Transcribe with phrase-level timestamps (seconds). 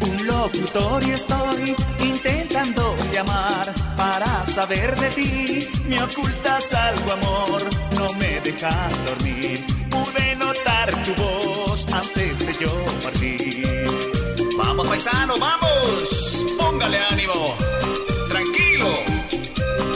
[0.00, 5.68] un locutorio estoy intentando llamar para saber de ti.
[5.86, 7.62] Me ocultas algo, amor,
[7.96, 9.64] no me dejas dormir.
[9.90, 12.72] Pude notar tu voz antes de yo
[13.02, 13.86] partir.
[14.56, 16.46] Vamos, paisano, vamos.
[16.58, 17.56] Póngale ánimo.
[18.30, 18.92] Tranquilo.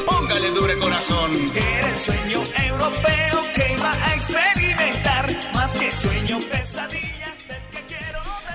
[0.07, 1.33] Póngale dure corazón.
[1.55, 5.27] Era el sueño europeo que iba a experimentar.
[5.55, 6.39] Más que sueño,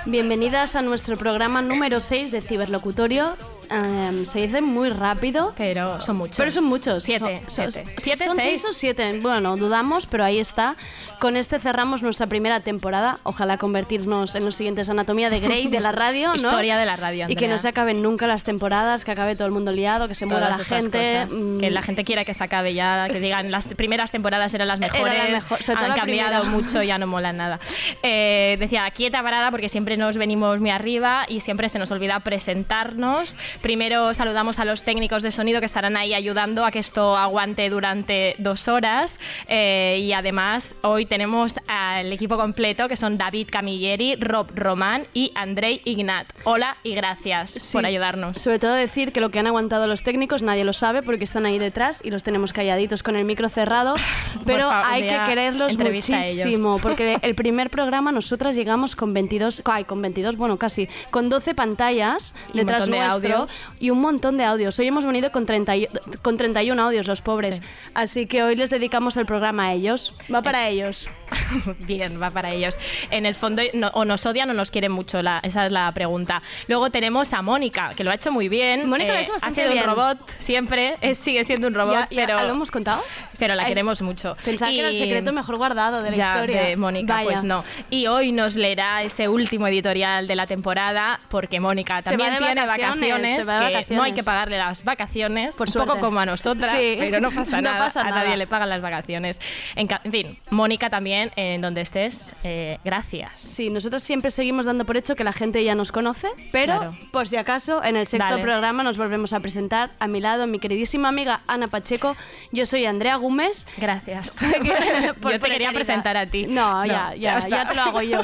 [0.10, 3.36] Bienvenidas a nuestro programa número 6 de Ciberlocutorio.
[3.70, 5.54] Em, se dice muy rápido.
[5.58, 6.38] Pero son muchos.
[6.38, 7.04] Pero son muchos.
[7.04, 7.84] Siete, Son- siete.
[7.86, 8.62] son- Siete, ¿Son seis.
[8.62, 9.20] seis o siete?
[9.22, 10.76] Bueno, dudamos, pero ahí está.
[11.20, 13.18] Con este cerramos nuestra primera temporada.
[13.24, 16.36] Ojalá convertirnos en los siguientes Anatomía de Grey de la radio, ¿no?
[16.36, 17.50] Historia de la radio, Y que Andrea.
[17.52, 20.50] no se acaben nunca las temporadas, que acabe todo el mundo liado, que se muera
[20.50, 21.26] la gente.
[21.26, 24.68] mm, Que la gente quiera que se acabe ya, que digan las primeras temporadas eran
[24.68, 26.62] las Era la mejores, mejor, han la cambiado primera.
[26.62, 27.60] mucho, ya no molan nada.
[28.04, 32.20] Eh, decía, quieta parada porque siempre nos venimos muy arriba y siempre se nos olvida
[32.20, 33.38] presentarnos.
[33.62, 37.70] Primero saludamos a los técnicos de sonido que estarán ahí ayudando a que esto aguante
[37.70, 44.16] durante dos horas Eh, y además hoy tenemos al equipo completo que son David Camilleri,
[44.16, 46.28] Rob Román y Andrei Ignat.
[46.44, 47.74] Hola y gracias Sí.
[47.74, 48.38] por ayudarnos.
[48.38, 51.46] Sobre todo decir que lo que han aguantado los técnicos nadie lo sabe porque están
[51.46, 53.96] ahí detrás y los tenemos calladitos con el micro cerrado,
[54.46, 56.46] pero favor, hay que quererlos entrevista a ellos.
[56.46, 61.30] muchísimo porque el primer programa nosotras llegamos con 22, ay, con 22, bueno, casi, con
[61.30, 63.47] 12 pantallas detrás de nuestro
[63.80, 64.78] y un montón de audios.
[64.80, 65.88] Hoy hemos venido con, 30 y-
[66.22, 67.62] con 31 audios los pobres, Sí.
[67.94, 70.14] así que hoy les dedicamos el programa a ellos.
[70.34, 71.08] Va para ellos.
[71.80, 72.78] Bien, va para ellos.
[73.10, 75.92] En el fondo, no- o nos odian o nos quieren mucho, la- esa es la
[75.92, 76.42] pregunta.
[76.68, 78.82] Luego tenemos a Mónica, que lo ha hecho muy bien.
[78.82, 79.84] Eh, Mónica lo ha hecho bastante sido bien.
[79.84, 83.04] un robot siempre, es- sigue siendo un robot, Ya- ya pero, ¿Lo hemos contado?
[83.38, 84.36] pero la Ay, queremos mucho.
[84.44, 86.62] Pensaba que era el Y- secreto mejor guardado de la ya, historia.
[86.64, 87.30] de Mónica, Vaya.
[87.30, 87.64] pues no.
[87.90, 92.40] Y hoy nos leerá ese último editorial de la temporada, porque Mónica también va de
[92.46, 94.14] tiene vacaciones, vacaciones, se va de que no hay vacaciones.
[94.16, 95.92] que pagarle las vacaciones, Por un suerte.
[95.94, 96.96] poco como a nosotras, Sí.
[97.00, 98.24] pero no pasa No nada, pasa a nada.
[98.24, 99.40] nadie le pagan las vacaciones.
[99.76, 103.32] En, en fin, Mónica también, en donde estés, eh, gracias.
[103.40, 106.98] Sí, nosotros siempre seguimos dando por hecho que la gente ya nos conoce, pero Claro.
[107.12, 108.44] por si acaso, en el sexto Dale.
[108.44, 109.92] programa nos volvemos a presentar.
[110.00, 112.16] A mi lado, mi queridísima amiga Ana Pacheco.
[112.52, 113.66] Yo soy Andrea Gómez.
[113.78, 114.32] Gracias.
[115.22, 116.48] Por- yo te quería presentar a ti.
[116.48, 117.50] No, ya, ya, está.
[117.50, 118.22] ya te lo hago yo.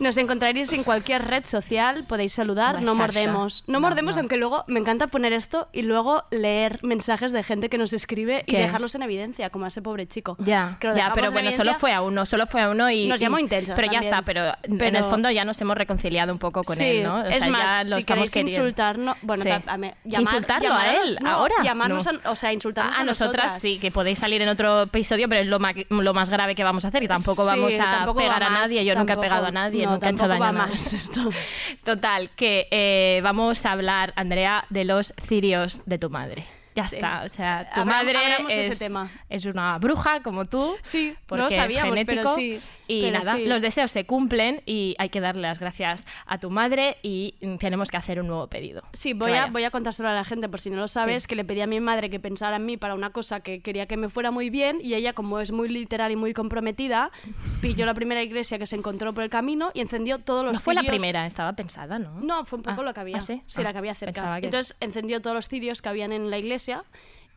[0.00, 3.64] Nos encontraréis en cualquier red social, podéis saludar, no mordemos.
[3.66, 4.20] No, No, mordemos, no.
[4.20, 8.44] aunque luego me encanta poner esto y luego leer mensajes de gente que nos escribe
[8.46, 10.36] y dejarlos en evidencia, como a ese pobre chico.
[10.40, 13.06] Ya, ya, pero en bueno, solo fue a uno, solo fue a uno y...
[13.08, 16.38] Nos llamó intensas Pero ya está, pero, en el fondo ya nos hemos reconciliado un
[16.38, 17.16] poco con sí, él, ¿no?
[17.20, 19.50] O es sea, más, ya lo si queréis insultarnos, bueno, Sí.
[19.66, 21.54] a me- ¿Que llamar- insultarlo a él no, ahora.
[21.62, 22.18] llamarnos No.
[22.24, 23.60] a- o sea, insultarnos a, a nosotras nosotras.
[23.62, 26.64] sí, que podéis salir en otro episodio, pero es lo, ma- lo más grave que
[26.64, 28.84] vamos a hacer y tampoco Sí, vamos a tampoco pegar a nadie.
[28.84, 30.76] Yo nunca he pegado a nadie, no, nunca he hecho daño a nadie.
[31.84, 34.37] Total, que eh, vamos a hablar, Andrea,
[34.70, 36.44] de los cirios de tu madre.
[36.74, 36.94] Ya Sí.
[36.96, 39.10] está, o sea, tu Abra- madre abramos ese es, tema.
[39.28, 40.76] es una bruja como tú.
[40.82, 42.36] Sí, porque no lo es sabíamos, pero genético.
[42.36, 42.60] sí,
[42.90, 43.44] Y pero nada, sí.
[43.44, 47.90] los deseos se cumplen y hay que darle las gracias a tu madre y tenemos
[47.90, 48.82] que hacer un nuevo pedido.
[48.94, 51.28] Sí, voy a, voy a contárselo a la gente por si no lo sabes, Sí.
[51.28, 53.86] que le pedí a mi madre que pensara en mí para una cosa que quería
[53.86, 57.10] que me fuera muy bien y ella, como es muy literal y muy comprometida,
[57.60, 60.60] pilló la primera iglesia que se encontró por el camino y encendió todos los No
[60.60, 62.20] fue la primera, estaba pensada, ¿no?
[62.22, 63.18] No, fue un poco Ah, lo que había.
[63.18, 63.42] ¿ah, sí?
[63.58, 64.40] la Ah, que había cerca.
[64.40, 66.84] que Entonces encendió todos los cirios que habían en la iglesia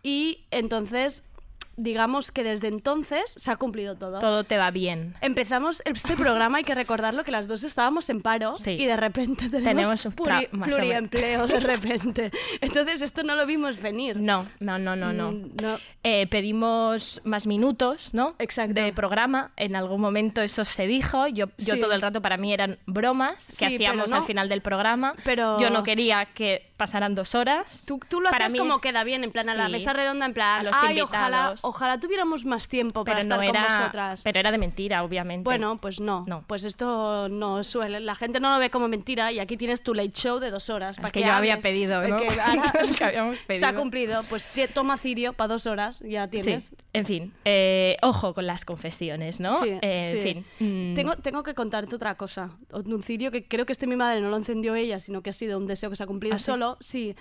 [0.03, 1.31] y entonces,
[1.77, 4.19] digamos que desde entonces se ha cumplido todo.
[4.19, 5.15] Todo te va bien.
[5.21, 8.71] Empezamos este programa, hay que recordarlo, que las dos estábamos en paro Sí.
[8.71, 12.31] y de repente tenemos, Tenemos un pluri- pluriempleo de repente.
[12.59, 14.17] Entonces esto no lo vimos venir.
[14.17, 15.31] No, no, no, no, no.
[15.31, 15.77] Mm, no.
[16.03, 18.35] Eh, pedimos más minutos, ¿no?
[18.39, 18.73] Exacto.
[18.81, 19.51] De programa.
[19.55, 21.27] En algún momento eso se dijo.
[21.27, 21.79] Yo, yo Sí.
[21.79, 24.17] todo el rato para mí eran bromas Sí, que hacíamos no.
[24.17, 25.15] al final del programa.
[25.23, 27.85] Pero- Yo no quería que pasaran dos horas.
[27.85, 30.25] Tú, tú lo Para haces mí- como queda bien, en plan a la mesa redonda,
[30.25, 31.09] en plan, A los ay, invitados.
[31.11, 31.55] ojalá
[31.99, 34.21] tuviéramos más tiempo para pero estar no con vosotras.
[34.24, 35.44] pero era de mentira, obviamente.
[35.44, 36.24] Bueno, pues no.
[36.27, 36.44] No.
[36.47, 38.00] Pues esto no suele.
[38.00, 40.69] La gente no lo ve como mentira y aquí tienes tu late show de dos
[40.69, 40.97] horas.
[40.97, 42.18] Es para que yo había pedido, ¿no?
[42.21, 43.75] Que Es que habíamos Se ha pedido.
[43.75, 44.24] cumplido.
[44.30, 46.65] Pues toma Cirio para dos horas, ya tienes.
[46.65, 49.59] Sí, en fin, eh, ojo con las confesiones, ¿no?
[49.62, 50.91] Sí, Eh, En fin.
[50.91, 52.51] mm, Tengo, tengo que contarte otra cosa.
[52.71, 55.33] Un cirio que creo que este mi madre no lo encendió ella, sino que ha
[55.33, 56.77] sido un deseo que se ha cumplido ¿Ah, solo.
[56.80, 57.15] Sí.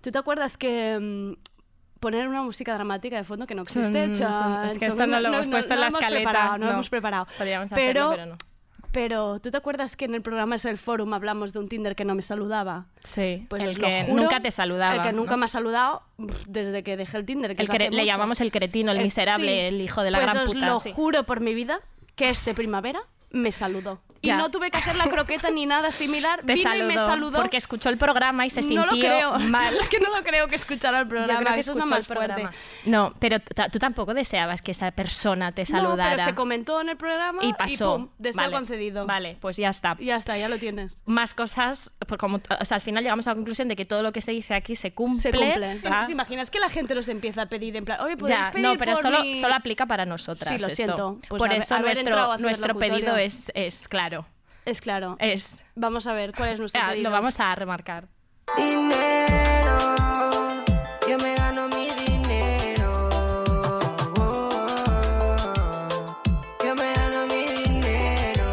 [0.00, 1.32] ¿Tú te acuerdas que mm,
[2.00, 4.12] poner una música dramática de fondo que no existe?
[4.12, 6.88] Chan, son- es que esto no lo hemos puesto en la escaleta, no, lo hemos
[6.90, 7.26] preparado.
[7.38, 8.36] Podríamos hacerlo, pero no.
[8.92, 11.94] pero, ¿tú te acuerdas que en el programa es el Forum hablamos de un Tinder
[11.94, 12.86] que no me saludaba?
[13.04, 14.96] Sí, Pues el que juro, nunca te saludaba.
[14.96, 15.36] El que nunca ¿no?
[15.38, 16.02] me ha saludado
[16.48, 17.54] desde que dejé el Tinder.
[17.54, 18.02] Que El cre- le mucho.
[18.04, 19.58] llamamos el cretino, el Eh, miserable, sí.
[19.74, 20.66] el hijo de la pues gran os puta.
[20.66, 20.92] lo sí.
[20.92, 21.80] juro por mi vida
[22.16, 23.00] que este primavera
[23.30, 24.00] me saludó.
[24.22, 26.42] Y no tuve que hacer la croqueta ni nada similar.
[26.46, 27.38] Te Vino y me saludó.
[27.38, 29.38] porque escuchó el programa y se sintió no lo creo.
[29.38, 29.76] mal.
[29.80, 31.32] Es que no lo creo que escuchara el programa.
[31.32, 32.48] Yo creo que eso es lo más fuerte.
[32.84, 36.10] No, pero tú tampoco deseabas que esa persona te No, saludara.
[36.16, 37.96] pero se comentó en el programa y pasó.
[37.96, 38.52] pum, deseo Vale.
[38.52, 39.06] concedido.
[39.06, 39.96] Vale, pues ya está.
[39.98, 40.96] Y ya está, ya lo tienes.
[41.06, 44.12] Más cosas, como, o sea, al final llegamos a la conclusión de que todo lo
[44.12, 45.20] que se dice aquí se cumple.
[45.20, 45.80] Se cumple.
[45.88, 46.06] ¿va?
[46.06, 48.66] ¿Te imaginas que la gente los empieza a pedir en plan, oye, podéis Ya, pedir
[48.66, 50.52] no, pero por solo, mi-?" solo aplica para nosotras.
[50.54, 50.76] Sí, lo esto.
[50.76, 51.18] siento.
[51.28, 54.09] Pues por eso nuestro, nuestro pedido es, es claro.
[54.70, 55.16] Es claro.
[55.18, 57.02] Es, Vamos a ver, ¿cuál es nuestro ah, pedido?
[57.02, 58.06] lo vamos a remarcar.
[58.56, 59.94] Dinero,
[61.08, 63.08] yo me gano mi dinero.
[66.64, 68.48] Yo me gano mi dinero.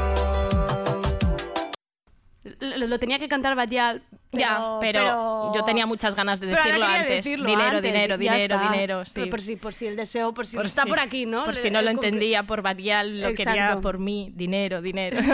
[2.62, 4.02] Lo, lo tenía que cantar Batial.
[4.32, 7.10] Ya, pero, yo tenía muchas ganas de decirlo quería antes.
[7.24, 8.72] decirlo dinero, antes, dinero, ya dinero, está.
[8.72, 9.06] dinero.
[9.06, 9.12] sí.
[9.16, 11.46] Pero por si, por si el deseo, por si Por está por aquí, ¿no?
[11.46, 13.82] Por si no lo entendía, por Badial lo quería Exacto.
[13.82, 15.18] por mí, dinero, dinero.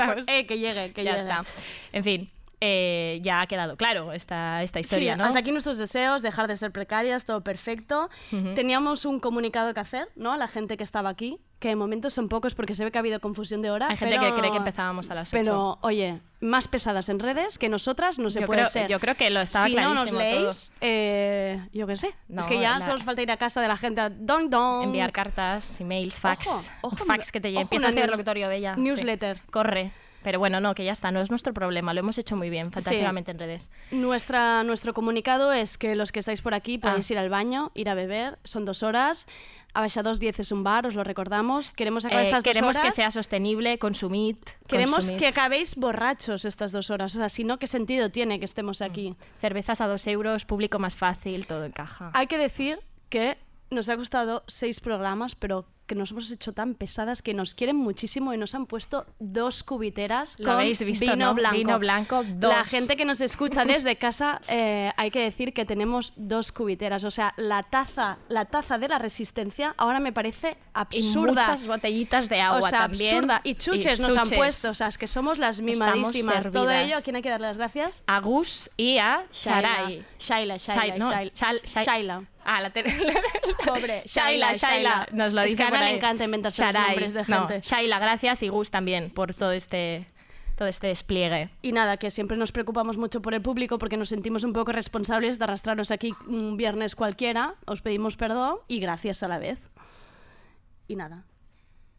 [0.26, 1.22] Eh, que llegue, que ya llegue.
[1.22, 1.44] está.
[1.92, 5.24] En fin, eh, ya ha quedado claro esta, esta historia, sí, ¿no?
[5.24, 8.10] hasta aquí nuestros deseos, dejar de ser precarias, todo perfecto.
[8.54, 10.32] Teníamos un comunicado que hacer, ¿no?
[10.32, 12.98] A la gente que estaba aquí, que de momento son pocos porque se ve que
[12.98, 13.88] ha habido confusión de hora.
[13.88, 17.58] Hay gente pero- que cree que empezábamos a las Pero, oye, más pesadas en redes
[17.58, 18.88] que nosotras no se Yo puede creo- ser.
[18.88, 22.14] yo creo que lo estaba Si no nos clarísimo leéis, eh, yo qué sé.
[22.28, 24.10] No, es que ya la- solo os falta ir a casa de la gente a
[24.10, 24.84] don don.
[24.84, 26.46] Enviar cartas, emails, fax.
[26.82, 28.74] Ojo, ojo, fax que te ojo, empieza a hacer news- locutorio bella.
[28.74, 28.80] sí.
[28.82, 29.40] newsletter.
[29.50, 29.92] Corre.
[30.22, 32.72] Pero bueno, no, que ya está, no es nuestro problema, lo hemos hecho muy bien,
[32.72, 33.70] fantásticamente en redes.
[33.90, 37.12] Nuestra, nuestro comunicado es que los que estáis por aquí podéis Ah.
[37.14, 39.26] ir al baño, ir a beber, son dos horas.
[39.72, 41.70] Abaixados 10 es un bar, os lo recordamos.
[41.70, 44.36] Queremos acabar Eh, estas dos queremos que sea sostenible, consumid.
[44.66, 45.18] Queremos consumid.
[45.20, 47.14] que acabéis borrachos estas dos horas.
[47.14, 49.14] O sea, si no, ¿qué sentido tiene que estemos aquí?
[49.40, 52.10] Cervezas a dos euros, público más fácil, todo encaja.
[52.14, 53.38] Hay que decir que
[53.70, 57.74] nos ha costado seis programas, pero que nos hemos hecho tan pesadas que nos quieren
[57.74, 61.34] muchísimo y nos han puesto dos cubiteras Lo con habéis visto, vino ¿no?
[61.34, 61.56] blanco.
[61.56, 62.68] Vino blanco, La dos.
[62.68, 67.02] gente que nos escucha desde casa, eh, hay que decir que tenemos dos cubiteras.
[67.02, 71.32] O sea, la taza, la taza de la resistencia ahora me parece Y absurda.
[71.32, 73.16] muchas botellitas de agua o sea, también.
[73.16, 73.40] absurda.
[73.42, 74.70] Y chuches nos han puesto.
[74.70, 76.52] O sea, es que somos las mimadísimas.
[76.52, 78.04] Todo ello, ¿a quién hay que darle las gracias?
[78.06, 80.04] A Gus y a Sharai.
[80.20, 81.24] Shaila, Shaila, Shaila.
[81.34, 82.22] Shal- Shai- Shaila.
[82.52, 82.92] Ah, la tele-
[83.64, 84.02] Pobre.
[84.06, 85.06] Shaila, Shaila.
[85.12, 87.60] Nos lo es dice que a Ana le encanta inventarse los nombres de No, gente.
[87.60, 90.06] Shaila, gracias y Gus también por todo este,
[90.56, 91.50] todo este despliegue.
[91.62, 94.72] Y nada, que siempre nos preocupamos mucho por el público porque nos sentimos un poco
[94.72, 97.54] responsables de arrastrarnos aquí un viernes cualquiera.
[97.66, 99.70] Os pedimos perdón y gracias a la vez.
[100.88, 101.22] Y nada.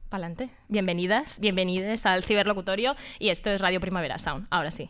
[0.10, 0.50] Pa'lante.
[0.68, 4.48] Bienvenidas, bienvenides al ciberlocutorio y esto es Radio Primavera Sound.
[4.50, 4.90] Ahora sí.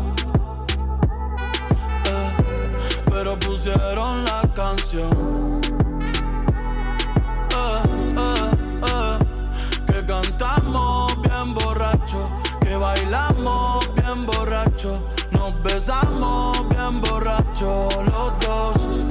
[3.11, 5.59] Pero pusieron la canción.
[7.53, 7.83] Eh,
[8.17, 8.51] eh,
[8.87, 9.17] eh,
[9.85, 19.10] que cantamos bien borracho, que bailamos bien borracho, nos besamos bien borracho los dos.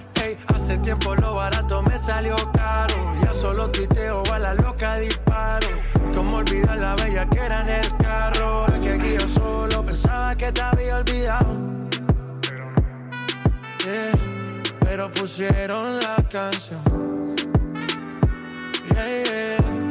[0.47, 2.95] Hace tiempo lo barato me salió caro.
[3.21, 5.67] Ya solo tuiteo a la loca disparo.
[6.13, 8.47] Como olvidar la bella que era en el carro.
[8.47, 11.57] Ahora que aquí yo solo pensaba que te había olvidado.
[13.83, 14.11] Yeah,
[14.79, 16.81] pero pusieron la canción.
[18.93, 19.90] Yeah, yeah.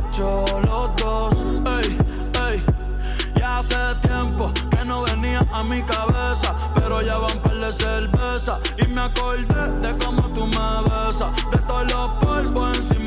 [0.21, 1.33] los dos.
[1.79, 1.97] Ey,
[2.47, 2.63] ey,
[3.35, 4.81] ya hace tiempo que
[5.51, 8.59] a mi cabeza, pero ya van par de cerveza.
[8.77, 13.00] Y me acordé de cómo tú me besas, de todos los polvos encima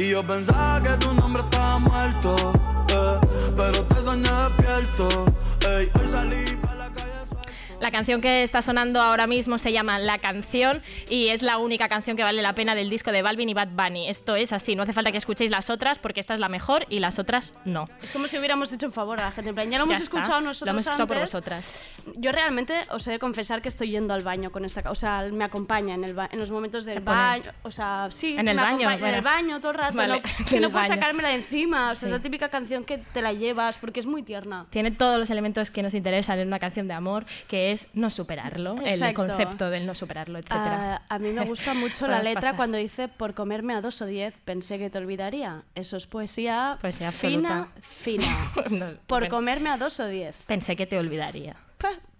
[0.00, 2.34] Y yo pensaba que tu nombre estaba muerto,
[2.88, 3.20] eh,
[3.54, 5.26] pero te soñé despierto.
[5.68, 6.69] Ey, hoy salí
[7.80, 11.88] la canción que está sonando ahora mismo se llama La Canción y es la única
[11.88, 14.08] canción que vale la pena del disco de Balvin y Bad Bunny.
[14.08, 16.84] Esto es así, no hace falta que escuchéis las otras porque esta es la mejor
[16.90, 17.88] y las otras no.
[18.02, 19.50] Es como si hubiéramos hecho un favor a la gente.
[19.70, 21.84] Ya lo hemos Ya está, escuchado nosotros Lo hemos escuchado por vosotras.
[22.16, 25.24] Yo realmente os he de confesar que estoy yendo al baño con esta O sea,
[25.32, 27.44] me acompaña en, el ba- en los momentos del baño.
[27.62, 28.36] O sea, sí.
[28.38, 29.96] En el me baño, En el baño todo el rato.
[29.96, 31.92] Vale, no, que no puedo sacármela de encima.
[31.92, 32.06] O sea, Sí.
[32.06, 34.66] es la típica canción que te la llevas porque es muy tierna.
[34.70, 38.10] Tiene todos los elementos que nos interesan en una canción de amor, que es no
[38.10, 40.96] superarlo, el concepto del no superarlo, etcétera.
[40.96, 44.00] Ah, a mí me gusta mucho Bueno, la letra cuando dice por comerme a dos
[44.02, 45.62] o diez pensé que te olvidaría.
[45.74, 47.80] Eso es poesía, Poesía fina, absoluta.
[47.90, 48.50] fina.
[48.70, 49.34] No, por bueno.
[49.34, 50.36] comerme a dos o diez.
[50.46, 51.56] Pensé que te olvidaría.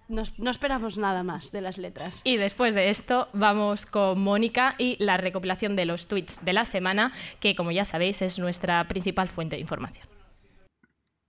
[0.08, 2.20] No esperamos nada más de las letras.
[2.24, 6.64] Y después de esto vamos con Mónica y la recopilación de los tweets de la
[6.64, 10.08] semana, que como ya sabéis es nuestra principal fuente de información.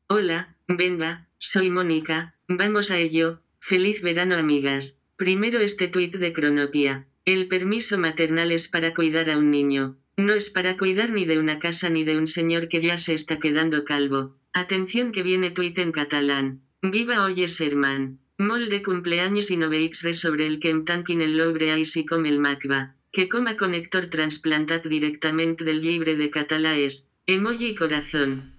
[0.08, 3.41] Hola, venga, soy Mónica, vamos a ello.
[3.64, 5.06] Feliz verano amigas.
[5.18, 7.06] Primero este tuit de Cronopia.
[7.26, 10.00] El permiso maternal es para cuidar a un niño.
[10.18, 13.14] No es para cuidar ni de una casa ni de un señor que ya se
[13.14, 14.36] está quedando calvo.
[14.52, 16.64] Atención que viene tuit en catalán.
[16.82, 18.20] Viva hoy Serman.
[18.40, 22.40] Mol de cumpleaños y no res sobre el que tanquin el lobre així com el
[22.40, 22.96] macba.
[23.14, 28.58] Que coma conector transplantat directamente del llibre de català és emoji corazón.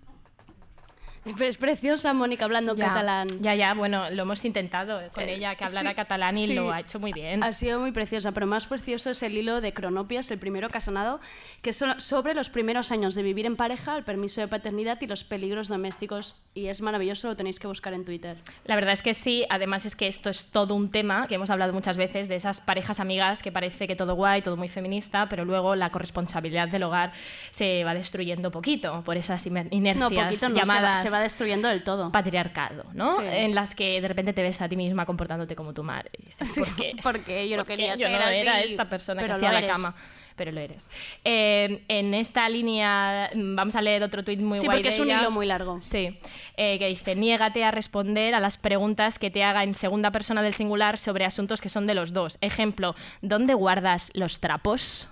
[1.40, 3.28] Es preciosa Mónica hablando Ya, catalán.
[3.40, 6.54] Ya, ya, bueno, lo hemos intentado con Eh, ella que hablara sí, catalán y sí.
[6.54, 7.42] lo ha hecho muy bien.
[7.44, 10.78] Ha sido muy preciosa, pero más precioso es el hilo de Cronopias, el primero que
[10.78, 11.20] ha sonado,
[11.62, 14.98] que es so- sobre los primeros años de vivir en pareja, el permiso de paternidad
[15.00, 16.42] y los peligros domésticos.
[16.54, 18.36] Y es maravilloso, lo tenéis que buscar en Twitter.
[18.64, 21.50] La verdad es que sí, además es que esto es todo un tema que hemos
[21.50, 25.28] hablado muchas veces de esas parejas amigas que parece que todo guay, todo muy feminista,
[25.28, 27.12] pero luego la corresponsabilidad del hogar
[27.50, 31.11] se va destruyendo poquito por esas inercias No, poquito no, se va- llamadas se va,
[31.20, 32.10] destruyendo del todo.
[32.12, 33.18] patriarcado, ¿no?
[33.18, 33.24] Sí.
[33.26, 36.10] En las que de repente te ves a ti misma comportándote como tu madre.
[36.18, 36.94] Y dices, ¿por qué?
[37.02, 39.48] Porque yo no Porque quería yo ser no así, era esta persona que pero hacía
[39.48, 39.72] lo la eres.
[39.72, 39.94] cama.
[40.34, 40.88] Pero lo eres.
[41.24, 44.94] Eh, en esta línea mm, vamos a leer otro tuit muy Sí, guay porque de
[44.94, 45.20] es un ella.
[45.20, 45.78] hilo muy largo.
[45.82, 46.18] Sí,
[46.56, 50.40] eh, que dice, niégate a responder a las preguntas que te haga en segunda persona
[50.42, 52.38] del singular sobre asuntos que son de los dos.
[52.40, 55.10] Ejemplo, ¿dónde guardas los trapos?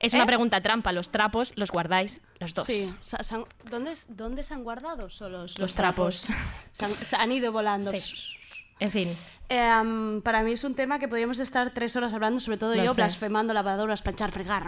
[0.00, 0.26] Es una ¿Eh?
[0.26, 2.66] pregunta trampa, los trapos los guardáis los dos.
[2.66, 2.94] Sí,
[3.70, 6.28] ¿dónde, ¿dónde se han guardado solos Los trapos.
[6.72, 7.90] Se han, se han ido volando.
[7.92, 8.36] Sí.
[8.78, 9.16] En fin,
[9.48, 12.82] Em, para mí es un tema que podríamos estar tres horas hablando, sobre todo Lo
[12.84, 12.96] yo, sé.
[13.00, 14.66] blasfemando, lavadoras, planchar, fregar.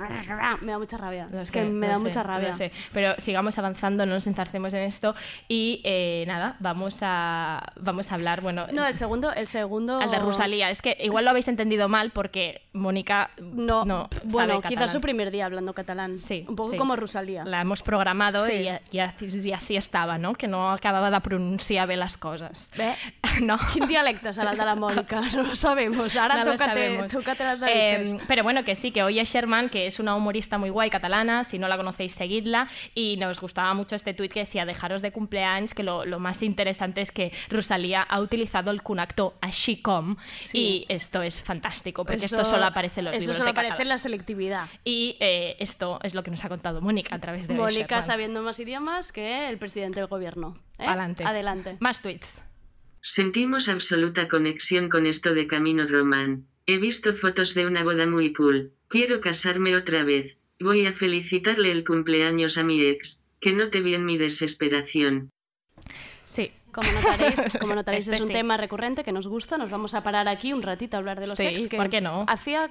[0.63, 1.29] Me da mucha rabia.
[1.33, 2.55] Lo es sé, que me da sé, mucha rabia.
[2.93, 5.15] Pero sigamos avanzando, no nos enzarcemos en esto.
[5.49, 9.99] Y eh, nada, vamos a, vamos a hablar, bueno, No, el segundo, el segundo.
[10.01, 10.71] al de Rosalía.
[10.71, 14.69] Es que igual lo habéis entendido mal porque Mónica No, no sabe bueno, catalán.
[14.69, 16.19] quizás su primer día hablando catalán.
[16.19, 16.77] Sí, Un poco sí.
[16.77, 17.45] como Rosalía.
[17.45, 18.53] La hemos programado Sí.
[18.93, 19.01] i, i,
[19.49, 20.35] i així estava, no?
[20.35, 22.71] Que no acabava de pronunciar bé les coses.
[22.77, 22.95] Bé,
[23.43, 23.59] No.
[23.75, 25.21] ¿Qué dialecto será el Mónica?
[25.35, 26.15] No lo sabemos.
[26.17, 27.13] Ahora No lo tócate, sabemos.
[27.13, 28.23] tócate las Eh, narices.
[28.27, 31.45] pero bueno, que sí, que hoy es Sherman, que es una humorista muy guay catalana,
[31.45, 35.13] si no la conocéis, seguidla, y nos gustaba mucho este tuit que decía, dejaros de
[35.13, 40.17] cumpleaños, que lo, lo más interesante es que Rosalía ha utilizado el cunacto així com,
[40.53, 43.83] y esto es fantástico, porque esto solo aparece en los Eso libros solo de aparece
[43.83, 44.67] en la selectividad.
[44.85, 48.43] Y eh, esto es lo que nos ha contado Mónica a través de Mónica sabiendo
[48.43, 50.57] más idiomas que el presidente del gobierno.
[50.79, 50.87] ¿eh?
[50.87, 51.25] Adelante.
[51.25, 51.77] Adelante.
[51.81, 52.41] Más tweets.
[53.11, 56.47] Sentimos absoluta conexión con esto de Camino Román.
[56.67, 58.73] He visto fotos de una boda muy cool.
[58.87, 60.43] Quiero casarme otra vez.
[60.61, 65.31] Voy a felicitarle el cumpleaños a mi ex, que no te vi en mi desesperación.
[66.27, 66.53] Sí.
[66.71, 68.35] Como notaréis, como notaréis Este es un sí.
[68.35, 69.57] tema recurrente que nos gusta.
[69.57, 71.67] Nos vamos a parar aquí un ratito a hablar de los Sí, ex.
[71.67, 72.27] Que ¿por qué no?
[72.29, 72.71] Hacía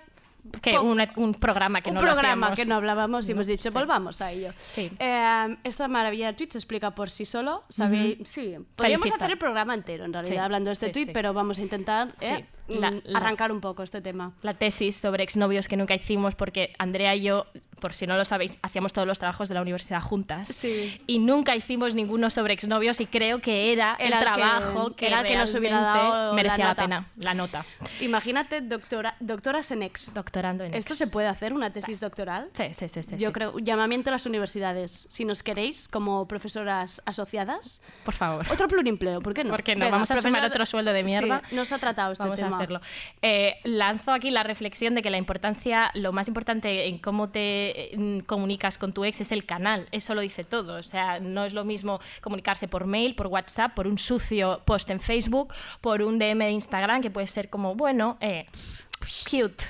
[0.62, 3.74] Que un, un programa que un no programa que no hablábamos y hemos dicho, Sí.
[3.74, 4.54] volvamos a ello.
[4.58, 4.92] Sí.
[5.00, 7.64] Eh, esta maravilla de tweet se explica por sí solo.
[7.70, 8.18] ¿sabéis?
[8.28, 9.16] Sí, podríamos Felicita.
[9.16, 12.14] hacer el programa entero, en realidad, Sí, hablando de este tweet, pero vamos a intentar
[12.22, 14.34] eh, La- mm, la- arrancar un poco este tema.
[14.42, 17.46] la tesis sobre exnovios que nunca hicimos porque Andrea y yo,
[17.80, 21.00] por si no lo sabéis, hacíamos todos los trabajos de la universidad juntas Sí.
[21.08, 25.08] y nunca hicimos ninguno sobre exnovios y creo que era, Era el que- trabajo que,
[25.08, 26.82] era el que nos hubiera dado la merecía la, nota.
[26.82, 27.66] pena, la nota.
[28.02, 30.14] Imagínate doctora, doctoras en ex.
[30.38, 31.00] Doctorando en ¿Esto ex.
[31.00, 32.50] se puede hacer, una tesis doctoral?
[32.54, 33.02] Sí, sí, sí.
[33.02, 33.34] sí, Yo sí.
[33.34, 35.08] creo, llamamiento a las universidades.
[35.10, 38.46] Si nos queréis, como profesoras asociadas, Por favor.
[38.52, 39.50] otro plurimpleo, ¿por qué no?
[39.50, 39.82] ¿Por qué no?
[39.86, 41.42] Venga, Vamos a sumar profesora- otro sueldo de mierda.
[41.52, 42.52] Nos ha tratado este Vamos tema.
[42.56, 42.82] a hacerlo.
[43.22, 47.96] Eh, lanzo aquí la reflexión de que la importancia, lo más importante en cómo te
[47.96, 49.88] eh, comunicas con tu ex es el canal.
[49.92, 50.76] Eso lo dice todo.
[50.76, 54.90] O sea, no es lo mismo comunicarse por mail, por WhatsApp, por un sucio post
[54.92, 58.46] en Facebook, por un DM de Instagram, que puede ser como, bueno, eh,
[59.30, 59.64] cute,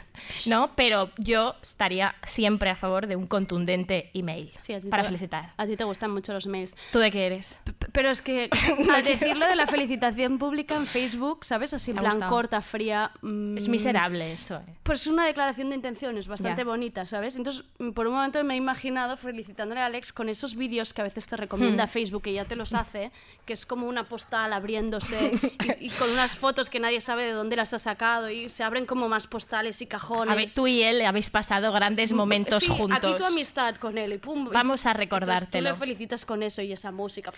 [0.45, 0.71] ¿no?
[0.75, 5.53] Pero yo estaría siempre a favor de un contundente email Sí, para te- felicitar.
[5.57, 6.75] A ti te gustan mucho los mails.
[6.91, 7.59] ¿Tú de qué eres?
[7.63, 8.50] P- Pero es que
[8.93, 11.74] al decirlo de la felicitación pública en Facebook, ¿sabes?
[11.74, 12.31] Así en plan gustado.
[12.31, 13.12] corta, fría.
[13.21, 14.57] mm, Es miserable eso.
[14.67, 14.74] eh.
[14.83, 17.36] Pues es una declaración de intenciones bastante bonita, ¿sabes?
[17.36, 21.01] Entonces, mm, por un momento me he imaginado felicitándole a Alex con esos vídeos que
[21.01, 21.89] a veces te recomienda Hmm.
[21.89, 23.12] Facebook, que ya te los hace,
[23.45, 25.31] que es como una postal abriéndose
[25.79, 28.63] y, y con unas fotos que nadie sabe de dónde las ha sacado y se
[28.63, 30.06] abren como más postales y cajones.
[30.35, 32.97] Ver, tú y él habéis pasado grandes momentos Sí, juntos.
[32.97, 34.49] Aquí tu amistad con él y pum.
[34.51, 35.69] Vamos a entonces recordártelo.
[35.69, 37.31] Tú le felicitas con eso y esa música.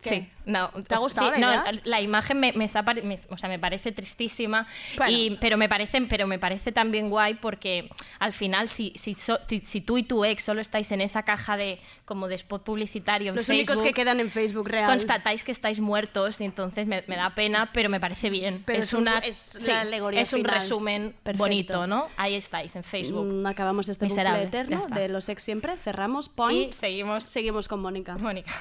[0.00, 0.08] ¿Qué?
[0.10, 0.68] Sí, no.
[0.68, 1.80] ¿Te ha pues gustado sí, la no, idea?
[1.84, 5.12] la imagen me, me está me- o sea, me parece tristísima, Bueno.
[5.12, 7.90] y, pero, me parece, pero me parece también guay porque
[8.20, 11.24] al final si, si, so- si- si tú y tu ex solo estáis en esa
[11.24, 14.86] caja de como de spot publicitario en Los Facebook, únicos que quedan en Facebook real.
[14.86, 18.62] constatáis que estáis muertos y entonces me, me da pena, pero me parece bien.
[18.64, 21.38] Pero es, es un- una, es sí, la alegoría es un resumen Perfecto.
[21.42, 22.06] bonito, ¿no?
[22.16, 23.26] Ahí estáis en Facebook.
[23.26, 25.76] Mm, Acabamos este bucle eterno de los ex siempre.
[25.78, 26.26] Cerramos.
[26.26, 26.72] y Point.
[26.74, 27.24] seguimos.
[27.24, 28.16] Seguimos con Mónica.
[28.16, 28.52] Mónica.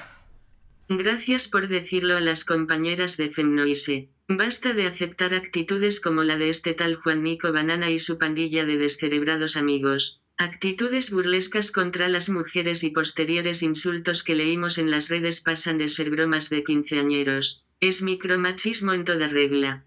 [0.89, 4.09] Gracias por decirlo a las compañeras de Femnoise.
[4.29, 8.65] Basta de aceptar actitudes como la de este tal Juan Nico Banana y su pandilla
[8.65, 10.21] de descerebrados amigos.
[10.37, 15.89] Actitudes burlescas contra las mujeres y posteriores insultos que leímos en las redes pasan de
[15.89, 17.65] ser bromas de quinceañeros.
[17.81, 19.86] Es micromachismo en toda regla.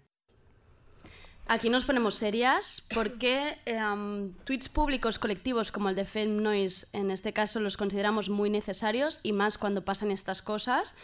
[1.47, 7.11] Aquí nos ponemos serias porque em, tweets públicos colectivos como el de Femme Noise, en
[7.11, 10.95] este caso, los consideramos muy necesarios y más cuando pasan estas cosas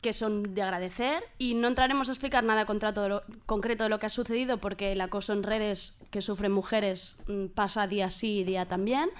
[0.00, 3.90] que son de agradecer y no entraremos a explicar nada contra todo lo- concreto de
[3.90, 8.08] lo que ha sucedido porque el acoso en redes que sufren mujeres mm, pasa día
[8.08, 9.10] sí y día también,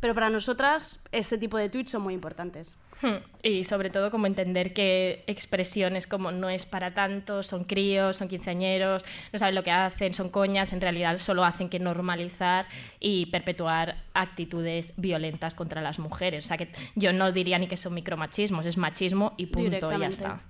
[0.00, 2.76] pero para nosotras este tipo de tweets son muy importantes.
[3.42, 8.28] Y sobre todo como entender que expresiones como no es para tanto, son críos, son
[8.28, 12.66] quinceañeros, no saben lo que hacen, son coñas, en realidad solo hacen que normalizar
[12.98, 16.44] y perpetuar actitudes violentas contra las mujeres.
[16.44, 20.00] O sea que yo no diría ni que son micromachismos, es machismo y punto, y
[20.00, 20.40] ya está.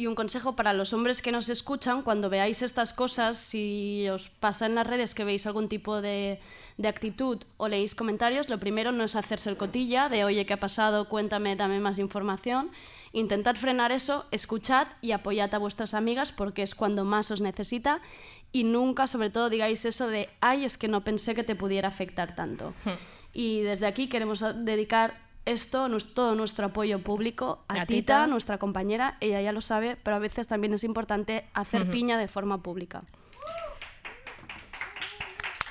[0.00, 4.30] Y un consejo para los hombres que nos escuchan, cuando veáis estas cosas, si os
[4.30, 6.40] pasa en las redes que veis algún tipo de,
[6.78, 10.54] de actitud o leéis comentarios, lo primero no es hacerse el cotilla de, oye, ¿qué
[10.54, 11.06] ha pasado?
[11.10, 12.70] Cuéntame, dame más información.
[13.12, 18.00] Intentad frenar eso, escuchad y apoyad a vuestras amigas porque es cuando más os necesita
[18.52, 21.88] y nunca, sobre todo, digáis eso de, ay, es que no pensé que te pudiera
[21.88, 22.72] afectar tanto.
[23.34, 28.26] Y desde aquí queremos dedicar esto, nues- todo nuestro apoyo público a, A Tita, Tita.
[28.26, 32.28] nuestra compañera, ella ya lo sabe, pero a veces también es importante hacer piña de
[32.28, 33.02] forma pública.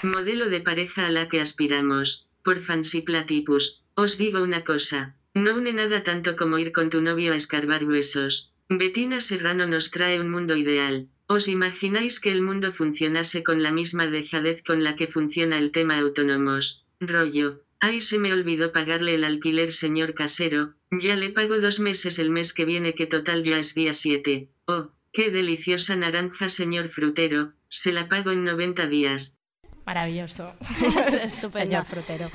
[0.03, 2.27] Modelo de pareja a la que aspiramos.
[2.43, 3.83] Por Fancy Platypus.
[3.95, 5.15] Os digo una cosa.
[5.33, 8.53] No une nada tanto como ir con tu novio a escarbar huesos.
[8.69, 11.07] Bettina Serrano nos trae un mundo ideal.
[11.27, 15.71] ¿Os imagináis que el mundo funcionase con la misma dejadez con la que funciona el
[15.71, 16.85] tema autónomos?
[16.99, 17.61] Rollo.
[17.81, 20.73] Ay, se me olvidó pagarle el alquiler, señor casero.
[20.91, 24.49] Ya le pago dos meses el mes que viene, que total ya es día 7.
[24.65, 27.53] Oh, qué deliciosa naranja, señor frutero.
[27.69, 29.39] Se la pago en 90 días.
[29.85, 30.53] Maravilloso.
[30.99, 31.51] Es estupendo.
[31.51, 32.29] Señor frutero.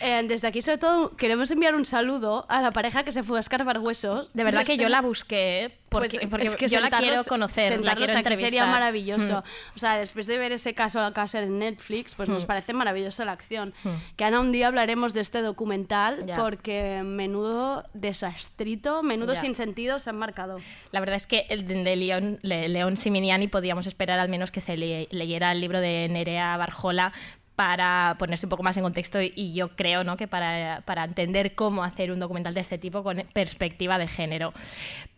[0.00, 3.38] Eh, desde aquí, sobre todo, queremos enviar un saludo a la pareja que se fue
[3.38, 4.32] a escarbar huesos.
[4.34, 7.80] De verdad que yo la busqué porque, Pues, porque es que yo la quiero conocer,
[7.84, 8.48] la quiero aquí entrevistar.
[8.50, 9.40] sería maravilloso.
[9.40, 9.76] Mm.
[9.76, 12.46] O sea, después de ver ese caso a casa en Netflix, pues nos Mm.
[12.46, 13.74] parece maravillosa la acción.
[13.84, 13.88] Mm.
[14.16, 16.36] Que Ana, un día hablaremos de este documental Ya.
[16.36, 19.40] porque menudo desastrito, menudo Ya.
[19.40, 20.58] sin sentido se han marcado.
[20.92, 24.60] La verdad es que el de León, Le- León Siminiani podíamos esperar al menos que
[24.60, 27.12] se le- leyera el libro de Nerea Barjola
[27.60, 30.16] para ponerse un poco más en contexto y, y yo creo ¿no?
[30.16, 34.54] que para, para entender cómo hacer un documental de este tipo con perspectiva de género.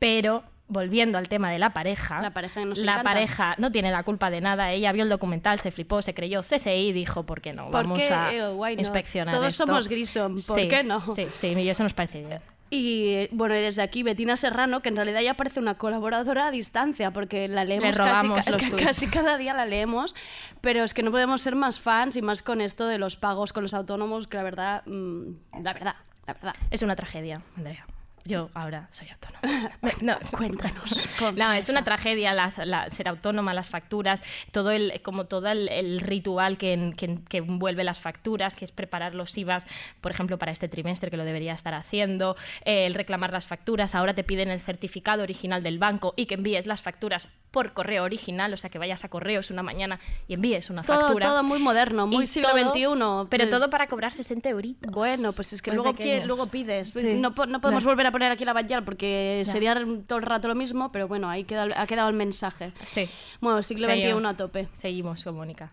[0.01, 4.29] Pero volviendo al tema de la pareja, La pareja la pareja no tiene la culpa
[4.29, 4.73] de nada.
[4.73, 7.67] Ella vio el documental, se flipó, se creyó CSI y dijo, ¿por qué no?
[7.67, 8.13] ¿Por Vamos qué?
[8.13, 9.65] a Eh, inspeccionar Todos esto".
[9.67, 11.15] somos Grissom, ¿por Sí, qué no?
[11.15, 12.41] Sí, sí, y eso nos parece bien.
[12.75, 16.51] Y bueno, y desde aquí Betina Serrano, que en realidad ya parece una colaboradora a
[16.51, 20.15] distancia, porque la leemos robamos casi, ca- casi cada día la leemos,
[20.63, 23.53] pero es que no podemos ser más fans y más con esto de los pagos
[23.53, 25.23] con los autónomos, que la verdad, mm,
[25.63, 26.55] la verdad, la verdad.
[26.71, 27.85] Es una tragedia, Andrea.
[28.25, 29.71] Yo ahora soy autónoma.
[30.01, 31.17] No, Cuéntanos.
[31.37, 35.69] No, es una tragedia las- la- ser autónoma, las facturas, todo el, como todo el,
[35.69, 39.67] el ritual que, que, que envuelve las facturas, que es preparar los IVAs,
[40.01, 43.95] por ejemplo, para este trimestre, que lo debería estar haciendo, eh, el reclamar las facturas,
[43.95, 48.05] ahora te piden el certificado original del banco y que envíes las facturas por correo
[48.05, 51.27] original, o sea, que vayas a correos una mañana y envíes una Todo, factura.
[51.27, 53.29] todo muy moderno, muy Y siglo todo- XXI.
[53.29, 54.91] Pero todo para cobrar 60 euritos.
[54.91, 56.89] Bueno, pues es que Muy luego, luego pides.
[56.95, 57.15] Sí.
[57.21, 59.53] No, no podemos volver a poner aquí la bayal porque Ya.
[59.53, 59.75] sería
[60.07, 62.73] todo el rato lo mismo, pero bueno, ahí queda, ha quedado el mensaje.
[62.85, 63.09] Sí.
[63.41, 63.87] Bueno, siglo.
[63.89, 64.69] XXI a tope.
[64.75, 65.73] Seguimos con Mónica.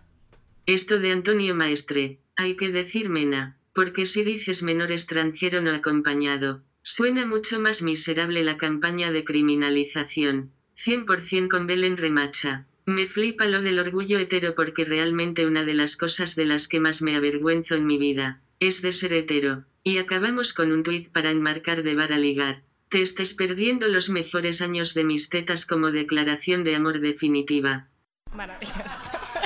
[0.66, 6.62] Esto de Antonio Maestre, hay que decir mena, porque si dices menor extranjero no acompañado,
[6.84, 10.52] suena mucho más miserable la campaña de criminalización.
[10.76, 12.66] 100% con Belén Remacha.
[12.86, 16.80] Me flipa lo del orgullo hetero porque realmente una de las cosas de las que
[16.80, 19.66] más me avergüenzo en mi vida, es de ser hetero.
[19.84, 22.64] Y acabamos con un tuit para enmarcar de bar a ligar.
[22.90, 27.88] Te estés perdiendo los mejores años de mis tetas como declaración de amor definitiva.
[28.34, 28.84] Maravilloso.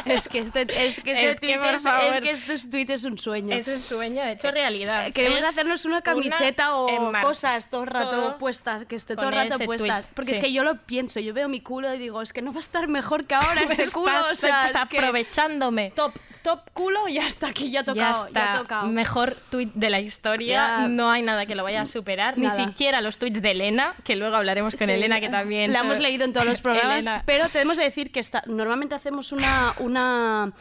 [0.06, 2.14] Es que este, es que este Es que, tweet por es, favor.
[2.14, 3.56] es que este tweet es un sueño.
[3.56, 5.12] Es un sueño hecho realidad.
[5.14, 9.16] Queremos Es hacernos una camiseta o enmar- cosas todo el rato todo puestas, que esté
[9.16, 10.06] todo el rato puestas.
[10.06, 10.44] tuit, Porque es sí.
[10.44, 12.62] que yo lo pienso, yo veo mi culo y digo, es que no va a
[12.62, 14.20] estar mejor que ahora este Estás, culo.
[14.20, 15.92] O sea, pues, es que aprovechándome.
[15.96, 18.22] top, top culo y hasta aquí ya ha Ya tocado.
[18.24, 18.54] Ya, está.
[18.54, 18.88] ha tocado.
[18.88, 20.54] Mejor tuit de la historia.
[20.82, 20.88] Ya.
[20.90, 22.38] No hay nada que lo vaya a superar.
[22.38, 22.66] Ni Nada.
[22.66, 25.72] siquiera los tuits de Elena, que luego hablaremos con Sí, Elena, que también.
[25.72, 27.24] La hemos leído en todos los programas, Elena.
[27.26, 30.52] pero tenemos que decir que está, normalmente hacemos una, una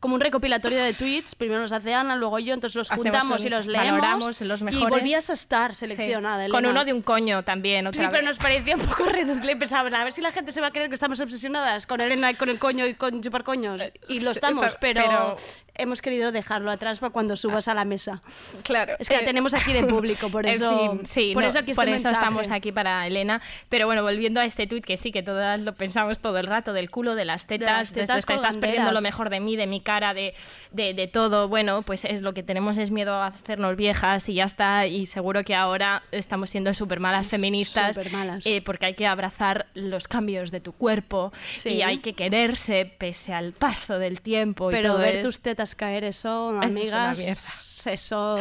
[0.00, 3.46] como un recopilatorio de tweets, primero los hace Ana, luego yo, entonces los juntamos un-
[3.46, 4.00] y los leemos.
[4.00, 4.88] valoramos los Y mejores.
[4.90, 5.80] volvías a estar Sí.
[5.80, 7.86] seleccionada, Con uno de un coño también.
[7.86, 9.58] Otra Sí, pero nos parecía un poco ridículo.
[9.60, 12.32] Pensábamos, a ver si la gente se va a creer que estamos obsesionadas con Elena
[12.32, 13.80] y con el coño y con chupar coños.
[14.08, 15.36] Y lo estamos, pero-
[15.74, 18.22] hemos querido dejarlo atrás para cuando subas a la mesa.
[18.62, 18.94] Claro.
[18.98, 21.48] Es que la Eh, tenemos aquí de público, por en eso, fin, sí, por no,
[21.48, 23.40] eso aquí por este eso estamos aquí para Elena.
[23.68, 26.72] Pero bueno, volviendo a este tuit, que sí, que todas lo pensamos todo el rato,
[26.72, 29.40] del culo, de las tetas, las de tetas esto, que estás perdiendo lo mejor de
[29.40, 30.34] mí, de mi cara, de,
[30.72, 31.48] de, de todo.
[31.48, 34.86] Bueno, pues es lo que tenemos es miedo a hacernos viejas y ya está.
[34.86, 37.96] Y seguro que ahora estamos siendo súper malas feministas.
[37.96, 38.46] Supermalas.
[38.46, 41.70] eh, porque hay que abrazar los cambios de tu cuerpo Sí.
[41.70, 44.70] y hay que quererse pese al paso del tiempo.
[44.70, 48.36] y Pero todo ver es- tus tetas caer, eso, amigas, eso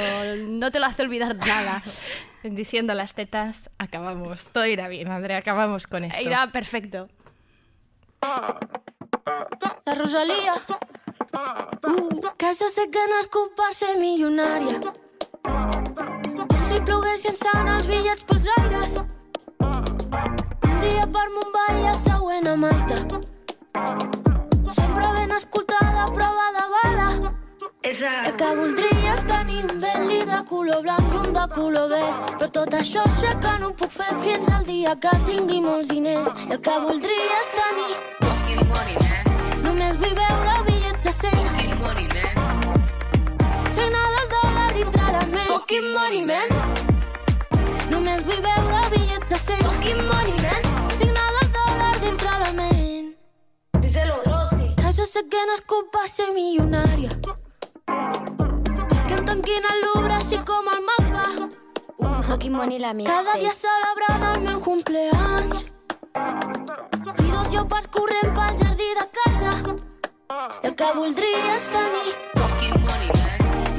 [0.47, 1.83] no te lo hace olvidar nada.
[2.43, 4.49] Diciendo las tetas, acabamos.
[4.49, 6.21] Todo irá bien, Andrea, acabamos con esto.
[6.21, 7.07] Irá perfecto.
[9.85, 10.55] La Rosalía.
[11.33, 14.79] Uh, que això sé que nascut per ser milionària.
[15.43, 18.97] Com si ploguessin sant els bitllets pels aires.
[19.61, 22.97] Un dia per Mumbai i el següent a Malta.
[24.71, 26.05] Sempre ben escoltada,
[27.81, 28.27] de bala.
[28.27, 32.35] El que voldria és tenir un Bentley de color blanc i un de color verd.
[32.37, 35.89] Però tot això sé que no ho puc fer fins al dia que tingui molts
[35.89, 36.29] diners.
[36.49, 37.93] El que voldria és tenir
[39.63, 41.49] Només vull veure bitllets de 100
[43.71, 45.47] Signal del dòlar dintre la ment.
[45.47, 46.49] Fucking money, man.
[47.89, 50.61] Només vull veure bitllets de 100 Fucking money, man.
[50.99, 53.13] Signal del dòlar dintre la ment.
[53.79, 54.73] Díselo, Rosy.
[54.75, 57.09] Que jo sé que he nascut per ser milionària
[59.41, 61.21] Tanquin al Louvre així com el mapa
[62.27, 65.65] Fucking Money la Cada dia celebrant el meu cumpleaños.
[66.13, 69.51] I dos lleopards corrent pel jardí de casa.
[70.61, 72.13] I el que voldria és tenir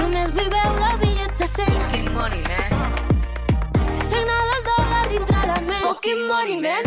[0.00, 1.70] Només vull veure bitllets de 100
[4.10, 6.84] Signal del dòlar dintre la ment Fucking money, man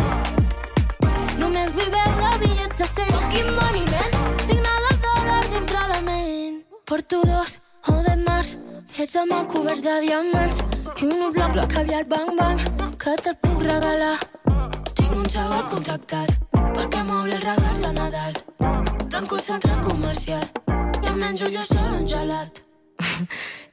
[1.40, 6.60] Només vull veure bitllets de 100 Fucking money, man Signal del dòlar dintre la ment
[6.84, 7.56] Porto dos
[7.92, 8.56] o de març
[8.94, 10.62] fets amb el coberts de diamants
[11.02, 12.60] i un bloc bloc caviar bang bang
[13.02, 14.18] que te'l puc regalar.
[14.94, 16.32] Tinc un xaval contractat
[16.76, 18.38] perquè m'obri els regals a Nadal.
[19.10, 20.46] Tanco el centre comercial
[21.02, 22.62] i em menjo jo sol un gelat.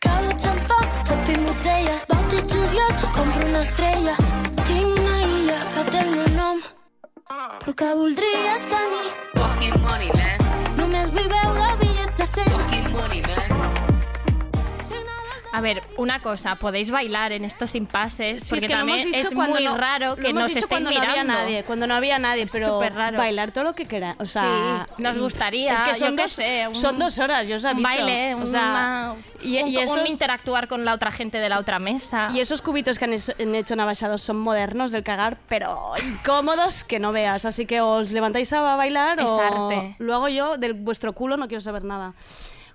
[0.04, 4.15] Cava xampà, tot i botelles, bauti juliol, compro una estrella.
[4.63, 6.62] Tinc una illa que té el meu nom,
[7.30, 9.08] però el que voldria és tenir.
[10.78, 12.54] Només vull veure bitllets ets sent.
[12.60, 13.92] Fucking money, man.
[15.56, 19.28] A ver, una cosa, podéis bailar en estos impases, Sí, porque es que también dicho
[19.28, 21.06] es muy no- raro que nos estén mirando.
[21.06, 23.20] no había nadie, cuando no había nadie, pero superraro.
[23.20, 26.68] bailar todo lo que queráis, o sea, Sí, nos gustaría, Es que son dos, sé,
[26.68, 27.88] un- son dos horas, yo os un aviso.
[27.88, 31.50] baile, o sea, una- y, un, y un esos, interactuar con la otra gente de
[31.50, 32.30] la otra mesa.
[32.34, 36.84] y esos cubitos que han, es- han hecho Navajados son modernos del cagar, pero incómodos
[36.84, 37.46] que no veas.
[37.46, 39.96] Así que os levantáis a bailar Es o arte.
[40.00, 42.13] lo hago yo, de vuestro culo no quiero saber nada.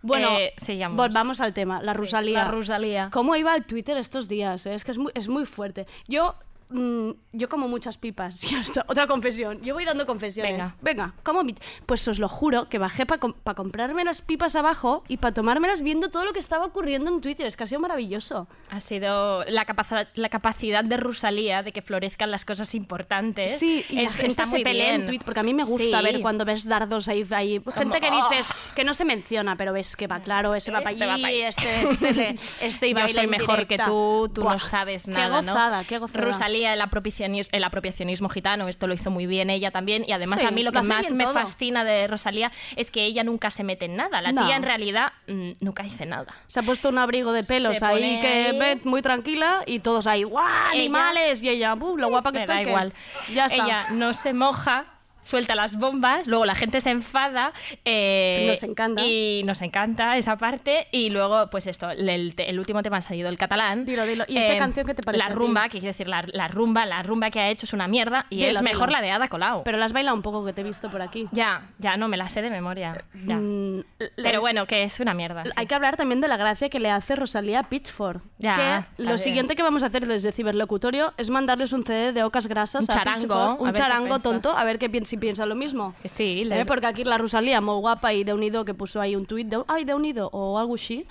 [0.03, 0.55] Bueno, Eh,
[0.91, 2.45] volvamos al tema, la Rosalía.
[2.45, 3.11] la Rosalía.
[3.13, 4.65] ¿Cómo iba el Twitter estos días?
[4.67, 4.75] eh?
[4.75, 5.87] Es que es muy, es muy fuerte.
[6.07, 6.35] Yo,
[6.70, 8.40] mm, yo como muchas pipas.
[8.87, 9.61] Otra confesión.
[9.62, 10.52] Yo voy dando confesiones.
[10.52, 10.74] Venga.
[10.81, 11.54] Venga, como mi-
[11.87, 13.20] Pues os lo juro que bajé para
[13.54, 17.46] comprarme las pipas abajo y para tomármelas viendo todo lo que estaba ocurriendo en Twitter.
[17.46, 18.48] Es que ha sido maravilloso.
[18.70, 23.59] Ha sido la, capacidad la capacidad de Rosalía de que florezcan las cosas importantes.
[23.59, 25.07] Sí, y la Es- gente está se pelea en.
[25.07, 26.04] Twitter, porque a mí me gusta Sí.
[26.04, 27.61] ver cuando ves dardos ahí, ahí.
[27.74, 30.94] gente que dices que no se menciona, pero ves que va claro, ese va Este
[30.94, 31.42] para va allí, allí.
[31.42, 35.46] este, este, le- este iba Yo soy mejor que tú, tú no sabes nada, Qué
[35.46, 35.88] gozada, ¿no?
[35.88, 36.24] qué gozada.
[36.24, 40.05] Rosalía, el apropiacionismo, el apropiacionismo gitano, esto lo hizo muy bien ella también.
[40.07, 41.35] Y además Sí, a mí lo que más me todo.
[41.35, 44.21] fascina de Rosalía es que ella nunca se mete en nada.
[44.21, 44.47] La No.
[44.47, 46.35] tía en realidad mm, nunca dice nada.
[46.47, 48.59] Se ha puesto un abrigo de pelos Se ahí que ahí.
[48.59, 50.44] ve muy tranquila y todos ahí, ¡guau!
[50.47, 51.42] Ella- ¡Animales!
[51.42, 51.99] Y ella, ¡buf!
[51.99, 52.61] Lo guapa que está.
[52.62, 52.92] igual.
[53.35, 53.64] Ya está.
[53.64, 54.87] Ella no se moja,
[55.29, 57.53] suelta las bombas, luego la gente se enfada.
[57.85, 59.03] eh, Nos encanta.
[59.05, 60.87] Y nos encanta esa parte.
[60.91, 63.85] Y luego, pues esto, el, el último tema ha salido el catalán.
[63.85, 64.25] Dilo, dilo.
[64.29, 67.03] ¿Y esta canción qué te parece La rumba, que quiero decir, la, la rumba, la
[67.03, 68.99] rumba que ha hecho es una mierda y Dilo, es mejor dilo.
[69.01, 69.62] la de Ada Colau.
[69.64, 71.29] Pero la has bailado un poco que te he visto por aquí.
[71.33, 73.05] ya, ya, no me la sé de memoria.
[73.27, 73.37] ya.
[73.37, 73.85] Mm,
[74.17, 75.45] Pero bueno, que es una mierda.
[75.45, 75.51] sí.
[75.57, 78.23] Hay que hablar también de la gracia que le hace Rosalía a Pitchfork.
[78.38, 82.23] Ya, que lo siguiente que vamos a hacer desde Ciberlocutorio es mandarles un CD de
[82.25, 85.94] ocas grasas Un a charango, un charango tonto, a ver qué piensa, piensa lo mismo.
[86.02, 89.14] Que sí, Eh, Porque aquí la Rosalía, muy guapa y de unido, que puso ahí
[89.16, 91.07] un tuit de, ay, de unido, o algo así.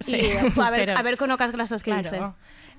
[0.00, 2.20] Sí, Y, eh, a, ver, pero- a ver con ocas grasas qué dice.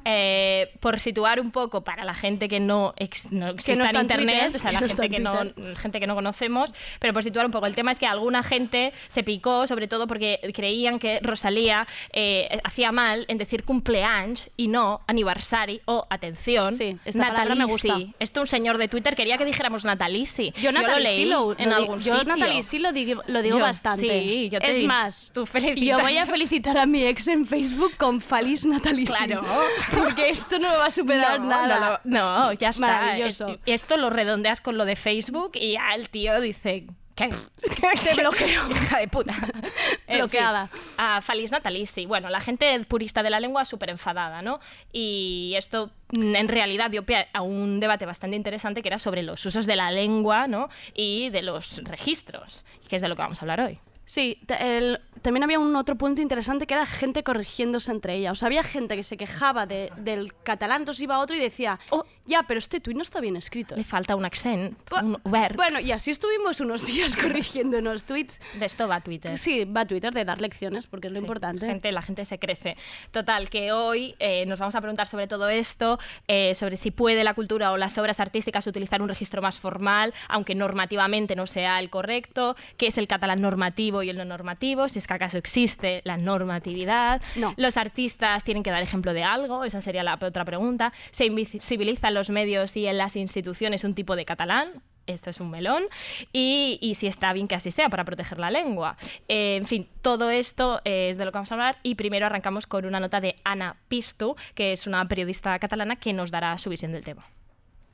[0.06, 3.96] Eh, por situar un poco para la gente que no, ex- no existe no en
[3.96, 6.74] en internet, Twitter, o sea, la no gente que, en no, gente que no conocemos,
[7.00, 10.06] pero por situar un poco, el tema es que alguna gente se picó, sobre todo
[10.08, 16.74] porque creían que Rosalía eh, hacía mal en decir cumpleaños y no aniversari o atención,
[16.76, 17.98] Sí, esta palabra me gusta.
[18.20, 20.52] Esto un señor de Twitter quería que dijéramos natalisi.
[20.62, 22.24] Yo lo leí sí lo, en lo di- algún yo sitio.
[22.26, 24.02] Natalie sí lo digo, lo digo Yo- bastante.
[24.22, 25.98] sí, yo te es dis- más, tú felicitas.
[25.98, 29.14] yo voy a felicitar a mi ex en Facebook con Feliz Natalie sí.
[29.14, 29.42] Claro.
[29.98, 32.02] Porque esto no me va a superar no, nada.
[32.04, 32.88] No, no, ya está.
[32.88, 33.48] Maravilloso.
[33.48, 36.86] Es- Esto lo redondeas con lo de Facebook y ya el tío dice.
[37.16, 37.30] ¿Qué?
[38.04, 38.70] Te bloqueo.
[38.72, 39.34] Hija de puta.
[40.08, 40.68] Bloqueada.
[40.98, 42.08] a Feliz Natalici.
[42.08, 44.60] Bueno, la gente purista de la lengua súper enfadada, ¿no?
[44.92, 49.22] Y esto mm, en realidad dio pie a un debate bastante interesante que era sobre
[49.22, 50.70] los usos de la lengua, ¿no?
[50.96, 53.80] Y de los registros, que es de lo que vamos a hablar hoy.
[54.06, 58.32] Sí, el- también había un otro punto interesante que era gente corrigiéndose entre ella.
[58.34, 61.40] O sea, había gente que se quejaba de- del catalán, entonces iba a otro y
[61.40, 62.04] decía, Oh.
[62.26, 63.76] ya, pero este tuit no está bien escrito.
[63.78, 65.56] Le falta un accent, Bu- un obert.
[65.56, 68.42] Bueno, y así estuvimos unos días corrigiéndonos tweets.
[68.60, 69.38] De esto va Twitter.
[69.38, 71.66] Sí, va Twitter de dar lecciones, porque es lo Sí, importante.
[71.66, 72.76] Gente, la gente se crece.
[73.12, 77.24] Total, que hoy eh, nos vamos a preguntar sobre todo esto, eh, sobre si puede
[77.24, 81.80] la cultura o las obras artísticas utilizar un registro más formal, aunque normativamente no sea
[81.80, 85.38] el correcto, qué es el catalán normativo y el no normativo, si es que acaso
[85.38, 87.22] existe la normatividad.
[87.36, 87.54] No.
[87.58, 90.94] Los artistas tienen que dar ejemplo de algo, esa sería la otra pregunta.
[91.12, 94.82] ¿Se invisibiliza en los medios y en las instituciones un tipo de catalán?
[95.06, 95.84] Esto es un melón.
[96.32, 98.96] Y, y si está bien que así sea para proteger la lengua.
[99.28, 101.78] Eh, en fin, todo esto es de lo que vamos a hablar.
[101.84, 106.14] Y primero arrancamos con una nota de Ana Pistu, que es una periodista catalana que
[106.14, 107.26] nos dará su visión del tema.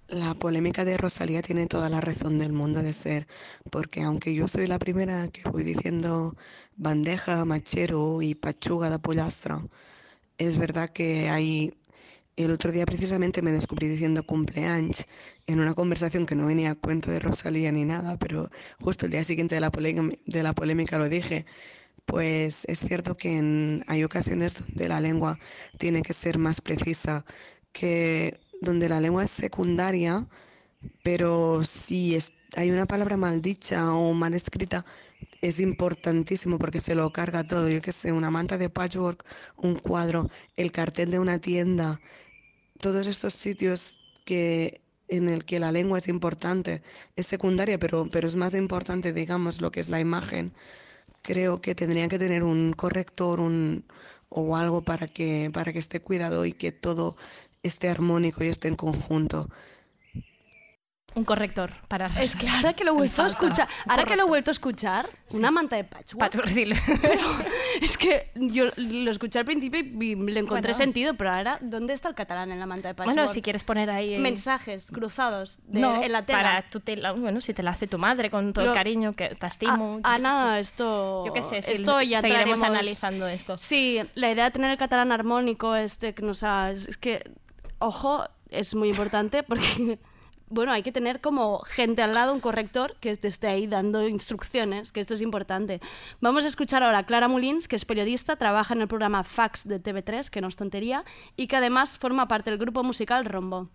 [0.10, 3.28] La polémica de Rosalía tiene toda la razón del mundo de ser,
[3.72, 6.36] porque aunque yo soy la primera que voy diciendo
[6.76, 9.64] bandeja, machero y pachuga de pollastra,
[10.38, 11.74] es verdad que hay...
[12.38, 15.06] El otro día precisamente me descubrí diciendo cumpleaños
[15.48, 18.50] en una conversación que no venía a cuento de Rosalía ni nada, pero
[18.82, 19.72] justo el día siguiente de la,
[20.54, 21.46] polémica lo dije.
[22.06, 25.40] Pues es cierto que en- hay ocasiones donde la lengua
[25.78, 27.26] tiene que ser más precisa,
[27.72, 30.28] que donde la lengua es secundaria,
[31.04, 34.86] pero si es- hay una palabra mal dicha o mal escrita,
[35.42, 37.70] es importantísimo porque se lo carga todo.
[37.70, 39.26] Yo qué sé, una manta de patchwork,
[39.58, 42.02] un cuadro, el cartel de una tienda,
[42.80, 46.84] todos estos sitios que en el que la lengua es importante,
[47.16, 50.54] es secundaria, pero, pero es más importante, digamos, lo que es la imagen.
[51.24, 53.86] Creo que tendría que tener un corrector un,
[54.30, 57.18] o algo para que, para que esté cuidado y que todo
[57.64, 59.48] esté armónico y esté en conjunto.
[61.16, 64.24] Un corrector para Es que ahora que lo he vuelto a escuchar, ahora que lo
[64.26, 66.20] he vuelto a escuchar, una manta de patchwork.
[66.20, 66.66] Patchwork, sí.
[67.02, 67.22] Pero
[67.82, 70.74] es que yo lo escuché al principio y le encontré Bueno.
[70.76, 73.16] sentido, pero ahora, ¿dónde está el catalán en la manta de patchwork?
[73.18, 74.14] Bueno, si quieres poner ahí...
[74.14, 76.38] eh, Mensajes cruzados de- no, en la tela.
[76.40, 79.12] para tu tela, bueno, si te la hace tu madre con todo Lo- el cariño
[79.14, 80.00] que te estimo.
[80.04, 80.60] Ah, yo qué Ana, sé.
[80.60, 81.26] esto...
[81.26, 83.58] Yo qué sé, esto ya seguiremos analizando esto.
[83.58, 86.70] Sí, la idea de tener el catalán armónico este que nos ha...
[86.72, 87.32] Es que,
[87.80, 90.00] ojo, es muy importante porque...
[90.52, 94.08] Bueno, hay que tener como gente al lado, un corrector que te esté ahí dando
[94.08, 95.80] instrucciones, que esto es importante.
[96.22, 99.68] Vamos a escuchar ahora a Clara Mulins, que es periodista, trabaja en el programa Fax
[99.68, 103.70] de TV3, que no es tontería, y que además forma parte del grupo musical Rombo.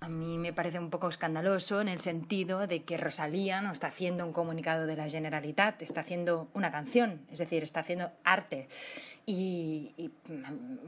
[0.00, 3.88] A mí me parece un poco escandaloso en el sentido de que Rosalía no está
[3.88, 8.66] haciendo un comunicado de la Generalitat, está haciendo una canción, es decir, está haciendo arte.
[9.26, 10.10] Y,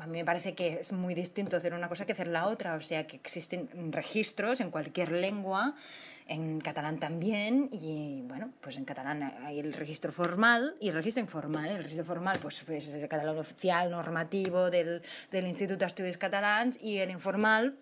[0.01, 2.75] a mí me parece que es muy distinto hacer una cosa que hacer la otra,
[2.75, 5.75] o sea, que existen registros en cualquier lengua,
[6.27, 11.21] en catalán también, y bueno, pues en catalán hay el registro formal y el registro
[11.21, 11.69] informal.
[11.69, 16.17] El registro formal, pues, pues es el catalán oficial, normativo del, del Instituto de Estudios
[16.17, 17.77] Catalans, y el informal,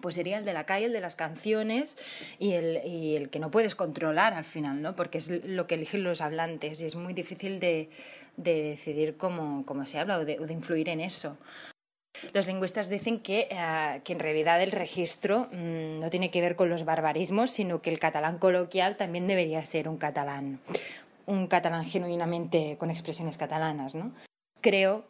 [0.00, 1.96] pues sería el de la calle, el de las canciones
[2.38, 4.96] y el, y el que no puedes controlar al final, ¿no?
[4.96, 7.90] Porque es lo que eligen los hablantes y es muy difícil de,
[8.36, 11.36] de decidir cómo, cómo se habla o de, de influir en eso.
[12.32, 16.56] Los lingüistas dicen que, eh, que en realidad el registro mm, no tiene que ver
[16.56, 20.60] con los barbarismos, sino que el catalán coloquial también debería ser un catalán,
[21.26, 24.12] un catalán genuinamente con expresiones catalanas, ¿no?
[24.60, 25.04] Creo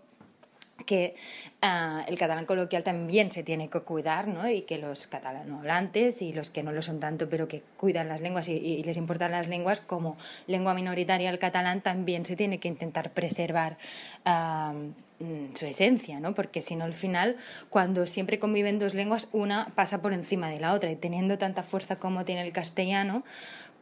[0.84, 1.14] que
[1.60, 4.48] ah, el catalán coloquial también se tiene que cuidar, ¿no?
[4.48, 8.20] Y que los catalanohablantes y los que no lo son tanto, pero que cuidan las
[8.20, 10.16] lenguas y, les importan las lenguas, como
[10.46, 13.78] lengua minoritaria el catalán, también se tiene que intentar preservar
[14.24, 14.74] ah,
[15.18, 16.34] mm, su esencia, ¿no?
[16.34, 17.36] Porque si no, al final,
[17.70, 21.62] cuando siempre conviven dos lenguas, una pasa por encima de la otra y teniendo tanta
[21.62, 23.24] fuerza como tiene el castellano,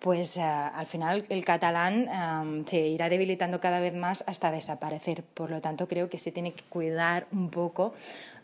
[0.01, 5.23] pues eh, al final el catalán eh, se irá debilitando cada vez más hasta desaparecer.
[5.23, 7.95] Por lo tanto, creo que se tiene que cuidar un poco,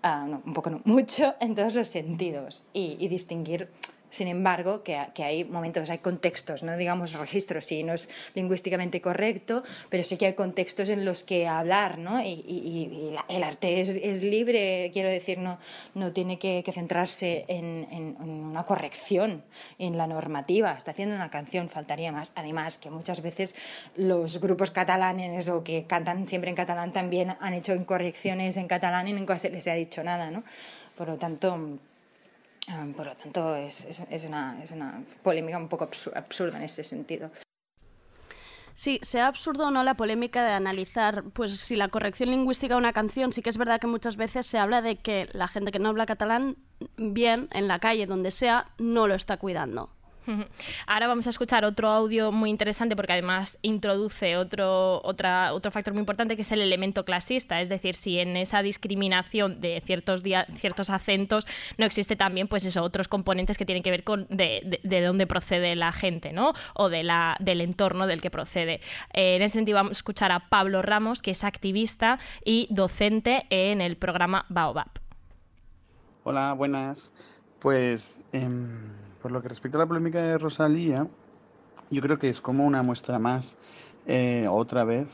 [0.02, 3.68] ah, no, un poco no, mucho en todos los sentidos y distinguir.
[4.16, 9.02] Sin embargo, que, que hay momentos, hay contextos, no digamos registros, sí, no es lingüísticamente
[9.02, 12.22] correcto, pero sí que hay contextos en los que hablar, ¿no?
[12.22, 15.59] Y, el arte es, libre, quiero decir, no,
[15.94, 19.42] no tiene que, centrarse en, en- en una corrección,
[19.79, 20.72] en la normativa.
[20.72, 22.33] Está haciendo una canción, faltaría más.
[22.37, 23.55] Además, que muchas veces
[23.96, 29.09] los grupos catalanes o que cantan siempre en catalán también han hecho incorrecciones en catalán
[29.09, 30.42] y nunca se les ha dicho nada, ¿no?
[30.96, 31.79] Por lo tanto,
[32.68, 36.57] ah, por lo tanto es, es- es una, es una polémica un poco absu- absurda
[36.59, 37.31] en ese sentido.
[38.74, 42.79] Sí, sea absurdo o no la polémica de analizar, pues si la corrección lingüística de
[42.79, 45.72] una canción, sí que es verdad que muchas veces se habla de que la gente
[45.72, 46.59] que no habla catalán
[46.98, 49.95] bien, en la calle, donde sea, no lo está cuidando.
[50.86, 56.00] Ahora vamos a escuchar otro audio muy interesante porque además introduce otro, otro factor muy
[56.00, 60.22] importante que es el elemento clasista, es decir, si en esa discriminación de ciertos,
[60.56, 61.46] ciertos acentos
[61.78, 65.00] no existe también pues eso, otros componentes que tienen que ver con de, de- de
[65.02, 66.52] dónde procede la gente ¿no?
[66.74, 68.80] o de la, del entorno del que procede.
[69.12, 73.46] Eh, en ese sentido vamos a escuchar a Pablo Ramos, que es activista y docente
[73.50, 74.88] en el programa Baobab.
[76.24, 77.12] Hola, buenas.
[77.60, 78.92] Pues em,
[79.26, 81.04] por lo que respecta a la polémica de Rosalía,
[81.90, 83.56] yo creo que es como una muestra más,
[84.06, 85.08] eh, otra vez,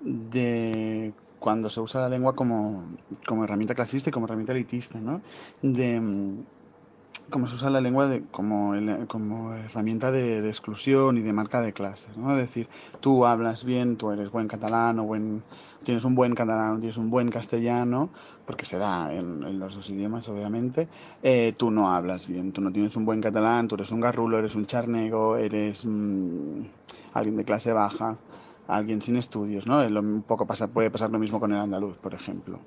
[0.00, 5.20] de cuando se usa la lengua como, como herramienta clasista y como herramienta elitista, ¿no?
[5.62, 6.00] De
[7.30, 8.74] cómo se usa la lengua de, como,
[9.08, 12.32] como herramienta de, exclusión y de marca de clases, ¿no?
[12.32, 12.68] Es decir,
[13.00, 15.42] tú hablas bien, tú eres buen catalán o buen,
[15.84, 18.10] tienes un buen catalán, tienes un buen castellano,
[18.46, 20.88] porque se da en, los dos idiomas, obviamente,
[21.22, 24.38] eh, tú no hablas bien, tú no tienes un buen catalán, tú eres un garrulo,
[24.38, 26.60] eres un charnego, eres mm,
[27.14, 28.16] alguien de clase baja,
[28.68, 29.86] alguien sin estudios, ¿no?
[29.88, 32.60] Lo- un poco pasa, puede pasar lo mismo con el andaluz, por ejemplo.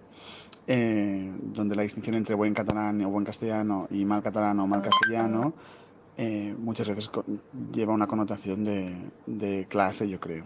[0.69, 4.81] Eh, donde la distinción entre buen catalán o buen castellano y mal catalán o mal
[4.81, 5.53] castellano
[6.17, 7.23] eh, muchas veces co-
[7.71, 8.93] lleva una connotación de,
[9.27, 10.43] de clase, yo creo.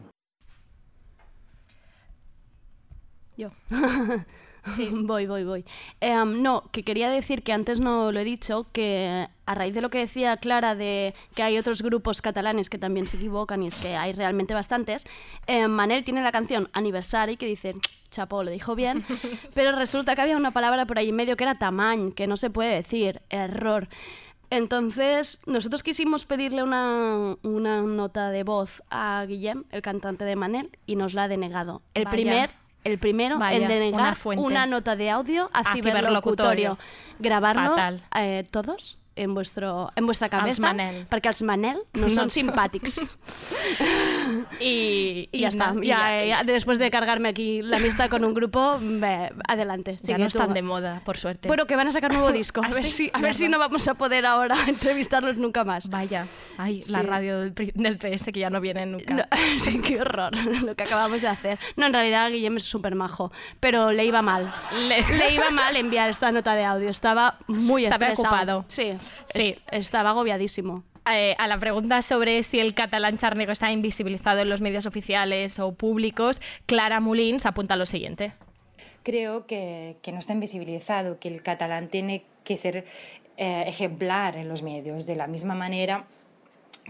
[3.38, 3.50] Yo.
[4.92, 5.66] voy, voy, voy.
[6.00, 9.82] Em, no, que quería decir que antes no lo he dicho, que a raíz de
[9.82, 13.68] lo que decía Clara de que hay otros grupos catalanes que también se equivocan y
[13.68, 15.06] es que hay realmente bastantes,
[15.48, 17.76] eh, Manel tiene la canción Anniversary que dice,
[18.12, 19.04] chapo, lo dijo bien,
[19.54, 22.38] pero resulta que había una palabra por ahí en medio que era tamañ, que no
[22.38, 23.88] se puede decir, error.
[24.52, 30.78] Entonces, nosotros quisimos pedirle una, una nota de voz a Guillem, el cantante de Manel,
[30.86, 31.82] y nos la ha denegado.
[31.94, 32.12] El Vaya.
[32.12, 36.78] primer el primero Vaya, en denegar una nota de audio a, A ciberlocutorio.
[36.78, 36.78] ciberlocutorio.
[37.20, 37.76] Grabarlo
[38.16, 41.08] eh, todos en, vuestro, en vuestra Els cabeza, Manel.
[41.08, 42.30] perquè els Manel no, No son són.
[42.30, 43.00] simpáticos.
[44.60, 45.72] Y, Y ya está.
[45.74, 48.78] no, Ya, ya, después de cargarme aquí la amistad con un grupo,
[49.48, 49.98] adelante.
[50.02, 50.28] ya no tú.
[50.28, 51.48] están de moda, por suerte.
[51.48, 52.62] Bueno, que van a sacar nuevo disco.
[52.64, 52.92] A, ¿Ah, ver, sí?
[52.92, 55.90] si, a ver si no vamos a poder ahora entrevistarlos nunca más.
[55.90, 59.14] Vaya, ay, la radio del, del PS que ya no viene nunca.
[59.14, 59.24] No,
[59.60, 61.60] sí, qué horror lo que acabamos de hacer.
[61.76, 64.52] No, en realidad Guillem es súper majo, pero le iba mal.
[64.88, 66.90] Le- Le iba mal enviar esta nota de audio.
[66.90, 68.36] Estaba muy Estaba estresado.
[68.60, 68.66] ocupado.
[68.68, 68.94] Sí,
[69.26, 69.50] Sí.
[69.50, 70.84] est- estaba agobiadísimo.
[71.12, 75.58] Eh, a la pregunta sobre si el catalán charnego está invisibilizado en los medios oficiales
[75.60, 78.34] o públicos, Clara Mulins apunta lo siguiente.
[79.04, 82.86] creo que, que no está invisibilizado, que el catalán tiene que ser
[83.38, 86.06] eh, ejemplar en los medios, de la misma manera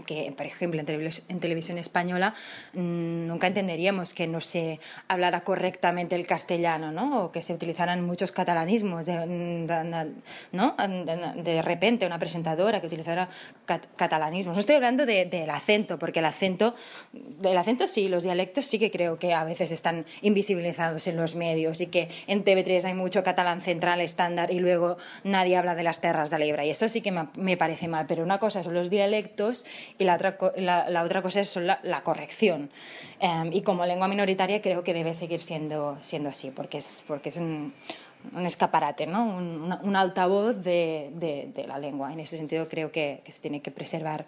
[0.06, 2.34] que, por ejemplo, en, televis- televisión española
[2.72, 7.24] mm, nunca entenderíamos que no se hablara correctamente el castellano, ¿no?
[7.24, 10.12] O que se utilizaran muchos catalanismos, de, de-
[10.52, 10.74] ¿no?
[10.78, 13.28] De, de repente una presentadora que utilizara
[13.66, 14.56] cat- catalanismos.
[14.56, 16.74] No estoy hablando de- del acento, porque el acento,
[17.12, 21.34] del acento sí, los dialectos sí que creo que a veces están invisibilizados en los
[21.36, 25.82] medios y que en TV3 hay mucho catalán central estándar y luego nadie habla de
[25.82, 28.62] las terras de l'Ebre y eso sí que me, me parece mal, pero una cosa
[28.64, 29.64] son los dialectos
[29.98, 32.70] y la otra, la, la otra cosa es la, la corrección.
[33.20, 37.28] Em, y como lengua minoritaria creo que debe seguir siendo, siendo así, porque es, porque
[37.28, 37.72] es un,
[38.34, 39.24] un escaparate, ¿no?
[39.24, 42.12] un, un altavoz de, de- de la lengua.
[42.12, 44.26] En ese sentido creo que, que se tiene que preservar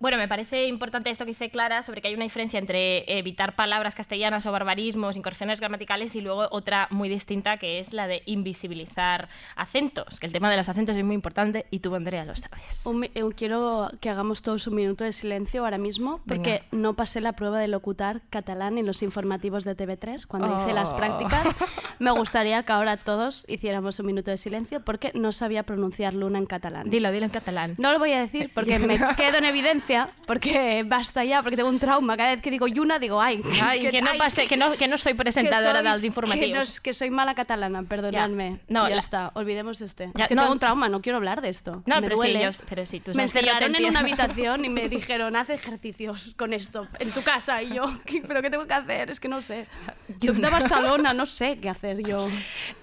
[0.00, 3.56] Bueno, me parece importante esto que dice Clara sobre que hay una diferencia entre evitar
[3.56, 8.22] palabras castellanas o barbarismos, incorrecciones gramaticales y luego otra muy distinta que es la de
[8.26, 12.36] invisibilizar acentos, que el tema de los acentos es muy importante y tú, Andrea, lo
[12.36, 12.86] sabes.
[12.86, 17.20] Un eh, quiero que hagamos todos un minuto de silencio ahora mismo porque no pasé
[17.20, 20.96] la prueba de locutar catalán en los informativos de TV3 cuando hice las Oh.
[20.96, 21.56] prácticas.
[21.98, 26.38] Me gustaría que ahora todos hiciéramos un minuto de silencio porque no sabía pronunciar luna
[26.38, 26.88] en catalán.
[26.88, 27.74] Dilo, dilo en catalán.
[27.78, 29.87] No lo voy a decir porque me quedo en evidencia,
[30.26, 32.16] porque basta ya, porque tengo un trauma.
[32.16, 34.88] Cada vez que digo Yuna, digo, ay, Ay, que no ay, pase, que no, que
[34.88, 36.48] no soy presentadora que soy- dels informativos.
[36.48, 38.58] Que, no que soy mala catalana, perdonadme.
[38.68, 40.10] No, ya la- está, olvidemos este.
[40.14, 40.42] Ya, es que no.
[40.42, 41.82] tengo un trauma, no quiero hablar de esto.
[41.86, 42.42] No, me pero sí, duele.
[42.42, 46.34] yo- pero sí, tú Me que encerraron en una habitación y me dijeron, haz ejercicios
[46.36, 47.62] con esto en tu casa.
[47.62, 49.10] Y yo, ¿qué- ¿pero qué tengo que hacer?
[49.10, 49.66] Es que no sé.
[50.20, 52.28] Yo de Barcelona, no sé qué hacer yo.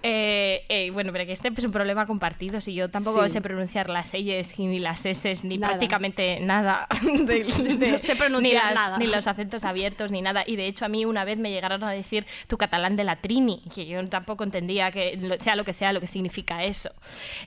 [0.04, 2.62] Eh, eh, bueno, pero que este es un problema compartido.
[2.62, 3.30] Si yo tampoco Sí.
[3.32, 5.72] sé pronunciar las L's ni las S ni Nada.
[5.74, 6.88] prácticamente nada.
[7.26, 7.44] de-
[7.78, 8.98] de- No sé pronunciar ni, las- nada.
[8.98, 10.44] ni los acentos abiertos ni nada.
[10.46, 13.18] Y de hecho, a mí una vez me llegaron a decir tu catalán de la
[13.18, 16.90] Trini, que yo tampoco entendía que sea lo que sea lo que significa eso.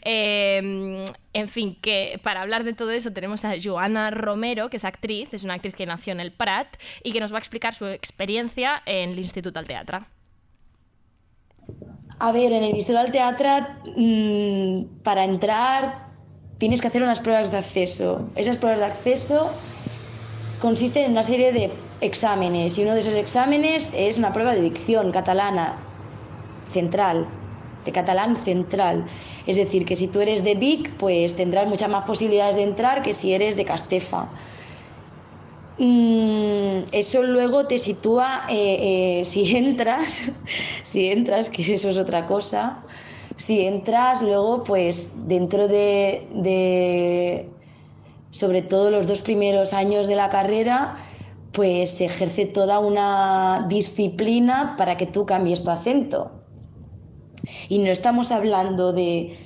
[0.02, 4.84] Eh, en fin, que para hablar de todo eso tenemos a Joana Romero, que es
[4.84, 6.68] actriz, es una actriz que nació en el Prat
[7.04, 10.04] y que nos va a explicar su experiencia en el Instituto al Teatro.
[12.20, 13.48] A ver, en el Instituto del Teatro,
[13.96, 16.07] mm, para entrar
[16.58, 18.28] tienes que hacer unas pruebas de acceso.
[18.34, 19.50] Esas pruebas de acceso
[20.60, 24.62] consisten en una serie de exámenes y uno de esos exámenes es una prueba de
[24.62, 25.78] dicción catalana
[26.72, 27.26] central,
[27.84, 29.06] de catalán central.
[29.46, 33.02] Es decir, que si tú eres de Vic, pues tendrás muchas más posibilidades de entrar
[33.02, 34.28] que si eres de Castefa.
[35.78, 40.32] Mm, eso luego te sitúa, eh, eh, si entras,
[40.82, 42.82] si entras, que eso es otra cosa,
[43.38, 47.48] si entras luego pues dentro de,
[48.30, 50.96] sobre todo los dos primeros años de la carrera,
[51.52, 56.32] pues se ejerce toda una disciplina para que tú cambies tu acento.
[57.68, 59.36] Y no estamos hablando de,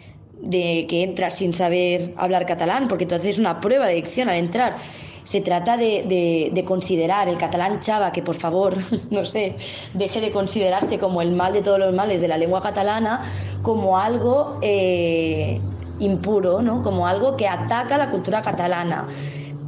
[0.40, 4.36] de que entras sin saber hablar catalán, porque tú haces una prueba de dicción al
[4.36, 4.78] entrar.
[5.24, 8.76] Se trata de, de- de considerar el catalán chava, que por favor,
[9.10, 9.56] no sé,
[9.94, 13.22] deje de considerarse como el mal de todos los males de la lengua catalana,
[13.62, 15.60] como algo eh,
[16.00, 16.82] impuro, ¿no?
[16.82, 19.06] como algo que ataca la cultura catalana.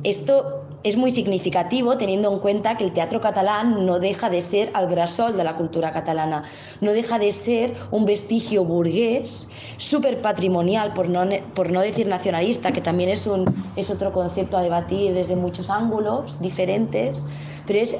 [0.02, 4.70] Esto es muy significativo teniendo en cuenta que el teatro catalán no deja de ser
[4.74, 6.44] al brasol de la cultura catalana,
[6.80, 11.24] no deja de ser un vestigio burgués, súper patrimonial, por no,
[11.54, 15.70] por no decir nacionalista, que también es, un, es otro concepto a debatir desde muchos
[15.70, 17.26] ángulos diferentes,
[17.66, 17.96] pero es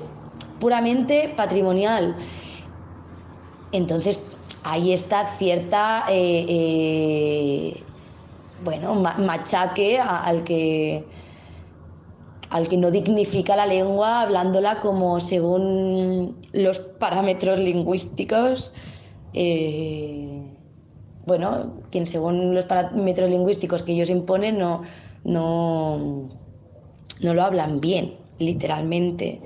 [0.59, 2.17] puramente patrimonial.
[3.73, 4.23] Entonces,
[4.63, 7.87] ahí está cierta, eh, eh,
[8.57, 11.11] bueno, ma- machaque al que
[12.55, 18.73] al que no dignifica la lengua hablándola como según los parámetros lingüísticos,
[19.33, 20.41] eh,
[21.27, 24.83] bueno, quien según los parámetros lingüísticos que ellos imponen no,
[25.25, 26.29] no,
[27.21, 29.41] no lo hablan bien, literalmente.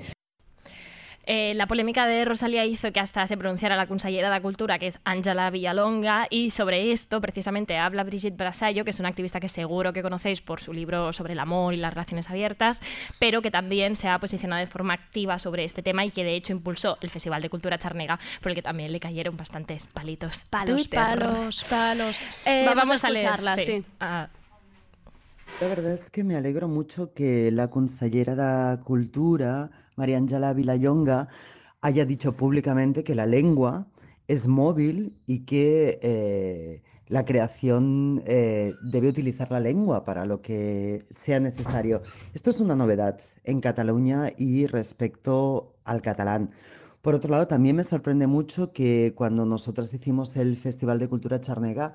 [1.31, 4.87] Eh, la polémica de Rosalía hizo que hasta se pronunciara la consellera de Cultura, que
[4.87, 9.47] es Ángela Villalonga, y sobre esto precisamente habla Brigitte Brasallo, que es una activista que
[9.47, 12.81] seguro que conocéis por su libro sobre el amor y las relaciones abiertas,
[13.19, 16.33] pero que también se ha posicionado de forma activa sobre este tema y que de
[16.33, 20.45] hecho impulsó el Festival de Cultura Charnega, por el que también le cayeron bastantes palitos.
[20.45, 22.19] Palos, palos, palos.
[22.43, 23.65] Eh, vamos, vamos a a leer, escucharla, sí.
[23.65, 23.85] sí.
[23.99, 24.29] Ah,
[25.61, 28.33] La verdad es que me alegro mucho que la consellera
[28.75, 29.69] de Cultura,
[29.99, 31.27] María Ángela Vilallonga,
[31.81, 33.87] haya dicho públicamente que la lengua
[34.29, 41.05] es móvil y que eh, la creación eh, debe utilizar la lengua para lo que
[41.09, 42.01] sea necesario.
[42.33, 46.51] Esto es una novedad en Cataluña y respecto al catalán.
[47.01, 51.41] Por otro lado, también me sorprende mucho que cuando nosotras hicimos el Festival de Cultura
[51.41, 51.93] Charnega,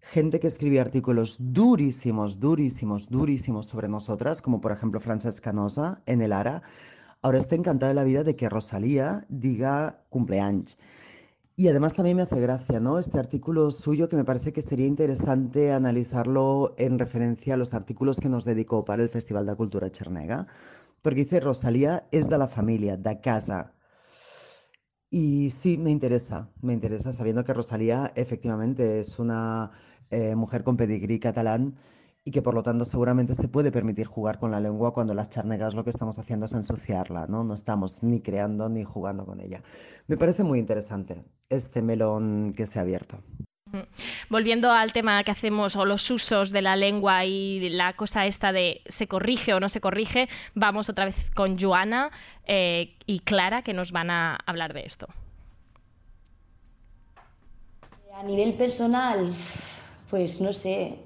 [0.00, 6.22] gente que escribía artículos durísimos, durísimos, durísimos sobre nosotras, como por ejemplo Francesc Canosa en
[6.22, 6.62] el Ara,
[7.24, 10.76] ahora está encantada de la vida de que Rosalía diga cumpleaños.
[11.56, 12.98] Y además también me hace gracia, ¿no?
[12.98, 18.18] Este artículo suyo que me parece que sería interesante analizarlo en referencia a los artículos
[18.20, 20.46] que nos dedicó para el Festival de Cultura Charnega,
[21.00, 23.72] porque dice Rosalía es de la familia, de casa.
[25.08, 29.70] Y sí, me interesa, me interesa, sabiendo que Rosalía efectivamente es una
[30.10, 31.76] eh, mujer con pedigrí catalán
[32.24, 35.28] y que por lo tanto seguramente se puede permitir jugar con la lengua cuando las
[35.28, 37.44] charnegas lo que estamos haciendo es ensuciarla, ¿no?
[37.44, 39.62] No estamos ni creando ni jugando con ella.
[40.06, 43.18] Me parece muy interesante este melón que se ha abierto.
[44.30, 48.52] Volviendo al tema que hacemos o los usos de la lengua y la cosa esta
[48.52, 52.10] de se corrige o no se corrige, vamos otra vez con Joana
[52.46, 55.08] eh, y Clara que nos van a hablar de esto.
[58.14, 59.34] A nivel personal,
[60.08, 60.98] pues no sé,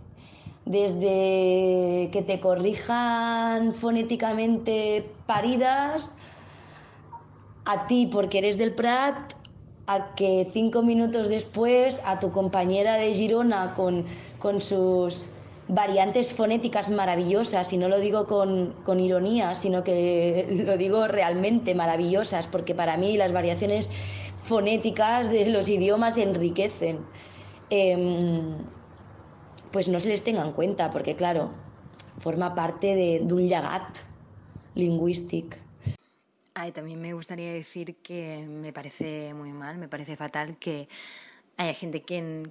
[0.69, 6.15] desde que te corrijan fonéticamente paridas,
[7.65, 9.33] a ti porque eres del Prat,
[9.87, 14.05] a que cinco minutos después a tu compañera de Girona con,
[14.41, 15.31] con sus
[15.69, 21.75] variantes fonéticas maravillosas, y no lo digo con, con, ironía, sino que lo digo realmente
[21.75, 23.89] maravillosas, porque para mí las variaciones
[24.43, 26.99] fonéticas de los idiomas enriquecen.
[27.71, 27.97] Eh,
[29.71, 31.51] pues no se les tenga en cuenta, porque claro,
[32.21, 33.97] forma parte de, de un llagat
[34.75, 35.57] lingüístico.
[36.55, 40.89] Ay, también me gustaría decir que me parece muy mal, me parece fatal que
[41.57, 42.51] haya gente que,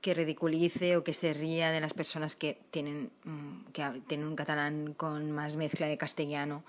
[0.00, 4.36] que ridiculice o que se ría de las personas que tienen, mm, que tienen un
[4.36, 6.64] catalán con más mezcla de castellano,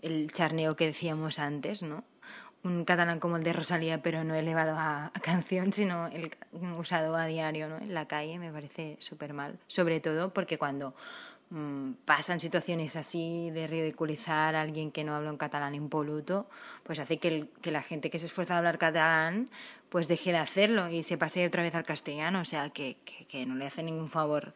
[0.00, 2.04] el charneo que decíamos antes, ¿no?
[2.64, 6.30] Un catalán como el de Rosalía, pero no elevado a, canción, sino el
[6.78, 7.76] usado a diario, ¿no?
[7.76, 9.58] En la calle, me parece súper mal.
[9.68, 10.94] Sobre todo porque cuando
[12.04, 16.48] pasan situaciones así de ridiculizar a alguien que no habla un catalán impoluto,
[16.82, 19.50] pues hace que, el, que, la gente que se esfuerza a hablar catalán
[19.88, 23.26] pues deje de hacerlo y se pase otra vez al castellano, o sea, que, que,
[23.26, 24.54] que no le hace ningún favor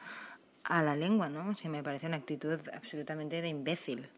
[0.65, 1.51] a la lengua, ¿no?
[1.51, 4.09] O sea, me parece una actitud absolutamente de imbécil.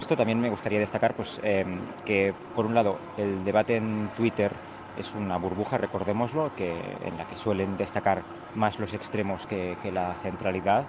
[0.00, 1.64] Esto también me gustaría destacar pues, eh,
[2.06, 4.50] que, por un lado, el debate en Twitter
[4.96, 8.22] es una burbuja, recordémoslo, que, en la que suelen destacar
[8.54, 10.84] más los extremos que, la centralidad.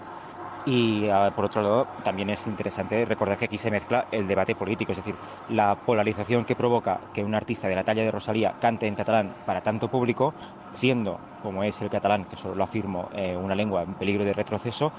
[0.66, 4.56] Y uh, por otro lado, también es interesante recordar que aquí se mezcla el debate
[4.56, 5.16] político, es decir,
[5.50, 9.34] la polarización que provoca que un artista de la talla de Rosalía cante en catalán
[9.46, 10.34] para tanto público,
[10.72, 14.34] siendo, como es el catalán, que solo lo afirmo, eh, una lengua en peligro de
[14.34, 14.94] retroceso,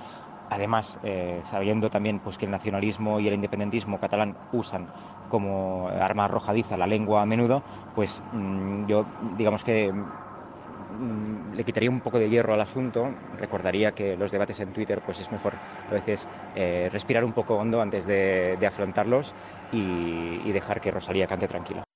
[0.52, 4.86] además eh, sabiendo también pues, que el nacionalismo y el independentismo catalán usan
[5.28, 7.62] como arma arrojadiza la lengua a menudo,
[7.94, 9.92] pues mmm, yo digamos que
[11.52, 15.20] le quitaría un poco de hierro al asunto, recordaría que los debates en Twitter pues
[15.20, 19.34] es mejor a veces eh, respirar un poco hondo antes de, afrontarlos
[19.70, 21.91] y, dejar que Rosalía cante tranquila.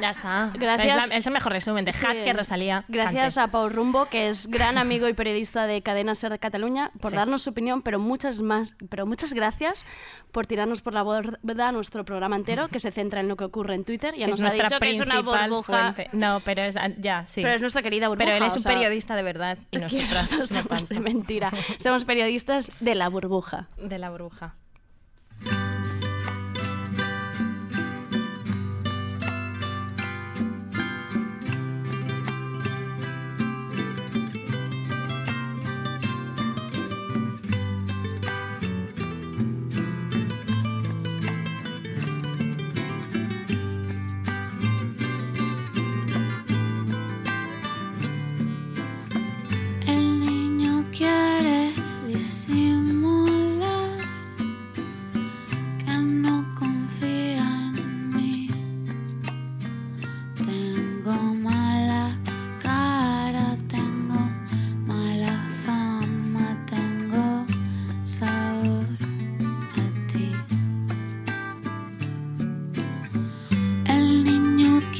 [0.00, 0.52] Ya está.
[0.54, 1.04] Gracias.
[1.04, 1.84] Es, la, es el mejor resumen.
[1.84, 2.24] Dejad sí.
[2.24, 2.84] que Rosalía.
[2.88, 3.48] Gracias cante.
[3.48, 7.10] a Pau Rumbo, que es gran amigo y periodista de Cadena Ser de Cataluña, por
[7.10, 7.16] sí.
[7.16, 9.84] darnos su opinión, pero muchas más, pero muchas gracias
[10.32, 13.74] por tirarnos por la borda nuestro programa entero, que se centra en lo que ocurre
[13.74, 14.14] en Twitter.
[14.14, 15.92] Ya que nos es nuestra ha dicho que es una burbuja.
[15.94, 16.10] Fuente.
[16.16, 17.42] No, pero es ya, sí.
[17.42, 18.26] Pero es nuestra querida burbuja.
[18.26, 21.50] Pero él es un sea, periodista de verdad y nosotras no somos de mentira.
[21.78, 23.68] Somos periodistas de la burbuja.
[23.76, 24.54] De la burbuja.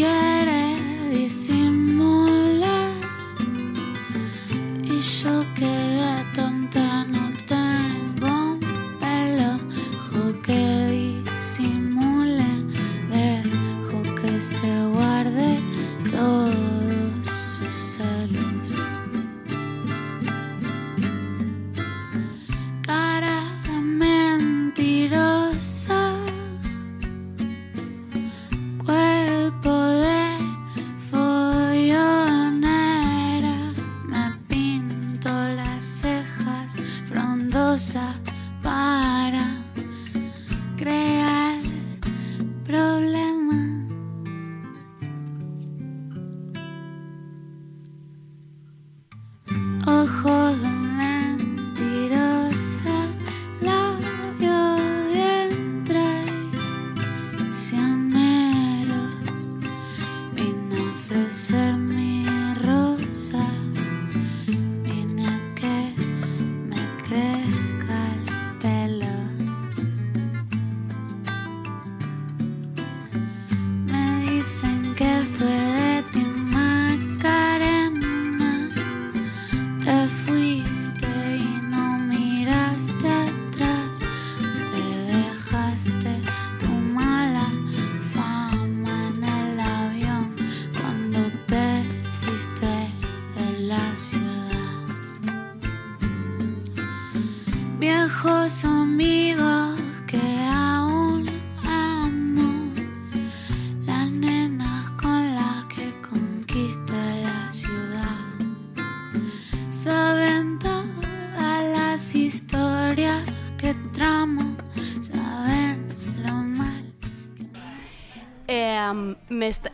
[0.03, 0.30] again.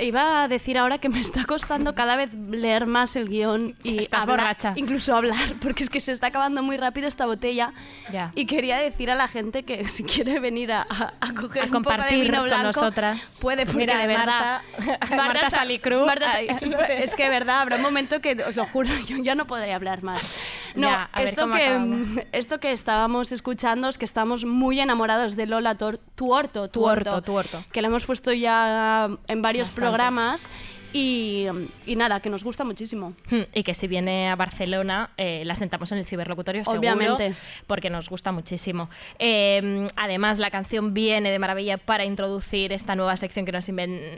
[0.06, 3.98] Iba a decir ahora que me está costando cada vez leer más el guion y
[3.98, 4.72] Estás hablar- borracha.
[4.76, 7.72] incluso hablar, porque es que se está acabando muy rápido esta botella.
[8.12, 8.32] Ya.
[8.34, 11.66] Y quería decir a la gente que si quiere venir a, a- a coger A
[11.66, 13.36] un compartir poco de vino con blanco, nosotras.
[13.40, 14.60] puede, porque Mira, de verdad.
[14.78, 18.64] Marta- Marta está- Salicru, Marta es que de verdad habrá un momento que os lo
[18.66, 20.38] juro, yo ya no podré hablar más.
[20.76, 22.08] No, Ya, esto, que, acabamos.
[22.32, 26.68] esto que estábamos escuchando es que estamos muy enamorados de Lola Tuorto, Tuorto,
[27.22, 27.64] Tuorto.
[27.72, 29.88] que la hemos puesto ya en varios Bastante.
[29.88, 30.48] programas
[30.96, 31.46] y,
[31.86, 33.14] y nada, que nos gusta muchísimo.
[33.30, 37.34] Hmm, Y que si viene a Barcelona, eh, la sentamos en el ciberlocutorio seguro, Obviamente.
[37.66, 38.88] porque nos gusta muchísimo.
[39.18, 43.68] Eh, además, la canción viene de maravilla para introducir esta nueva sección que nos,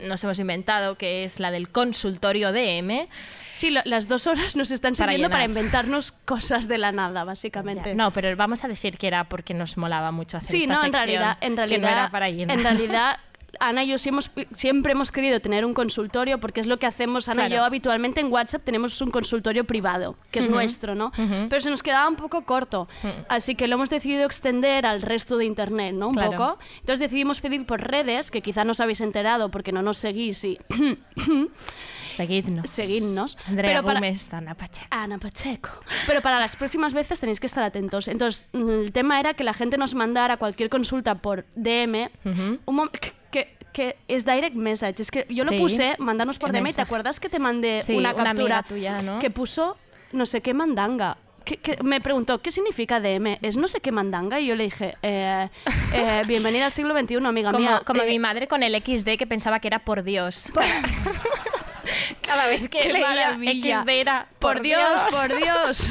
[0.07, 3.07] nos hemos inventado, que es la del consultorio DM.
[3.51, 5.57] Sí, lo- las dos horas nos están Para sirviendo para, llenar.
[5.57, 7.89] inventarnos cosas de la nada, básicamente.
[7.89, 10.67] Ya, No, pero vamos a decir que era porque nos molaba mucho hacer Sí, esta
[10.75, 12.57] no, en sección, realidad, en que realidad, no era para llenar.
[12.57, 13.17] en realidad,
[13.59, 16.85] Ana y yo sí hemos- siempre hemos querido tener un consultorio porque es lo que
[16.85, 21.11] hacemos Ana y yo habitualmente en WhatsApp tenemos un consultorio privado que es nuestro, ¿no?
[21.49, 22.87] Pero se nos quedaba un poco corto,
[23.27, 26.07] así que lo hemos decidido extender al resto de internet, ¿no?
[26.09, 26.31] Un Claro.
[26.31, 26.59] poco.
[26.79, 30.43] Entonces decidimos pedir por redes que quizá no os habéis enterado porque no nos seguís
[30.43, 30.57] y
[31.99, 32.69] Seguidnos.
[32.69, 33.37] Seguidnos.
[33.47, 34.87] Andrea Pero para- Gómez, Ana Pacheco.
[34.89, 35.69] Ana Pacheco.
[36.07, 38.07] Pero para las próximas veces tenéis que estar atentos.
[38.07, 42.09] Entonces, mm, el tema era que la gente nos mandara cualquier consulta por DM.
[42.65, 42.75] un
[43.79, 45.01] que, es direct message.
[45.01, 46.57] Es que yo lo Sí, puse, mandarnos por DM.
[46.57, 46.81] ¿Te mensaje.
[46.85, 49.19] acuerdas que te mandé Sí, una captura amiga tuya, ¿no?
[49.19, 49.77] que puso
[50.11, 51.17] no sé qué mandanga?
[51.45, 53.37] Que, que me preguntó, ¿qué significa DM?
[53.41, 54.39] Es no sé qué mandanga.
[54.39, 55.49] Y yo le dije, eh,
[55.93, 57.81] eh, bienvenida al siglo XXI, amiga Como, mía.
[57.85, 60.51] como Eh, mi madre con el XD que pensaba que era por Dios.
[62.29, 63.79] Cada vez que Qué leía maravilla.
[63.79, 65.89] XD era Por Dios, por Dios.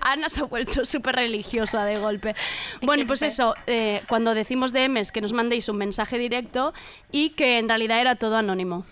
[0.00, 2.36] Ana se ha vuelto súper religiosa de golpe.
[2.80, 6.72] Bueno, pues eso, eh, cuando decimos DMs, que nos mandéis un mensaje directo
[7.10, 8.84] y que en realidad era todo anónimo.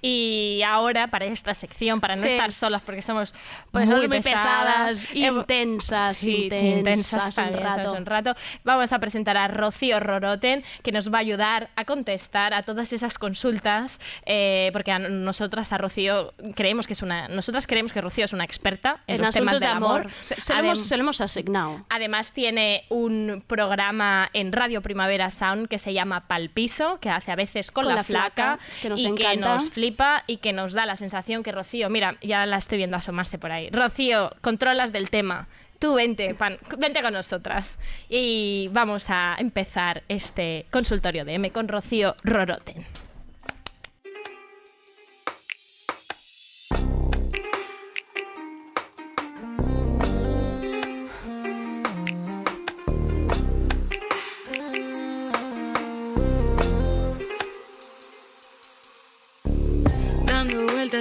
[0.00, 2.28] Y ahora, para esta sección, para no Sí.
[2.28, 3.34] estar solas, porque somos
[3.70, 7.84] Pues muy, pesadas, intensas, Sí, intensas, un rato.
[7.84, 8.34] somos un rato.
[8.64, 12.92] Vamos a presentar a Rocío Roroten, que nos va a ayudar a contestar a todas
[12.92, 18.00] esas consultas, eh, porque a nosotras, a Rocío, creemos que es una, nosotras creemos que
[18.00, 20.08] Rocío es una experta en, En los temas de del amor.
[20.22, 21.84] Se, se lo hemos, se lo hemos asignado.
[21.88, 27.36] Además tiene un programa en Radio Primavera Sound que se llama Palpiso, que hace a
[27.36, 30.96] veces con, la, flaca, que nos y que nos flipa y que nos da la
[30.96, 33.70] sensación que Rocío, mira, ya la estoy viendo asomarse por ahí.
[33.70, 35.48] Rocío, controlas del tema.
[35.78, 37.78] Tú vente, pan, vente con nosotras.
[38.08, 42.86] Y vamos a empezar este consultorio de M con Rocío Roroten.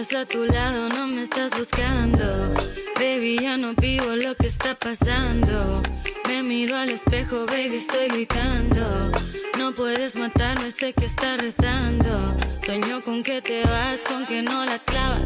[0.01, 2.25] Vueltas a tu lado, no me estás buscando.
[2.95, 5.83] Baby, ya no vivo lo que está pasando.
[6.27, 9.11] Me miro al espejo, baby, estoy gritando.
[9.59, 12.35] No puedes matarme, sé que estás rezando.
[12.65, 15.21] Sueño con que te vas, con que no la clavas.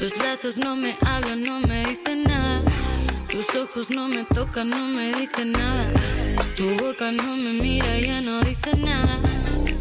[0.00, 2.62] Tus brazos no me hablan, no me dicen nada.
[3.28, 5.88] Tus ojos no me tocan, no me dicen nada.
[6.56, 9.20] Tu boca no me mira, ya no dice nada.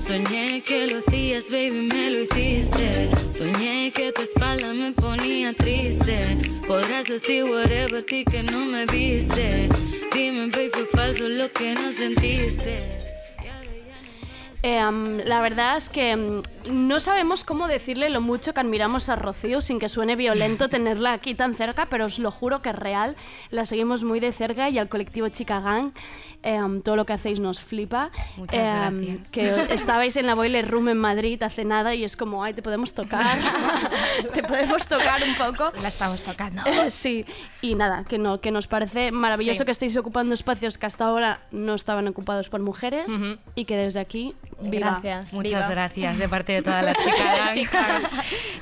[0.10, 3.12] Soñé que lo hacías, baby, me lo hiciste.
[3.32, 6.20] Soñé que tu espalda me ponía triste.
[6.68, 9.70] Podrás decir whatever, ti que no me viste.
[10.12, 13.09] Dime, baby, fue falso lo que no sentiste.
[14.62, 19.16] Em, la verdad es que em, no sabemos cómo decirle lo mucho que admiramos a
[19.16, 22.76] Rocío sin que suene violento tenerla aquí tan cerca, pero os lo juro que es
[22.76, 23.16] real.
[23.52, 25.92] La seguimos muy de cerca y al colectivo Chica Gang
[26.44, 28.12] em, todo lo que hacéis nos flipa.
[28.38, 29.30] Muchas gracias.
[29.32, 32.62] Que estabais en la Boiler Room en Madrid hace nada y es como, ay, te
[32.62, 33.38] podemos tocar,
[34.34, 35.72] te podemos tocar un poco.
[35.82, 36.62] La estamos tocando.
[36.90, 37.24] sí,
[37.62, 39.66] y nada, que, no, que nos parece maravilloso Sí.
[39.66, 43.38] que estéis ocupando espacios que hasta ahora no estaban ocupados por mujeres Ujú.
[43.56, 45.00] y que desde aquí, viva.
[45.02, 45.34] Gracias.
[45.34, 45.70] Muchas viva.
[45.70, 47.52] gracias de parte de toda la chica.
[47.54, 48.04] Chicas.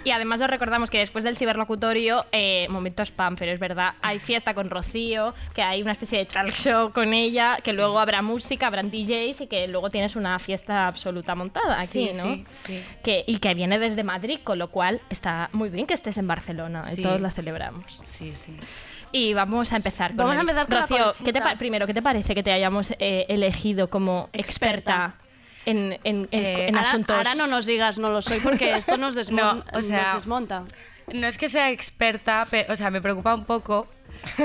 [0.04, 4.20] Y además os recordamos que después del ciberlocutorio, eh, momento spam, pero es verdad, hay
[4.20, 8.22] fiesta con Rocío, que hay una especie de talk show con ella, que luego habrá
[8.22, 12.24] música, habrán DJs y que luego tienes una fiesta absoluta montada aquí, Sí, ¿no?
[12.24, 12.84] sí, sí.
[13.04, 16.28] Que, y que viene desde Madrid, con lo cual está muy bien que estés en
[16.28, 17.02] Barcelona y Sí.
[17.02, 18.02] todos la celebramos.
[18.06, 18.56] Sí, sí.
[19.12, 21.44] Y vamos a empezar con Vamos el- a empezar con la Rocío, ¿qué te consulta.
[21.52, 25.16] pa- primero, ¿qué te parece que te hayamos eh, elegido como experta,
[25.68, 27.18] en- en- Eh, en ahora, asuntos?
[27.18, 30.13] ahora no nos digas no lo soy porque esto nos, desmon- No, o sea, nos
[30.15, 30.63] desmonta.
[31.13, 33.88] No es que sea experta, pero, o sea, me preocupa un poco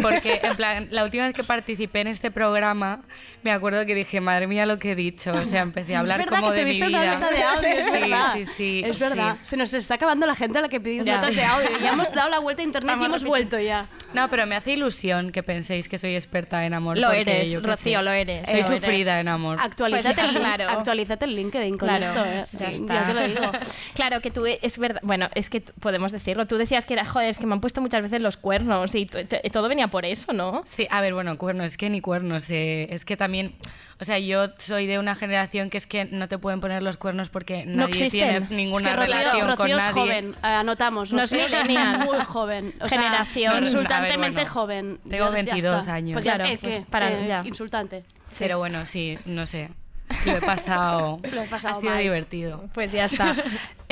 [0.01, 3.01] porque, en plan, la última vez que participé en este programa,
[3.43, 5.33] me acuerdo que dije, madre mía, lo que he dicho.
[5.33, 7.01] O sea, empecé a hablar es verdad como que te de mi viste vida.
[7.03, 8.33] una nota de audio, es sí, verdad.
[8.35, 8.83] sí, sí.
[8.85, 9.35] Es verdad.
[9.43, 9.47] sí.
[9.47, 11.69] Se nos está acabando la gente a la que pedimos notas de audio.
[11.83, 13.87] Ya hemos dado la vuelta a internet Vamos y hemos vuelto ya.
[14.15, 16.99] No, pero me hace ilusión que penséis que soy experta en amor.
[16.99, 18.81] Lo eres, yo Rocío, sé, lo eres, Soy lo eres.
[18.81, 19.59] sufrida en amor.
[19.61, 20.69] Actualízate, Pues el, link- claro.
[20.69, 22.35] actualízate el LinkedIn con Claro, esto, ¿eh?
[22.35, 22.95] ya Sí, está.
[22.95, 23.53] ya te lo digo.
[23.95, 27.31] Claro que tú, es verdad, bueno, es que podemos decirlo, tú decías que era, joder,
[27.31, 30.63] es que me han puesto muchas veces los cuernos y todo venía por eso, ¿no?
[30.65, 33.53] Sí, a ver, bueno, cuernos, es que ni cuernos, eh, es que también,
[34.03, 36.97] o sea, yo soy de una generación que es que no te pueden poner los
[36.99, 38.47] cuernos porque No nadie existen.
[38.49, 39.93] tiene ninguna es que Rocío, relación Rocío con es nadie.
[39.93, 41.11] joven, eh, anotamos.
[41.11, 41.99] Rocío es millennial.
[42.05, 42.75] muy joven.
[42.81, 43.59] O sea, Generación.
[43.61, 45.01] insultantemente A ver, bueno, joven.
[45.09, 45.95] tengo ya 22 está.
[45.95, 46.13] años.
[46.15, 46.87] Pues ya, Claro, eh, pues ¿qué?
[46.91, 47.43] para- Eh, ya.
[47.47, 48.03] Insultante.
[48.39, 49.71] Pero bueno, sí, no sé.
[50.27, 51.21] Lo he pasado.
[51.23, 52.03] Lo he pasado ha sido mal.
[52.03, 52.65] divertido.
[52.75, 53.37] Pues ya está.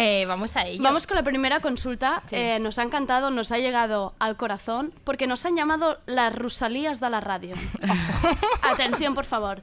[0.02, 0.82] Eh, vamos a ello.
[0.82, 2.22] Vamos con la primera consulta.
[2.30, 2.34] Sí.
[2.36, 7.00] Eh, nos ha encantado, nos ha llegado al corazón, porque nos han llamado las Rusalías
[7.00, 7.54] de la radio.
[8.62, 9.60] Atención, por favor.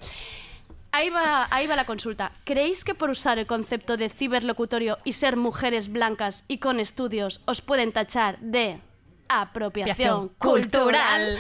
[0.91, 2.33] Ahí va, ahí va la consulta.
[2.43, 7.41] ¿Creéis que por usar el concepto de ciberlocutorio y ser mujeres blancas y con estudios
[7.45, 8.79] os pueden tachar de
[9.29, 10.69] apropiación Apropiación cultural?
[10.69, 11.39] cultural.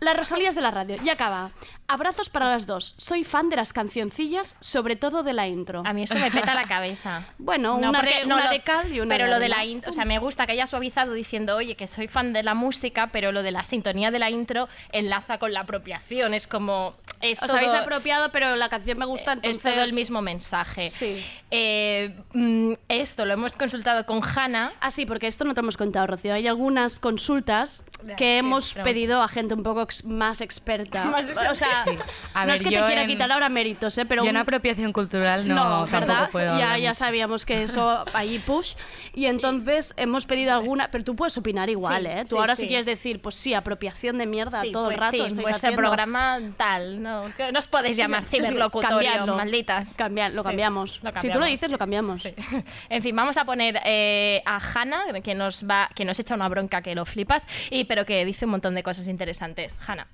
[0.00, 0.96] Las Rosalías de la radio.
[1.02, 1.50] Y acaba.
[1.88, 2.94] Abrazos para las dos.
[2.98, 5.82] Soy fan de las cancioncillas, sobre todo de la intro.
[5.86, 7.22] A mí esto me peta la cabeza.
[7.38, 9.38] Bueno, No, una, porque de, no una lo- de cal y una Pero de lo
[9.38, 12.32] de la intro, o sea, me gusta que haya suavizado diciendo, oye, que soy fan
[12.32, 16.34] de la música, pero lo de la sintonía de la intro enlaza con la apropiación.
[16.34, 16.94] Es como.
[17.22, 19.64] Es Os todo- habéis apropiado, pero la canción me gusta, entonces...
[19.64, 20.90] Es todo el mismo mensaje.
[20.90, 21.24] Sí.
[21.50, 24.72] Eh, mm, esto lo hemos consultado con Hanna.
[24.80, 26.34] Ah, sí, porque esto no te hemos contado, Rocío.
[26.34, 31.04] Hay algunas consultas Ya, que sí, hemos pedido a gente un poco ex- más experta.
[31.16, 31.50] Más experta.
[31.52, 31.90] O sea, Sí.
[32.34, 34.04] A no ver, es que te quiera en- quitar ahora méritos, ¿eh?
[34.04, 36.30] Pero Yo en un- apropiación cultural no, tampoco ¿verdad?
[36.30, 38.74] puedo ya, ya sabíamos que eso allí push.
[39.14, 42.22] Y entonces hemos pedido alguna, pero tú puedes opinar igual, Sí, ¿eh?
[42.24, 42.62] Tú sí, ahora sí.
[42.62, 45.54] si quieres decir, pues sí, apropiación de mierda Sí, todo el pues rato sí, vuestro
[45.54, 45.76] haciendo.
[45.78, 49.94] programa tal, no, que no os podéis llamar ciberlocutorio, malditas.
[49.96, 51.00] Cambia- lo Sí, cambiamos.
[51.02, 51.46] lo Si tú lo cambiamos.
[51.48, 52.22] dices, lo cambiamos.
[52.90, 56.48] En fin, vamos a poner eh, a Hanna, que nos va, que nos echa una
[56.48, 59.78] bronca que lo flipas, y, pero que dice un montón de cosas interesantes.
[59.86, 60.08] Hanna.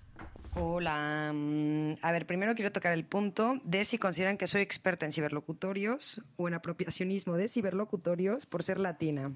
[0.54, 1.32] Hola.
[1.32, 5.12] mm, A ver, primero quiero tocar el punto de si consideran que soy experta en
[5.12, 9.32] ciberlocutorios o en apropiacionismo de ciberlocutorios por ser latina.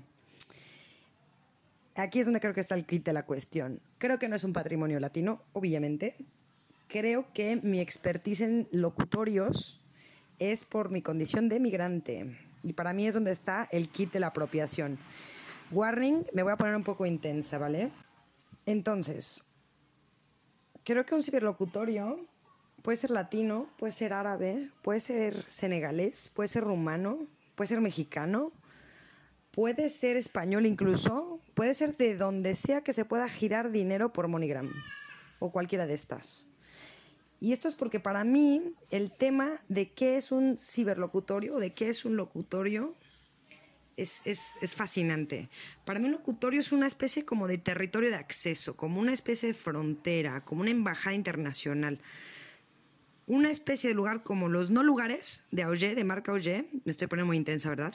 [1.95, 3.81] Aquí es donde creo que está el kit de la cuestión.
[3.97, 6.17] Creo que no es un patrimonio latino, obviamente.
[6.89, 9.81] Creo que mi expertise en locutorios
[10.39, 12.39] es por mi condición de migrante.
[12.63, 14.99] Y para mí es donde está el kit de la apropiación.
[15.71, 17.91] Warning, me voy a poner un poco intensa, ¿vale?
[18.67, 19.45] Entonces,
[20.85, 22.27] creo que un ciberlocutorio
[22.83, 27.17] puede ser latino, puede ser árabe, puede ser senegalés, puede ser rumano,
[27.55, 28.53] puede ser mexicano,
[29.53, 34.29] puede ser español incluso, puede ser de donde sea que se pueda girar dinero por
[34.29, 34.71] MoneyGram
[35.39, 36.47] o cualquiera de estas.
[37.39, 41.89] Y esto es porque para mí el tema de qué es un ciberlocutorio, de qué
[41.89, 42.95] es un locutorio,
[43.97, 45.49] es, es, es fascinante.
[45.85, 49.49] Para mí un locutorio es una especie como de territorio de acceso, como una especie
[49.49, 51.99] de frontera, como una embajada internacional.
[53.29, 57.09] una especie de lugar como los no lugares de Auger, de marca Auger, me estoy
[57.09, 57.93] poniendo muy intensa, ¿verdad?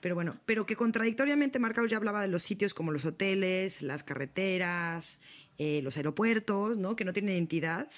[0.00, 4.02] Pero bueno, pero que contradictoriamente marca Auger hablaba de los sitios como los hoteles, las
[4.04, 5.20] carreteras,
[5.56, 6.96] eh, los aeropuertos, ¿no?
[6.96, 7.88] Que no tienen identidad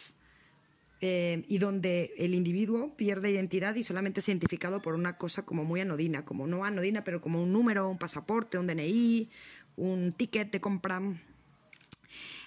[1.02, 5.64] eh, y donde el individuo pierde identidad y solamente es identificado por una cosa como
[5.64, 9.28] muy anodina, como no anodina, pero como un número, un pasaporte, un DNI,
[9.76, 11.02] un ticket de compra.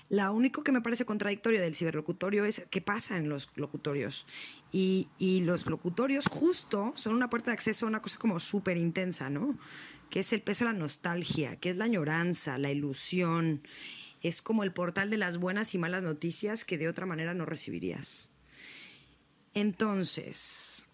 [0.09, 4.25] Lo único que me parece contradictorio del ciberlocutorio es qué pasa en los locutorios.
[4.71, 8.77] Y, y los locutorios justo son una puerta de acceso a una cosa como súper
[8.77, 9.59] intensa, ¿no?
[10.09, 13.61] Que es el peso de la nostalgia, que es la añoranza, la ilusión.
[14.23, 17.45] Es como el portal de las buenas y malas noticias que de otra manera no
[17.45, 18.31] recibirías.
[19.53, 20.85] Entonces,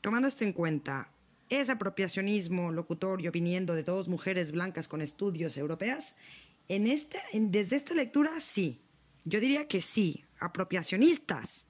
[0.00, 1.10] tomando esto en cuenta,
[1.50, 6.16] ¿es apropiacionismo locutorio viniendo de dos mujeres blancas con estudios europeas?
[6.68, 8.80] En esta, desde esta lectura, sí.
[9.24, 11.66] Yo diría que sí, apropiacionistas.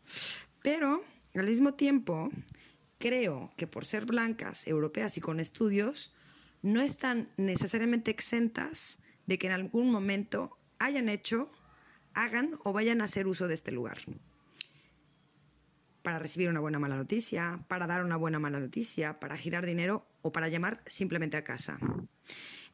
[0.62, 1.02] Pero,
[1.34, 2.30] al mismo tiempo,
[2.98, 6.14] creo que por ser blancas, europeas y con estudios,
[6.62, 11.50] no están necesariamente exentas de que en algún momento hayan hecho,
[12.14, 13.98] hagan o vayan a hacer uso de este lugar
[16.08, 20.08] para recibir una buena mala noticia, para dar una buena mala noticia, para girar dinero
[20.22, 21.78] o para llamar simplemente a casa.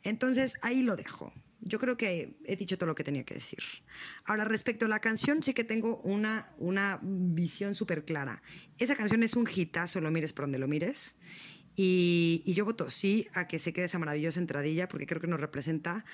[0.05, 1.33] Entonces ahí lo dejo.
[1.59, 3.59] Yo creo que he dicho todo lo que tenía que decir.
[4.25, 8.41] Ahora, respecto a la canción, sí que tengo una, una visión súper clara.
[8.79, 11.17] Esa canción es un hitazo, lo mires por donde lo mires.
[11.75, 15.27] Y, y yo voto sí a que se quede esa maravillosa entradilla porque creo que
[15.27, 16.05] nos representa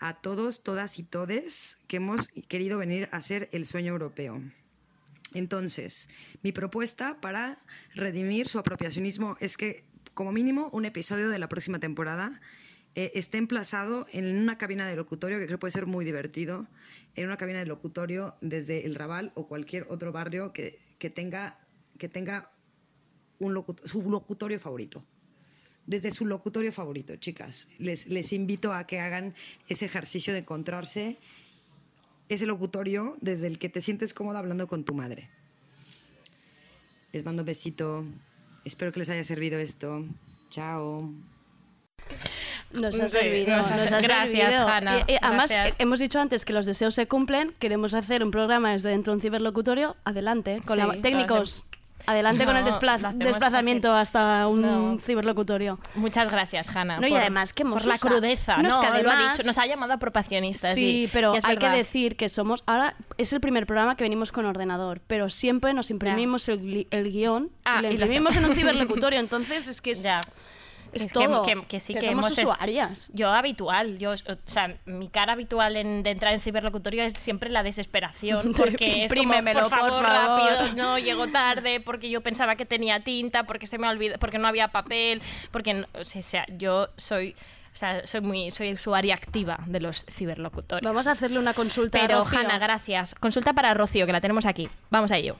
[0.00, 4.42] a todos, todas y todes que hemos querido venir a ser el sueño europeo.
[5.34, 6.08] Entonces,
[6.42, 7.58] mi propuesta para
[7.94, 12.40] redimir su apropiacionismo es que, como mínimo, un episodio de la próxima temporada
[12.94, 16.68] eh, esté emplazado en una cabina de locutorio, que creo puede ser muy divertido,
[17.14, 21.58] en una cabina de locutorio desde el Raval o cualquier otro barrio que, que tenga,
[21.98, 22.50] que tenga
[23.38, 25.04] un su locutorio favorito.
[25.86, 27.68] Desde su locutorio favorito, chicas.
[27.78, 29.34] Les, les invito a que hagan
[29.68, 31.18] ese ejercicio de encontrarse
[32.28, 35.28] ese locutorio desde el que te sientes cómoda hablando con tu madre.
[37.12, 38.04] Les mando un besito.
[38.64, 40.04] Espero que les haya servido esto.
[40.50, 41.10] Chao.
[42.70, 43.56] Nos ha Sí, servido.
[43.56, 44.68] nos ha- nos ha gracias, servido.
[44.68, 45.80] Hanna, Y- y además, gracias.
[45.80, 47.54] eh, hemos dicho antes que los deseos se cumplen.
[47.58, 49.96] Queremos hacer un programa desde dentro de un ciberlocutorio.
[50.04, 50.60] Adelante.
[50.66, 51.64] Con Sí, la- lo técnicos,
[52.10, 54.98] adelante con el desplazamiento hasta un No.
[55.00, 55.78] ciberlocutorio.
[55.94, 56.98] Muchas gracias, Hanna.
[57.00, 58.56] No, y además, qué Por la crudeza.
[58.56, 59.46] No, No, es que lo ha además- dicho.
[59.46, 60.74] Nos ha llamado apropiacionistas.
[60.74, 62.62] Sí, y- pero y hay que decir que somos.
[62.66, 67.12] Ahora es el primer programa que venimos con ordenador, pero siempre nos imprimimos el, el
[67.12, 69.20] guion Ah, y lo y lo imprimimos en un ciberlocutorio.
[69.20, 70.02] Entonces es que es.
[70.02, 70.20] Ya.
[70.92, 71.42] Es Es todo.
[71.42, 73.10] que, que- que sí que, somos hemos es- usuarias.
[73.12, 74.16] Yo habitual, yo, o
[74.46, 79.12] sea, mi cara habitual en, de entrar en ciberlocutorio es siempre la desesperación, porque es
[79.12, 80.50] como, por favor, por favor.
[80.50, 84.38] rápido, no, llego tarde, porque yo pensaba que tenía tinta, porque se me olvidó, porque
[84.38, 85.20] no había papel,
[85.50, 87.34] porque, o sea, yo soy...
[87.74, 90.90] O sea, soy muy soy usuaria activa de los ciberlocutorios.
[90.90, 92.40] Vamos a hacerle una consulta a Pero, Rocío.
[92.40, 93.14] Hanna, gracias.
[93.14, 94.68] Consulta para Rocío, que la tenemos aquí.
[94.90, 95.36] Vamos a ello.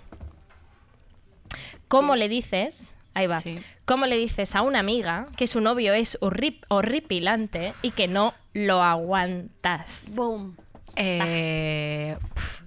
[1.89, 2.93] ¿Cómo le dices?
[3.19, 3.43] Ahí va.
[3.85, 8.35] ¿Cómo le dices a una amiga que su novio es horri- horripilante y que no
[8.53, 10.13] lo aguantas?
[10.15, 10.57] Boom.
[10.97, 12.63] Eh, pf,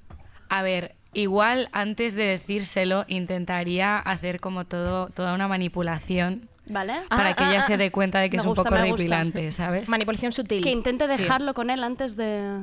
[0.49, 6.93] a ver, igual antes de decírselo intentaría hacer como todo, toda una manipulación ¿Vale?
[7.09, 7.67] para Ah, que ah, ella ah.
[7.67, 9.89] se dé cuenta de que es un gusta, poco horripilante, ¿sabes?
[9.89, 10.63] Manipulación sutil.
[10.63, 11.21] Que intente Sí.
[11.21, 12.61] dejarlo con él antes de.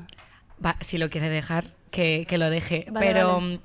[0.64, 2.86] Va, si lo quiere dejar, que, que lo deje.
[2.90, 3.60] Vale, pero, vale.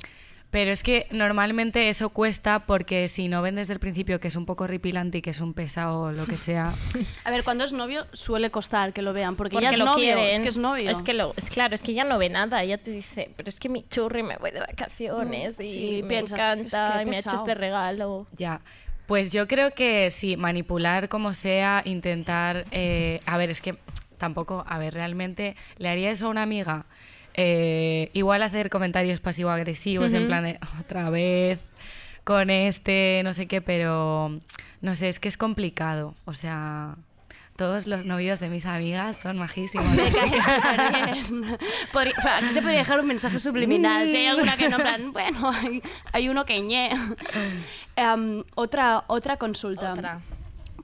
[0.54, 4.28] Mm, pero es que normalmente eso cuesta porque si no ven desde el principio que
[4.30, 6.74] es un poco horripilante y que es un pesado o lo que sea,
[7.26, 9.86] A ver, cuando es novio suele costar que lo vean, porque, Porque ya es lo
[9.86, 10.04] novio.
[10.04, 10.30] quieren.
[10.30, 10.89] Es que es novio.
[10.89, 12.62] Es que lo, es claro, es que ella no ve nada.
[12.64, 16.10] Ella te dice, pero es que mi churri me voy de vacaciones y Sí, me
[16.10, 18.28] piensas, encanta es que y me ha hecho este regalo.
[18.38, 18.62] Ya.
[19.08, 22.66] Pues yo creo que sí, manipular como sea, intentar.
[22.72, 23.76] eh, a ver, es que
[24.18, 24.64] tampoco.
[24.68, 26.86] A ver, realmente, ¿le haría eso a una amiga?
[27.36, 31.59] Eh, igual hacer comentarios pasivo-agresivos, en plan de otra vez
[32.23, 34.39] con este, no sé qué, pero
[34.81, 36.15] no sé, es que es complicado.
[36.25, 36.95] O sea,
[37.57, 39.88] todos los novios de mis amigas son majísimos.
[39.89, 41.57] Me cae súper bien.
[41.91, 44.07] Podría- aquí se podría dejar un mensaje subliminal.
[44.07, 45.81] Si hay alguna que no, plan, bueno, hay,
[46.11, 46.89] hay uno que ñe.
[47.95, 50.19] Em, otra, otra consulta.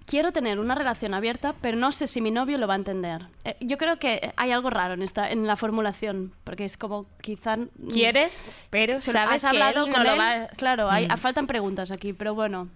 [0.10, 3.28] Quiero tener una relación abierta, pero no sé si mi novio lo va a entender.
[3.44, 7.06] Eh, yo creo que hay algo raro en esta en la formulación, porque es como
[7.22, 7.58] quizá
[7.92, 8.50] ¿Quieres?
[8.72, 10.20] Pero lo- sabes has que hablado no con lo él.
[10.20, 11.18] va a- Claro, hay, Mm.
[11.18, 12.70] faltan preguntas aquí, pero bueno.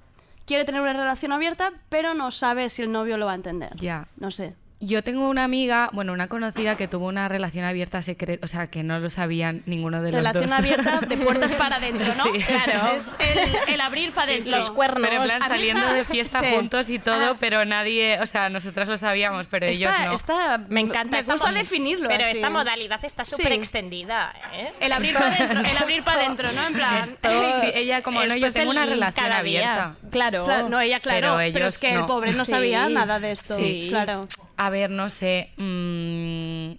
[0.45, 3.71] Quiere tener una relación abierta, pero no sabe si el novio lo va a entender.
[3.77, 4.07] Ya.
[4.17, 4.53] No sé.
[4.86, 8.67] Yo tengo una amiga, bueno, una conocida que tuvo una relación abierta secreta, o sea,
[8.67, 10.51] que no lo sabían ninguno de los Relación dos.
[10.59, 12.23] abierta de puertas para adentro, ¿no?
[12.23, 12.31] Sí.
[12.43, 12.88] Claro.
[12.95, 14.51] Es el, el abrir para adentro.
[14.51, 15.07] los cuernos.
[15.09, 16.47] Pero en plan ¿Has saliendo de fiesta Sí.
[16.53, 17.38] juntos y todo, Ah.
[17.39, 20.13] pero nadie, o sea, nosotras lo sabíamos, pero ellos no.
[20.13, 21.11] esta- Me encanta.
[21.15, 22.34] Me esta gusta definirlo Pero así.
[22.34, 23.31] esta modalidad está Sí.
[23.38, 24.73] súper extendida, ¿eh?
[24.81, 26.67] El abrir para adentro, el abrir para adentro, ¿no?
[26.67, 26.97] En plan.
[26.97, 27.29] Esto-
[27.61, 29.95] sí, ella como, no, yo tengo una relación abierta.
[30.11, 30.43] Claro.
[30.43, 32.51] Claro, no, ella claro, Pero pero, ellos es que el pobre no Sí.
[32.51, 33.55] sabía nada de esto.
[33.55, 33.88] Sí.
[33.89, 34.27] Claro.
[34.58, 35.49] A ver, no sé.
[35.58, 36.72] mm,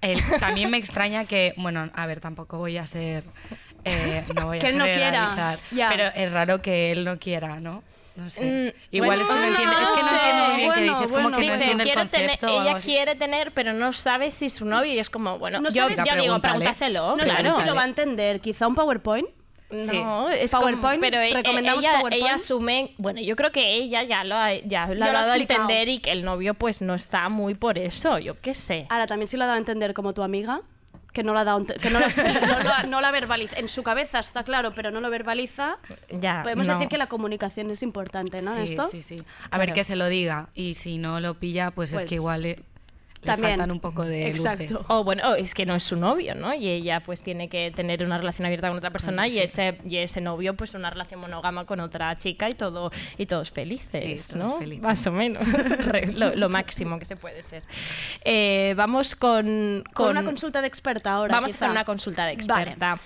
[0.00, 3.24] el- también me extraña que, bueno, a ver, tampoco voy a ser.
[3.84, 5.58] eh, no voy a Que él no quiera.
[5.70, 7.82] Pero es raro que él no quiera, ¿no?
[8.16, 8.44] No sé.
[8.44, 11.00] Mm, Igual bueno, es que no entiende, es que no sé, entiendo muy bien bueno,
[11.00, 12.62] dices, como que no Dice, entiende el tener- concepto.
[12.62, 15.70] ella quiere tener, pero no sabe si es su novio y es como, bueno, No
[15.70, 17.50] yo sabes- ya digo, pregúntaselo, No claro.
[17.50, 18.40] sé si lo va a entender.
[18.40, 19.28] Quizá un PowerPoint.
[19.70, 22.24] No, es PowerPoint, como, pero e- recomendamos ella, PowerPoint.
[22.24, 25.32] ella asume, bueno, yo creo que ella ya lo ha, ya lo ha lo dado
[25.32, 28.86] a entender y que el novio pues no está muy por eso, yo qué sé.
[28.88, 30.62] Ahora, también si lo ha dado a entender como tu amiga,
[31.12, 32.06] que no lo ha dado, a ente- que no, lo,
[32.64, 33.58] no, no la verbaliza.
[33.58, 35.76] En su cabeza está claro, pero no lo verbaliza.
[36.10, 36.74] Ya, Podemos no.
[36.74, 38.54] decir que la comunicación es importante, ¿no?
[38.54, 38.88] Sí, Esto.
[38.90, 39.16] sí, sí.
[39.50, 40.48] A ver, que se lo diga.
[40.54, 42.56] Y si no lo pilla, pues, Pues, es que igual
[43.20, 43.50] le también.
[43.52, 44.62] faltan un poco de Exacto.
[44.62, 44.78] luces.
[44.88, 46.54] O bueno, es que no es su novio, ¿no?
[46.54, 49.38] Y ella pues tiene que tener una relación abierta con otra persona y sí.
[49.40, 53.50] ese y ese novio pues una relación monógama con otra chica y todo y todos
[53.50, 54.58] felices, Sí, todos ¿no?
[54.58, 54.82] felices.
[54.82, 55.42] Más o menos,
[56.14, 57.62] lo, lo máximo que se puede ser.
[58.24, 61.34] Eh, vamos con, Con una consulta de experta ahora.
[61.34, 61.66] Vamos quizá.
[61.66, 62.62] con una consulta de Vale.
[62.62, 63.00] experta.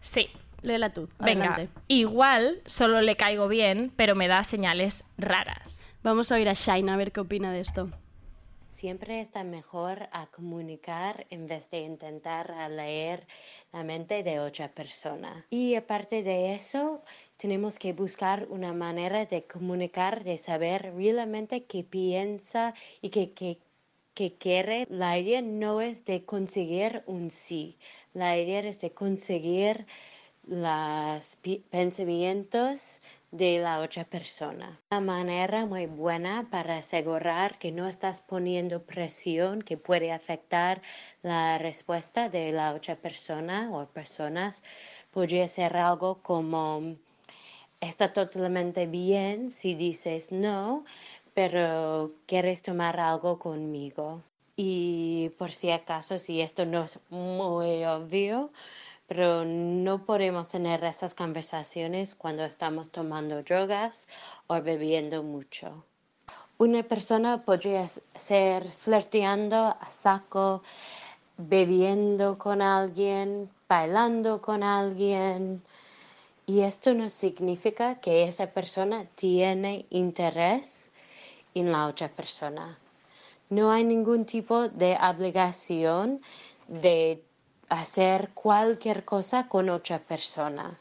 [0.00, 0.28] Sí.
[0.62, 1.08] Léela tú.
[1.18, 1.68] Venga, adelante.
[1.88, 5.86] igual solo le caigo bien, pero me da señales raras.
[6.04, 7.90] Vamos a oír a Shaina a ver qué opina de esto.
[8.82, 13.28] Siempre está mejor a comunicar en vez de intentar a leer
[13.72, 15.46] la mente de otra persona.
[15.50, 17.00] Y aparte de eso,
[17.36, 24.32] tenemos que buscar una manera de comunicar, de saber realmente qué piensa y qué, qué,
[24.36, 24.88] quiere.
[24.90, 27.78] La idea no es de conseguir un sí,
[28.14, 29.86] la idea es de conseguir
[30.44, 31.38] los
[31.70, 33.00] pensamientos
[33.32, 34.78] de la otra persona.
[34.90, 40.82] Una manera muy buena para asegurar que no estás poniendo presión que puede afectar
[41.22, 44.62] la respuesta de la otra persona o personas
[45.10, 46.96] podría ser algo como
[47.80, 50.84] está totalmente bien si dices no,
[51.32, 54.22] pero quieres tomar algo conmigo.
[54.56, 58.50] Y por si acaso, si esto no es muy obvio,
[59.06, 64.08] pero no podemos tener esas conversaciones cuando estamos tomando drogas
[64.46, 65.84] o bebiendo mucho.
[66.58, 70.62] Una persona podría ser flirteando a saco,
[71.36, 75.62] bebiendo con alguien, bailando con alguien,
[76.46, 80.90] y esto no significa que esa persona tiene interés
[81.54, 82.78] en la otra persona.
[83.48, 86.20] No hay ningún tipo de obligación
[86.68, 87.22] de
[87.72, 90.78] hacer cualquier cosa con otra persona.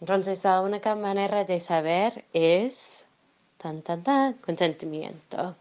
[0.00, 3.06] Entonces la única manera de saber es
[3.58, 5.56] tan tan consentimiento.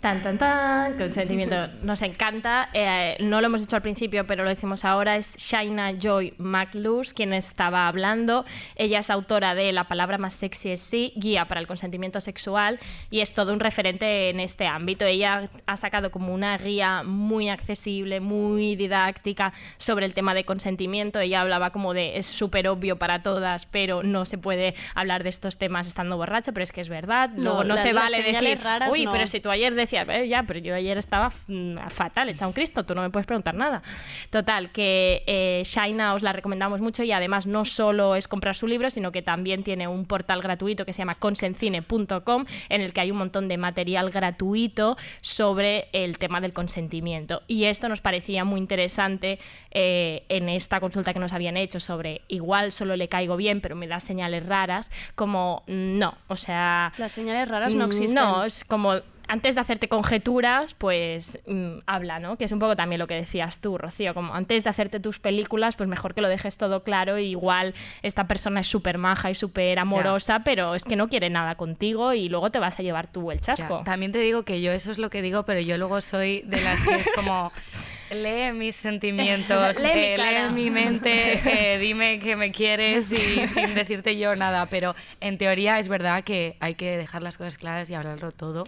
[0.00, 1.56] Tan, tan, tan, consentimiento.
[1.82, 2.68] Nos encanta.
[2.74, 5.16] eh, no lo hemos dicho al principio, pero lo decimos ahora.
[5.16, 8.44] Es Shaina Joy McLus quien estaba hablando.
[8.76, 12.78] Ella es autora de La palabra más sexy es sí, guía para el consentimiento sexual
[13.10, 15.04] y es todo un referente en este ámbito.
[15.06, 21.18] Ella ha sacado como una guía muy accesible, muy didáctica sobre el tema de consentimiento.
[21.20, 25.30] Ella hablaba como de es súper obvio para todas, pero no se puede hablar de
[25.30, 27.30] estos temas estando borracho, pero es que es verdad.
[27.34, 29.10] Luego no, las- se vale decir, raras uy, no".
[29.12, 32.52] pero si tú ayer decías, "Eh, ya, pero yo ayer estaba mm, fatal, hecha un
[32.52, 33.82] Cristo, tú no me puedes preguntar nada.
[34.30, 38.66] Total, que eh, Shaina os la recomendamos mucho y además no solo es comprar su
[38.66, 43.00] libro, sino que también tiene un portal gratuito que se llama consencine.com en el que
[43.00, 47.42] hay un montón de material gratuito sobre el tema del consentimiento.
[47.46, 49.38] Y esto nos parecía muy interesante
[49.70, 53.76] eh, en esta consulta que nos habían hecho sobre igual solo le caigo bien, pero
[53.76, 56.92] me da señales raras, como mm, no, o sea...
[56.98, 58.14] Las señales raras no Mm, existen.
[58.14, 58.94] No, es como
[59.28, 62.36] antes de hacerte conjeturas, pues mm, habla, ¿no?
[62.36, 65.18] Que es un poco también lo que decías tú, Rocío, como antes de hacerte tus
[65.18, 67.18] películas, pues mejor que lo dejes todo claro.
[67.18, 71.30] y igual esta persona es súper maja y súper amorosa, pero es que no quiere
[71.30, 73.78] nada contigo y luego te vas a llevar tú el chasco.
[73.78, 76.42] Ya, También te digo que yo eso es lo que digo, pero yo luego soy
[76.42, 77.52] de las que es como
[78.10, 80.48] lee mis sentimientos, Lee mi eh, cara.
[80.48, 84.66] lee mi mente, eh, dime que me quieres y sin decirte yo nada.
[84.66, 88.64] Pero en teoría es verdad que hay que dejar las cosas claras y hablarlo todo.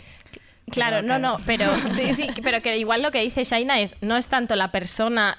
[0.71, 4.17] Claro, no, no, pero sí, sí, pero que igual lo que dice Shaina es no
[4.17, 5.37] es tanto la persona,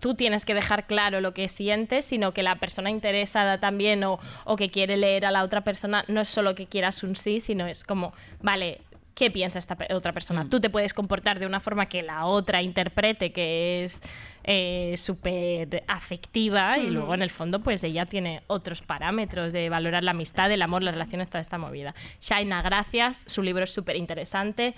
[0.00, 4.18] tú tienes que dejar claro lo que sientes, sino que la persona interesada también o,
[4.44, 7.40] o que quiere leer a la otra persona no es solo que quieras un sí,
[7.40, 8.12] sino es como,
[8.42, 8.80] vale,
[9.16, 10.44] qué piensa esta otra persona.
[10.44, 10.50] Mm.
[10.50, 14.02] Tú te puedes comportar de una forma que la otra interprete que es
[14.48, 20.04] eh, súper afectiva y luego en el fondo pues ella tiene otros parámetros de valorar
[20.04, 21.94] la amistad, el amor, las relaciones, toda esta movida.
[22.20, 24.74] Shaina, gracias, su libro es súper interesante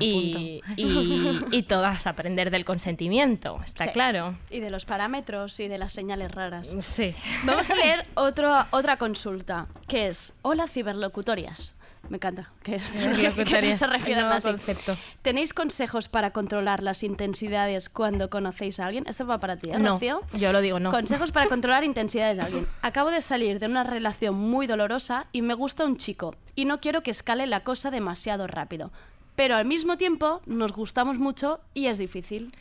[0.00, 3.90] y, y, y todas aprender del consentimiento, está Sí.
[3.90, 4.38] claro.
[4.50, 6.74] Y de los parámetros y de las señales raras.
[6.80, 7.14] Sí.
[7.44, 11.74] Vamos a leer otro, otra consulta, que es, hola ciberlocutorias.
[12.12, 12.72] Me encanta que,
[13.62, 14.46] no se refieran así.
[14.46, 14.98] concepto.
[15.22, 19.04] ¿Tenéis consejos para controlar las intensidades cuando conocéis a alguien?
[19.06, 20.20] Esto va para ti, ¿eh, No, Rocío?
[20.34, 20.90] yo lo digo no.
[20.90, 22.66] Consejos para controlar intensidades de alguien.
[22.82, 26.82] Acabo de salir de una relación muy dolorosa y me gusta un chico y no
[26.82, 28.90] quiero que escale la cosa demasiado rápido.
[29.34, 32.52] Pero al mismo tiempo nos gustamos mucho y es difícil.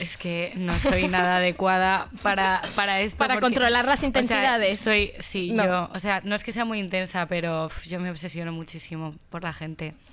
[0.00, 3.18] Es que no soy nada adecuada para, para esto.
[3.18, 4.78] Para porque- controlar las o sea, intensidades.
[4.78, 5.64] soy, sí, No.
[5.64, 9.42] yo, o sea, no es que sea muy intensa, pero yo me obsesiono muchísimo por
[9.42, 9.94] la gente.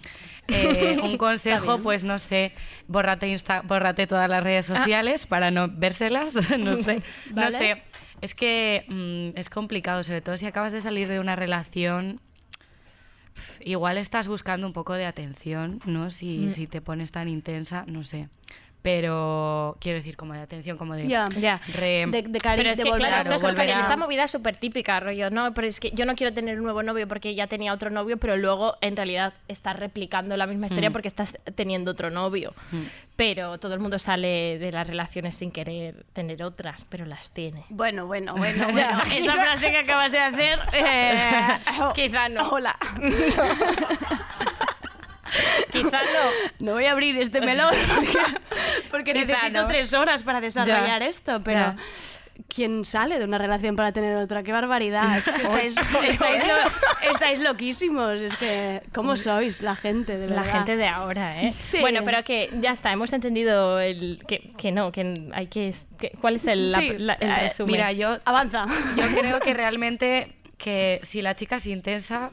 [0.47, 2.51] Eh, un consejo, pues no sé,
[2.87, 3.61] bórrate, Insta,
[4.07, 4.79] todas las redes Ah.
[4.79, 7.03] sociales para no vérselas, no sé,
[7.33, 7.81] no sé.
[8.21, 12.19] Es que mm, es complicado, sobre todo si acabas de salir de una relación.
[13.61, 16.09] Igual estás buscando un poco de atención, ¿no?
[16.11, 16.51] Si, Mm.
[16.51, 18.27] si te pones tan intensa, no sé.
[18.81, 21.07] Pero quiero decir, como de atención, como de.
[21.07, 21.25] Ya.
[21.39, 21.61] Ya.
[21.75, 23.97] re- De, Pero es de que, volver claro, a- esto es volver súper- a- esta
[23.97, 26.81] movida es súper típica, rollo, no, pero es que yo no quiero tener un nuevo
[26.81, 30.89] novio porque ya tenía otro novio, pero luego en realidad estás replicando la misma historia
[30.89, 30.93] Mm.
[30.93, 32.53] porque estás teniendo otro novio.
[32.71, 32.81] Mm.
[33.15, 37.65] Pero todo el mundo sale de las relaciones sin querer tener otras, pero las tiene.
[37.69, 39.01] Bueno, bueno, bueno, bueno.
[39.15, 40.59] Esa frase que acabas de hacer...
[40.73, 41.47] eh,
[41.93, 42.49] Quizá no.
[42.49, 42.75] Hola.
[45.71, 46.65] Quizá no.
[46.65, 47.73] No voy a abrir este melón
[48.91, 49.67] porque, necesito no.
[49.67, 51.59] tres horas para desarrollar Ya, esto, pero...
[51.59, 51.75] ya.
[52.47, 54.41] ¿Quién sale de una relación para tener otra?
[54.41, 55.17] ¡Qué barbaridad!
[55.19, 55.75] Es que estáis,
[56.09, 58.19] estáis, lo- estáis loquísimos.
[58.19, 61.53] Es que, ¿cómo sois la gente, de La gente de ahora, ¿eh?
[61.61, 61.77] Sí.
[61.81, 66.11] Bueno, pero que ya está, hemos entendido el que, que no, que hay que, que-
[66.19, 67.71] ¿Cuál es el, la- Sí, la- el eh, resumen?
[67.73, 68.65] Mira, yo, Avanza.
[68.97, 72.31] yo creo que realmente que si la chica es intensa,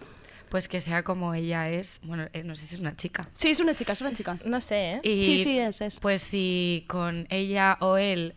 [0.51, 2.01] pues que sea como ella es.
[2.03, 3.29] Bueno, eh, no sé si es una chica.
[3.33, 4.39] Sí, es una chica, es una chica.
[4.45, 5.01] No sé, ¿eh?
[5.03, 6.01] Y, Sí, sí, es, es.
[6.01, 8.35] Pues si con ella o él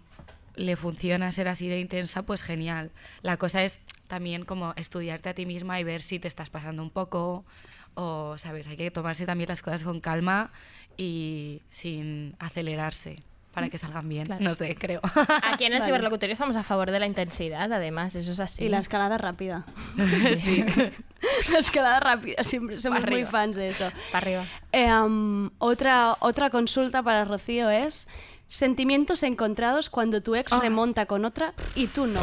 [0.55, 2.91] le funciona ser así de intensa, pues genial.
[3.22, 6.84] La cosa es también como estudiarte a ti misma y ver si te estás pasando
[6.84, 7.45] un poco
[7.93, 8.68] o, ¿sabes?
[8.68, 10.51] Hay que tomarse también las cosas con calma
[10.97, 13.24] y sin acelerarse
[13.54, 14.26] para que salgan bien.
[14.26, 14.41] Claro.
[14.43, 15.02] No sé, creo.
[15.43, 15.86] Aquí en el Vale.
[15.91, 18.64] ciberlocutorio estamos a favor de la intensidad, además, eso es así.
[18.66, 19.66] Y la escalada rápida.
[20.43, 20.66] Sí.
[21.52, 23.91] La escalada rápida, siempre somos muy fans de eso.
[24.12, 24.45] Para arriba.
[24.72, 28.08] Eh, um, otra, otra consulta para Rocío es
[28.47, 30.39] sentimientos encontrados cuando tu Ah.
[30.39, 32.20] ex remonta con otra y tú no.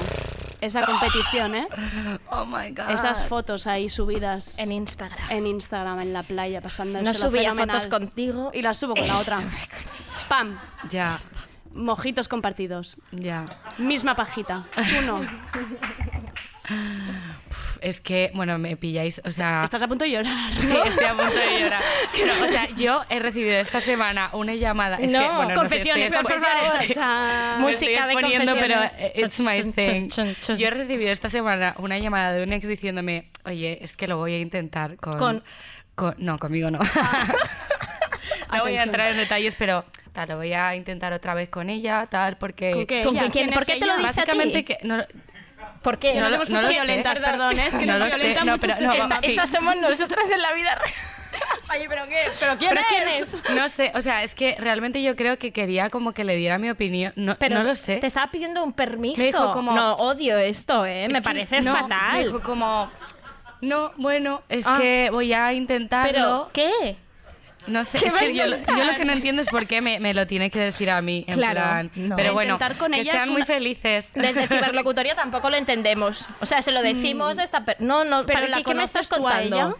[0.60, 1.68] Esa competición, ¿eh?
[2.30, 2.90] Oh my god.
[2.90, 5.30] Esas fotos ahí subidas En Instagram.
[5.30, 8.50] en Instagram, en la playa, pasando No subía fotos contigo.
[8.52, 9.38] Y las subo con la otra.
[10.28, 10.58] ¡Pam!
[10.90, 11.18] Ya,
[11.74, 12.96] Mojitos compartidos.
[13.12, 13.44] ya.
[13.78, 14.66] Misma pajita.
[15.04, 15.20] No.
[17.50, 19.62] Uf, Es que, bueno, me pilláis, o sea...
[19.64, 20.34] Estás a punto de llorar.
[20.60, 21.82] Sí, estoy a punto de llorar.
[22.14, 24.96] Pero, o sea, yo he recibido esta semana una llamada.
[24.96, 27.60] Es No, que, bueno, confesiones, no sé, por favor.
[27.60, 28.98] Música de exponiendo, pero confesiones.
[28.98, 30.56] eh, it's my thing.
[30.58, 34.16] Yo he recibido esta semana una llamada de un ex diciéndome, oye, es que lo
[34.18, 35.16] voy a intentar con...
[35.18, 35.44] Con-
[35.94, 36.78] con- no, conmigo no.
[38.52, 39.84] no voy a entrar en detalles, pero
[40.18, 42.72] tal, lo voy a intentar otra vez con ella, tal, porque...
[42.72, 43.04] ¿Con qué?
[43.04, 43.28] ¿Con ella?
[43.30, 43.44] quién?
[43.46, 44.16] ¿Quién ¿Por es qué te lo dice a ti?
[44.18, 44.78] Básicamente que...
[44.82, 45.04] No,
[45.82, 46.14] ¿Por qué?
[46.14, 46.74] No Nos lo- hemos no lo sé.
[46.74, 49.26] violentas, perdón, es que No nos violentan no, pero este no, sí.
[49.26, 50.94] Estas somos nosotras en la vida real.
[51.76, 52.16] Oye, ¿pero qué?
[52.40, 53.50] ¿Pero quién ¿Pero quién es?
[53.54, 56.58] no sé, o sea, es que realmente yo creo que quería como que le diera
[56.58, 57.12] mi opinión.
[57.14, 57.98] No, Pero no lo sé.
[57.98, 59.20] Te estaba pidiendo un permiso.
[59.20, 61.04] Me dijo como- No, odio esto, ¿eh?
[61.04, 62.12] Es Me parece no, fatal.
[62.14, 62.90] Me dijo como,
[63.60, 64.78] no, bueno, es Ah.
[64.80, 66.10] que voy a intentarlo.
[66.12, 66.96] ¿Pero qué?
[67.66, 68.78] No sé, ¿qué es que yo, lo- intentar?
[68.78, 71.02] yo lo que no entiendo es por qué me, me lo tiene que decir a
[71.02, 71.24] mí.
[71.26, 72.16] En Claro, plan, no.
[72.16, 74.08] Pero Pero bueno, con que sean es muy felices.
[74.14, 76.26] Desde ciberlocutorio tampoco lo entendemos.
[76.40, 77.86] O sea, se lo decimos a esta persona.
[77.86, 79.78] No, no, Pero ¿para ¿la qué, ¿qué me estás contando?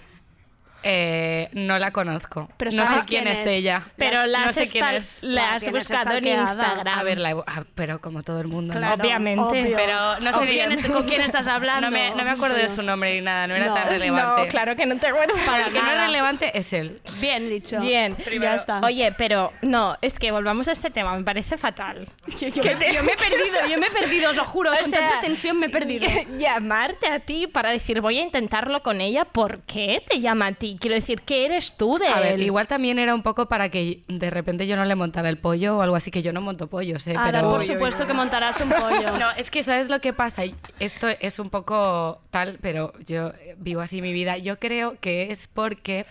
[0.85, 2.49] Eh, no la conozco.
[2.57, 3.47] Pero no sé ¿sabes quién quién es es?
[3.47, 3.83] ella.
[3.97, 5.23] Pero la no has, sé quién esta- es.
[5.23, 6.27] la La has tienes buscado en.
[6.27, 6.99] Instagram.
[6.99, 8.75] A ver, la ah, pero como todo el mundo.
[8.75, 9.43] Obviamente.
[9.43, 9.77] obvio.
[9.77, 11.89] Pero no sé ¿Con quién, ¿Con quién estás hablando?
[11.89, 14.43] No me, no me acuerdo de su nombre ni nada, no era No, tan relevante.
[14.43, 15.37] No, claro que no te acuerdas.
[15.45, 17.01] Para el que no es relevante es él.
[17.21, 17.81] Bien dicho.
[17.81, 18.81] Bien, ya está.
[18.81, 22.09] Oye, pero no, es que volvamos a este tema, me parece fatal.
[22.41, 24.71] yo, yo me, yo me he perdido, yo me he perdido, os lo juro.
[24.79, 26.07] O con sea, tanta tensión me he perdido.
[26.39, 30.53] Llamarte a ti para decir voy a intentarlo con ella, ¿por qué te llama a
[30.53, 30.79] ti ti.
[30.81, 32.43] Quiero decir, ¿qué eres tú de A ver, él?
[32.43, 35.79] igual también era un poco para que de repente yo no le montara el pollo
[35.79, 37.15] o algo así, que yo no monto pollos, ¿eh?
[37.17, 37.51] Ah, pero...
[37.51, 39.19] por supuesto que montarás un pollo.
[39.19, 40.43] No, es que ¿sabes lo que pasa?
[40.79, 44.39] Esto es un poco tal, pero yo vivo así mi vida.
[44.39, 46.07] Yo creo que es porque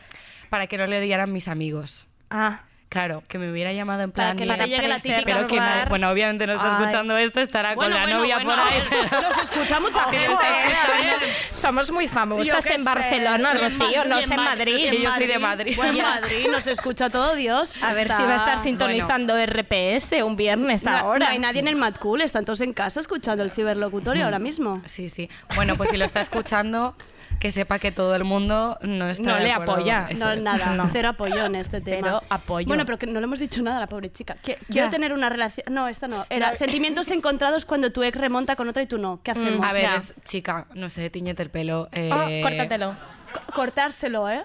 [0.49, 2.07] para que no le odiaran mis amigos.
[2.29, 2.61] Ah.
[2.89, 4.37] Claro, que me hubiera llamado en Para plan...
[4.37, 6.71] que no te llegue la típica Pero que no, bueno, obviamente no está Ay.
[6.83, 8.81] escuchando esto, estará Bueno, con la bueno, novia bueno, por ahí.
[9.23, 11.33] nos escucha mucha gente, eh.
[11.53, 12.85] Somos muy famosas en sé.
[12.85, 14.89] Barcelona, Rocío, no sé en Madrid.
[14.89, 15.73] Que yo soy de Madrid.
[15.75, 16.01] Bueno, en.
[16.21, 17.83] Madrid nos escucha todo Dios.
[17.83, 21.25] A ver Está- si va a estar sintonizando RPS un viernes No, ahora.
[21.25, 24.39] no hay nadie en el Mad Cool, están todos en casa escuchando el ciberlocutorio ahora
[24.39, 24.81] mismo.
[24.85, 25.29] Sí, sí.
[25.55, 26.95] Bueno, pues si lo está escuchando,
[27.39, 29.73] que sepa que todo el mundo no está No de le acuerdo.
[29.73, 30.07] apoya.
[30.09, 30.41] Eso No, es.
[30.41, 30.89] nada, No.
[30.91, 32.07] cero apoyo en este tema.
[32.07, 32.67] Cero apoyo.
[32.67, 34.35] Bueno, pero que no le hemos dicho nada a la pobre chica.
[34.35, 35.65] Que- Quiero tener una relación.
[35.73, 36.25] No, esta no.
[36.29, 36.55] Era No.
[36.55, 39.21] sentimientos encontrados cuando tu ex remonta con otra y tú no.
[39.23, 39.59] ¿Qué hacemos?
[39.59, 39.95] Mm, A ver, Ya.
[39.95, 41.89] es- chica, no sé, tiñete el pelo.
[41.91, 42.95] eh, Oh, córtatelo.
[43.33, 44.43] Co- Cortárselo, ¿eh?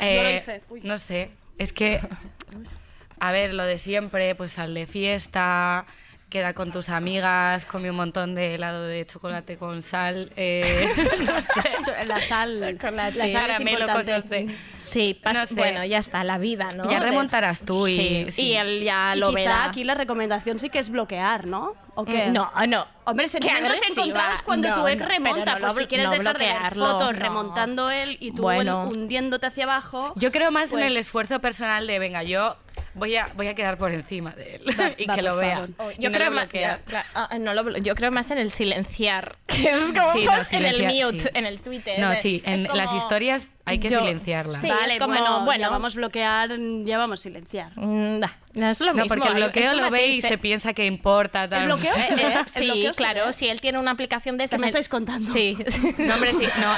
[0.00, 0.62] eh, lo hice.
[0.68, 0.80] Uy.
[0.82, 2.00] No sé, es que,
[3.20, 5.86] a ver, lo de siempre, pues sal de fiesta,
[6.28, 10.88] queda con tus amigas, come un montón de helado de chocolate con sal, eh,
[11.24, 12.04] no sé.
[12.06, 12.56] La sal.
[12.58, 13.16] Chocolate.
[13.16, 14.42] La sal Caramelo con importante.
[14.44, 14.56] no sé.
[14.76, 15.54] Sí, pas- No sé.
[15.54, 16.90] bueno, ya está, la vida, ¿no?
[16.90, 18.42] Ya remontarás tú y- Sí, sí.
[18.48, 19.64] y él ya Y lo quizá verá.
[19.66, 21.74] aquí la recomendación sí que es bloquear, ¿no?
[21.94, 22.26] ¿O qué?
[22.28, 22.86] Mm, No, no.
[23.04, 25.58] Hombre, sentimientos encontrados cuando No, tu ex remonta.
[25.60, 27.18] pues si quieres no dejar de ver fotos no.
[27.18, 28.88] remontando él y tú Bueno.
[28.92, 30.12] hundiéndote hacia abajo.
[30.16, 32.56] Yo creo más en el pues- esfuerzo personal de, venga, yo
[32.96, 35.54] voy a, voy a quedar por encima de él Va- y va, que lo vea.
[35.60, 35.70] favor.
[35.78, 36.82] Oh, Y Yo no creo, lo más, bloqueas.
[37.14, 40.58] ah, no lo blo- yo creo más en el silenciar, que es como Sí, no,
[40.58, 41.28] en el mute, sí.
[41.34, 41.98] en el Twitter.
[41.98, 44.60] No, sí, en las como- historias hay que yo- silenciarlas.
[44.60, 46.50] Sí, Vale, es como, bueno, bueno, ya vamos a bloquear,
[46.84, 47.72] ya vamos a silenciar.
[47.76, 49.08] mm, da, no es lo No, mismo.
[49.08, 51.48] porque el bloqueo lo ve y se piensa que importa.
[51.48, 51.62] Tal.
[51.62, 52.22] ¿El bloqueo Eh, ve?
[52.22, 54.60] eh, ¿El sí, bloqueo se claro, si él tiene una aplicación de ¿Qué estas...
[54.60, 55.26] me estáis contando?
[55.32, 55.56] Sí.
[55.98, 56.76] No, hombre, sí, no.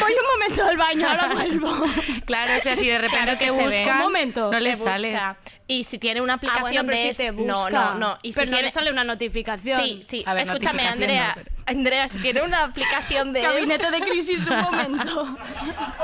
[0.00, 1.70] Voy un momento al baño, ahora vuelvo.
[2.24, 4.50] Claro, o sea, si de repente Claro que te buscan, Un momento.
[4.52, 4.92] no le Te busca.
[4.92, 5.22] sales.
[5.66, 7.70] Y si tiene una Ah, aplicación bueno, pero de si te busca.
[7.70, 8.18] No, no, no.
[8.22, 8.68] Y si pero no tiene...
[8.68, 9.80] le sale una notificación.
[9.82, 10.22] Sí, sí.
[10.26, 11.28] A ver, Escúchame, Andrea.
[11.36, 13.40] no, pero- Andrea, si tiene una aplicación de...
[13.40, 15.22] Gabinete de crisis, un momento.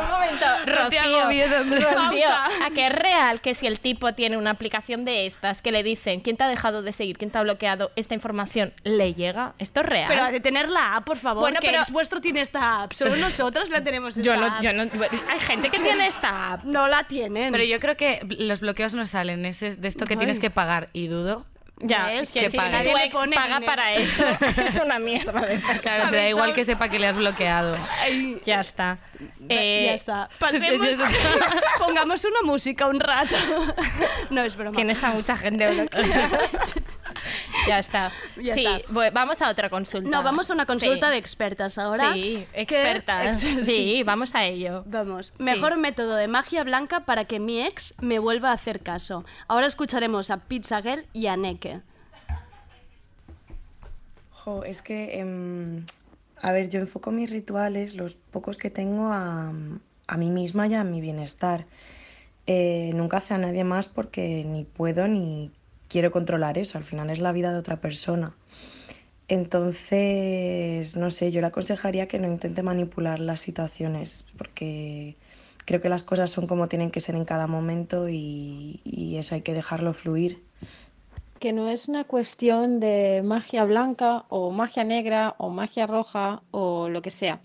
[0.01, 1.25] Un momento, Rocío.
[1.25, 5.73] Rocío, a que es real que si el tipo tiene una aplicación de estas que
[5.73, 9.15] le dicen quién te ha dejado de seguir, quién te ha bloqueado, esta información le
[9.15, 10.07] llega, ¿esto es real?
[10.09, 11.43] Pero de tener la app, por favor.
[11.43, 12.93] Bueno, que pero- ex vuestro tiene esta app.
[12.93, 14.63] Solo nosotros la tenemos esta yo no, app.
[14.63, 16.65] yo no, bueno, hay gente que, tiene esta app.
[16.65, 17.53] No la tienen.
[17.53, 20.19] Pero yo creo que los bloqueos no salen, es es de esto que Ay.
[20.19, 21.45] tienes que pagar y dudo.
[21.83, 22.33] Ya, ¿Ves?
[22.35, 23.65] que Que si tu Nadie le ex paga dinero.
[23.67, 24.27] para eso,
[24.65, 25.79] es una mierda de persona.
[25.81, 27.77] Claro, te da igual que sepa que le has bloqueado.
[28.45, 28.99] Ya está.
[29.19, 30.29] ya Eh, está.
[30.39, 30.87] Pasemos.
[31.79, 33.35] Pongamos una música un rato.
[34.31, 34.73] no, es broma.
[34.77, 36.29] Tienes a mucha gente bloqueada.
[37.69, 38.11] ya está.
[38.41, 38.93] Ya sí, está.
[38.93, 40.09] voy- vamos a otra consulta.
[40.11, 41.13] No, vamos a una consulta Sí.
[41.13, 42.13] de expertas ahora.
[42.15, 43.43] Sí, expertas.
[43.45, 44.85] ex- Sí, vamos a ello.
[44.87, 49.25] Vamos, mejor método de magia blanca para que mi ex me vuelva a hacer caso.
[49.49, 51.81] Ahora escucharemos a Pizza Girl y a Neke.
[54.31, 55.85] Jo, es que, em,
[56.41, 59.53] a ver, yo enfoco mis rituales, los pocos que tengo, a,
[60.07, 61.67] a mí misma y a mi bienestar.
[62.47, 65.51] Eh, nunca hace a nadie más porque ni puedo ni
[65.91, 66.79] quiero controlar eso.
[66.79, 68.35] Al final es la vida de otra persona.
[69.29, 75.17] Entonces, no sé, yo le aconsejaría que no intente manipular las situaciones porque
[75.67, 79.35] creo que las cosas son como tienen que ser en cada momento y, y eso
[79.35, 80.43] hay que dejarlo fluir.
[81.39, 86.89] que no es una cuestión de magia blanca o magia negra o magia roja o
[86.89, 87.41] lo que sea,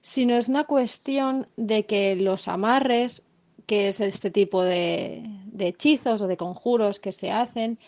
[0.00, 3.24] sino es una cuestión de que los amarres,
[3.66, 5.22] que es este tipo de,
[5.56, 7.78] de hechizos o de conjuros que se hacen,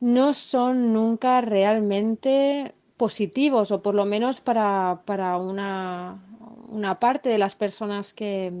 [0.00, 6.22] no son nunca realmente positivos o por lo menos para, para una,
[6.68, 8.52] una parte de las personas que,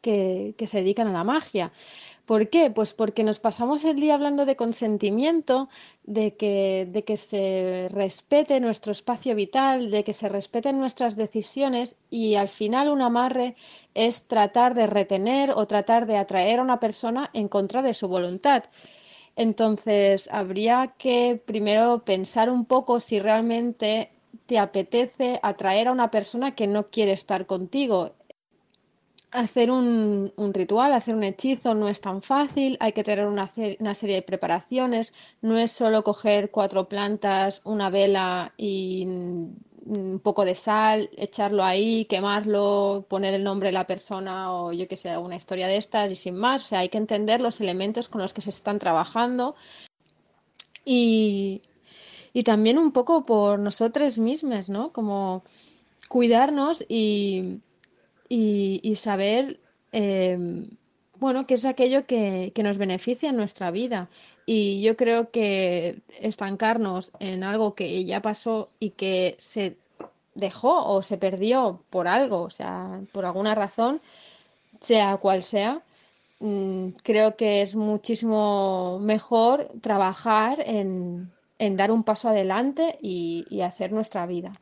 [0.00, 1.72] que, que se dedican a la magia.
[2.30, 2.70] ¿Por qué?
[2.70, 5.68] Pues porque nos pasamos el día hablando de consentimiento,
[6.04, 12.48] de que, se respete nuestro espacio vital, de que se respeten nuestras decisiones y al
[12.48, 13.56] final un amarre
[13.94, 18.06] es tratar de retener o tratar de atraer a una persona en contra de su
[18.06, 18.62] voluntad.
[19.34, 24.12] Entonces, habría que primero pensar un poco si realmente
[24.46, 28.12] te apetece atraer a una persona que no quiere estar contigo.
[29.32, 33.48] Hacer un, ritual, hacer un hechizo no es tan fácil, hay que tener una,
[33.78, 39.04] una serie de preparaciones, no es solo coger cuatro plantas, una vela y
[39.86, 44.86] un poco de sal, echarlo ahí, quemarlo, poner el nombre de la persona o yo
[44.88, 46.64] que sé, alguna historia de estas y sin más.
[46.64, 49.54] O sea, hay que entender los elementos con los que se están trabajando
[50.84, 51.62] y,
[52.32, 54.92] y también un poco por nosotros mismos, ¿no?
[54.92, 55.42] Como
[56.08, 57.60] cuidarnos y,
[58.32, 59.58] y, saber,
[59.92, 60.38] eh,
[61.18, 64.08] bueno, qué es aquello que, que nos beneficia en nuestra vida.
[64.46, 69.76] Y yo creo que estancarnos en algo que ya pasó y que se
[70.34, 74.00] dejó o se perdió por algo, o sea, por alguna razón,
[74.80, 75.82] sea cual sea,
[76.38, 83.92] mm, creo que es muchísimo mejor trabajar en, en dar un paso adelante y hacer
[83.92, 84.52] nuestra vida.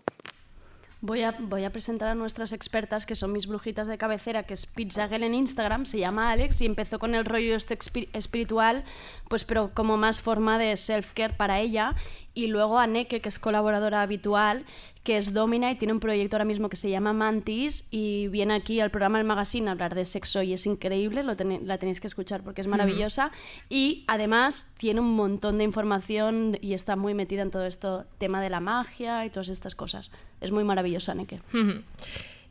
[1.01, 4.55] Voy a, voy a presentar a nuestras expertas, que son mis brujitas de cabecera, que
[4.55, 7.79] es Pizza Girl en Instagram, se llama Alex y empezó con el rollo este
[8.13, 8.83] espiritual,
[9.29, 11.95] pues pero como más forma de self-care para ella.
[12.35, 14.65] Y luego a Neke, que es colaboradora habitual,
[15.05, 18.55] que es Domina y tiene un proyecto ahora mismo que se llama Mantis y viene
[18.55, 21.79] aquí al programa El Magazine a hablar de sexo y es increíble, lo tene- la
[21.79, 23.31] tenéis que escuchar porque es maravillosa.
[23.71, 28.41] Y además tiene un montón de información y está muy metida en todo esto, tema
[28.43, 30.11] de la magia y todas estas cosas.
[30.41, 31.41] Es muy maravillosa, Neke.
[31.55, 31.83] Ujú.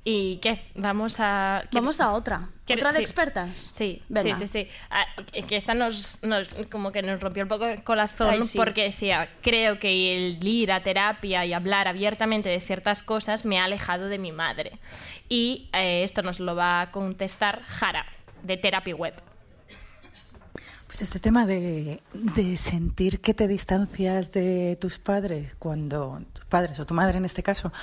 [0.04, 0.62] ¿Y qué?
[0.76, 1.64] Vamos a...
[1.70, 2.50] ¿qué- Vamos a otra.
[2.66, 3.04] ¿Quieres- ¿Otra de sí.
[3.04, 3.58] expertas?
[3.74, 4.36] Sí, Venga.
[4.40, 4.70] sí, sí, sí.
[4.90, 5.06] Ah,
[5.48, 8.58] que esta nos, nos- como que nos rompió un poco el corazón Ay, sí.
[8.58, 13.60] porque decía, creo que el ir a terapia y hablar abiertamente de ciertas cosas me
[13.60, 14.80] ha alejado de mi madre.
[15.30, 18.06] Y eh, esto nos lo va a contestar Jara,
[18.44, 19.14] de Therapy Web.
[20.88, 26.80] Pues este tema de, de sentir que te distancias de tus padres cuando tus padres
[26.80, 27.74] o tu madre en este caso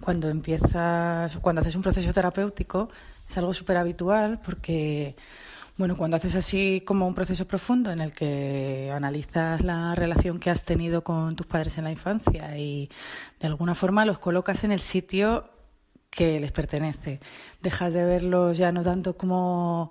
[0.00, 2.88] cuando empiezas cuando haces un proceso terapéutico
[3.28, 5.16] es algo súper habitual porque
[5.76, 10.50] bueno cuando haces así como un proceso profundo en el que analizas la relación que
[10.50, 12.88] has tenido con tus padres en la infancia y
[13.40, 15.50] de alguna forma los colocas en el sitio
[16.12, 17.20] que les pertenece.
[17.62, 19.90] Dejas de verlos ya no tanto como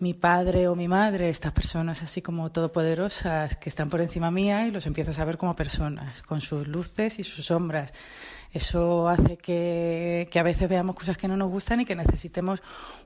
[0.00, 4.66] mi padre o mi madre, estas personas así como todopoderosas que están por encima mía
[4.66, 7.94] y los empiezas a ver como personas, con sus luces y sus sombras.
[8.52, 12.60] Eso hace que, que a veces veamos cosas que no nos gustan y que necesitemos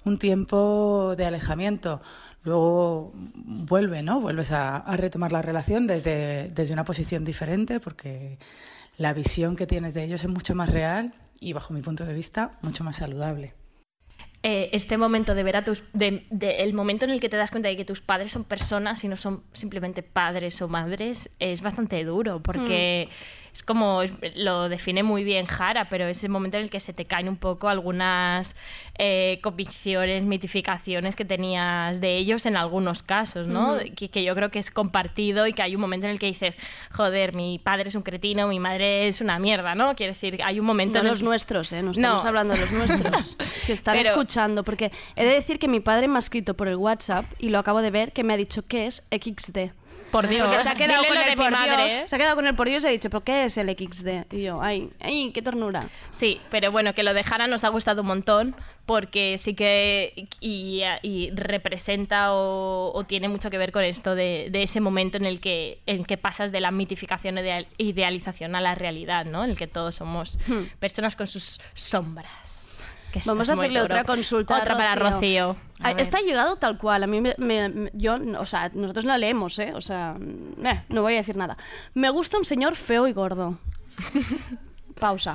[0.04, 2.00] un tiempo de alejamiento.
[2.42, 4.20] Luego vuelve, ¿no?
[4.20, 8.40] Vuelves a, retomar la relación desde, desde una posición diferente porque
[8.96, 12.14] la visión que tienes de ellos es mucho más real y, bajo mi punto de
[12.14, 13.54] vista, mucho más saludable.
[14.42, 15.82] Eh, este momento de ver a tus...
[15.92, 18.44] De, de- el momento en el que te das cuenta de que tus padres son
[18.44, 23.08] personas y no son simplemente padres o madres es bastante duro porque
[23.56, 24.02] es como...
[24.36, 27.28] Lo define muy bien Jara, pero es el momento en el que se te caen
[27.28, 28.54] un poco algunas
[28.98, 33.78] eh, convicciones, mitificaciones que tenías de ellos en algunos casos, ¿no?
[33.96, 36.26] Que, que yo creo que es compartido y que hay un momento en el que
[36.26, 36.56] dices,
[36.92, 39.94] joder, mi padre es un cretino, mi madre es una mierda, ¿no?
[39.96, 41.82] Quiere decir, hay un momento No en los que- nuestros, ¿eh?
[41.82, 42.28] No estamos No.
[42.28, 43.36] hablando de los nuestros.
[43.40, 46.54] es que están Pero- escuchando, porque he de decir que mi padre me ha escrito
[46.54, 49.70] por el WhatsApp y lo acabo de ver, que me ha dicho que es XD.
[50.16, 50.46] Por Dios.
[50.48, 51.92] Porque se ha quedado Dile con el por Dios.
[51.92, 52.02] ¿eh?
[52.06, 54.32] Se ha quedado con el por Dios y ha dicho, ¿pero qué es el XD?
[54.32, 55.88] Y yo, ay, ay, qué ternura.
[56.10, 58.56] Sí, pero bueno, que lo de Jara nos ha gustado un montón
[58.86, 64.48] porque sí que y, y representa o, o tiene mucho que ver con esto de,
[64.50, 68.54] de ese momento en el que en que pasas de la mitificación e ideal- idealización
[68.54, 69.42] a la realidad, ¿no?
[69.44, 70.66] En el que todos somos Hmm.
[70.78, 72.55] personas con sus sombras.
[73.22, 73.94] Que Vamos a muy hacerle duro.
[73.94, 74.56] otra consulta.
[74.56, 75.56] a Otra para Rocío.
[75.80, 77.02] Ah, Esta ha llegado tal cual.
[77.02, 79.72] A mí me, me- me- yo, o sea, nosotros la leemos, ¿eh?
[79.74, 80.16] O sea,
[80.64, 81.56] eh, no voy a decir nada.
[81.94, 83.58] Me gusta un señor feo y gordo.
[84.98, 85.34] Pausa.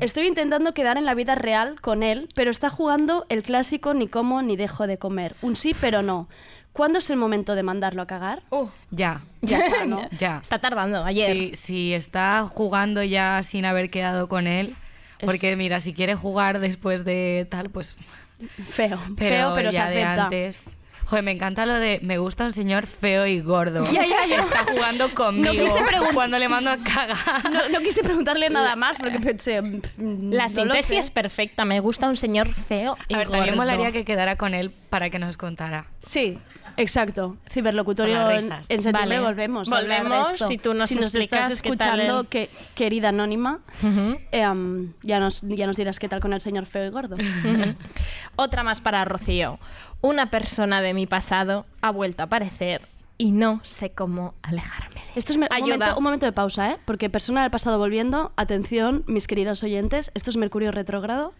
[0.00, 4.08] Estoy intentando quedar en la vida real con él, pero está jugando el clásico ni
[4.08, 5.36] como ni dejo de comer.
[5.42, 6.28] Un sí, pero no.
[6.72, 8.42] ¿Cuándo es el momento de mandarlo a cagar?
[8.90, 9.22] Ya.
[9.42, 10.00] Ya está, ¿no?
[10.18, 10.38] ya.
[10.42, 11.32] Está tardando, ayer.
[11.36, 14.74] Si, si está jugando ya sin haber quedado con él,
[15.20, 17.96] porque mira, si quiere jugar después de tal, pues...
[18.68, 20.24] Feo, feo, pero se de acepta.
[20.24, 20.62] antes...
[21.06, 23.84] Joder, me encanta lo de me gusta un señor feo y gordo.
[23.92, 24.38] Ya, ya, ya.
[24.40, 27.48] Está jugando conmigo No quise pregun- cuando le mando a cagar.
[27.48, 29.62] No, no quise preguntarle nada más porque pensé.
[29.98, 31.64] La síntesis es perfecta.
[31.64, 33.68] Me gusta un señor feo y A ver, también gordo.
[33.68, 35.86] molaría que quedara con él para que nos contara.
[36.04, 36.38] Sí,
[36.76, 37.36] exacto.
[37.50, 39.20] Ciberlocutorio en, en septiembre Vale.
[39.20, 39.68] volvemos.
[39.68, 40.48] Volvemos, esto.
[40.48, 43.60] si tú nos si nos explicas estás escuchando, el- que, querida anónima,
[44.32, 47.16] em, ya, nos, ya nos dirás qué tal con el señor feo y gordo.
[48.36, 49.58] Otra más para Rocío.
[50.00, 52.82] Una persona de mi pasado ha vuelto a aparecer
[53.18, 55.00] y no sé cómo alejarme.
[55.14, 55.76] Esto es mer- un, Ayuda.
[55.78, 56.76] momento, un momento de pausa, ¿eh?
[56.84, 61.32] Porque persona del pasado volviendo, atención, mis queridos oyentes, esto es Mercurio retrógrado.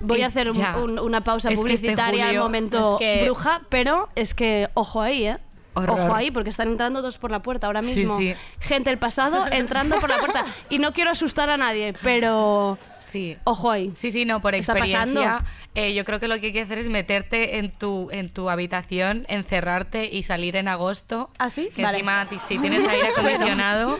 [0.00, 3.62] Voy a hacer un- un- una pausa Es este publicitaria al momento es que- bruja,
[3.68, 5.38] pero es que ojo ahí, ¿eh?
[5.74, 6.00] Horror.
[6.00, 8.16] Ojo ahí, porque están entrando dos por la puerta ahora Sí, mismo.
[8.18, 8.32] sí.
[8.60, 10.44] Gente del pasado entrando por la puerta.
[10.70, 12.78] Y no quiero asustar a nadie, pero
[13.10, 13.36] Sí.
[13.44, 13.92] ojo ahí.
[13.94, 15.42] Sí, sí, no, por experiencia.
[15.74, 18.50] eh, yo creo que lo que hay que hacer es meterte en tu, en tu
[18.50, 21.30] habitación, encerrarte y salir en agosto.
[21.38, 21.68] ¿Ah, sí?
[21.74, 21.98] Que Vale.
[21.98, 23.98] encima, si tienes aire acondicionado,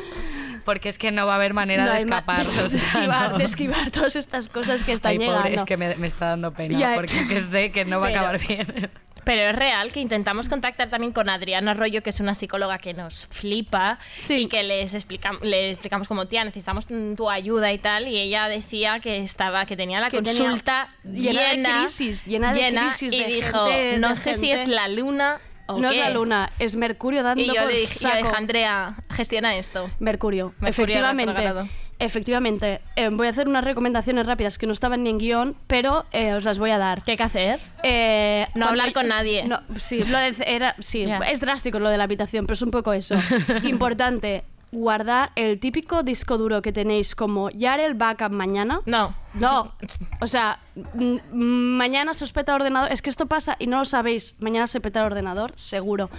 [0.65, 2.37] porque es que no va a haber manera No de escapar.
[2.47, 3.39] de, o sea, esquivar, no.
[3.39, 5.41] de esquivar todas estas cosas que están Ay, llegando.
[5.43, 6.95] pobre, es que me, me está dando pena, Ya.
[6.95, 8.91] porque es que sé que no va a acabar bien.
[9.29, 12.95] Pero es real que intentamos contactar también con Adriana Arroyo, que es una psicóloga que
[12.95, 13.99] nos flipa
[14.31, 18.09] y que les explicam- le explicamos como, tía, necesitamos tu ayuda y tal.
[18.09, 22.25] Y ella decía que estaba, que tenía la Que tenía- consulta llena de llena, crisis,
[22.25, 25.39] llena de crisis y de dijo, gente- no de sé si es la luna
[25.69, 25.97] o no qué".
[26.01, 28.17] es la luna, es Mercurio dando Y yo por le dije, yo saco.
[28.25, 29.89] dije, Andrea, gestiona esto.
[30.01, 31.71] Mercurio, Mercurio efectivamente.
[32.01, 32.81] Efectivamente.
[32.97, 36.33] Eh, voy a hacer unas recomendaciones rápidas que no estaban ni en guion, pero eh,
[36.35, 37.03] os las voy a dar.
[37.03, 37.61] ¿Qué hay que hacer?
[37.83, 39.45] Eh, No hablar con nadie.
[39.45, 42.71] No, sí, lo de- era, sí es drástico lo de la habitación, pero es un
[42.71, 43.17] poco eso.
[43.65, 48.81] Importante, guardar el típico disco duro que tenéis como ya haré el backup mañana.
[48.87, 49.15] No.
[49.35, 49.73] No.
[50.21, 50.59] O sea,
[51.33, 52.93] mañana se os peta el ordenador.
[52.93, 54.37] Es que esto pasa y no lo sabéis.
[54.41, 56.11] Mañana se peta el ordenador, seguro.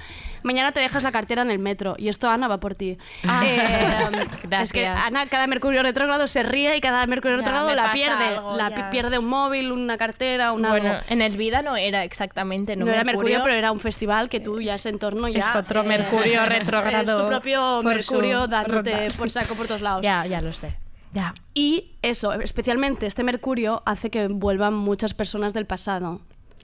[0.44, 2.98] Mañana te dejas la cartera en el metro y esto Ana va por ti.
[3.28, 3.42] Ah.
[3.46, 4.28] Eh,
[4.62, 4.88] es que.
[4.88, 8.26] Ana cada Mercurio retrógrado se ríe y cada Mercurio Ya, retrógrado la pierde.
[8.26, 8.90] algo, la ya.
[8.90, 11.04] pierde un móvil, una cartera, una Bueno, algo.
[11.10, 14.40] en el vida no era exactamente, no, No era Mercurio, pero era un festival que
[14.40, 15.40] tú ya ese entorno ya...
[15.40, 20.02] Es otro eh, Mercurio Es retrógrado tu propio Mercurio dándote por saco por todos lados.
[20.02, 20.76] Ya, ya lo sé.
[21.14, 21.34] Ya.
[21.54, 26.22] Y eso, especialmente este Mercurio hace que vuelvan muchas personas del pasado.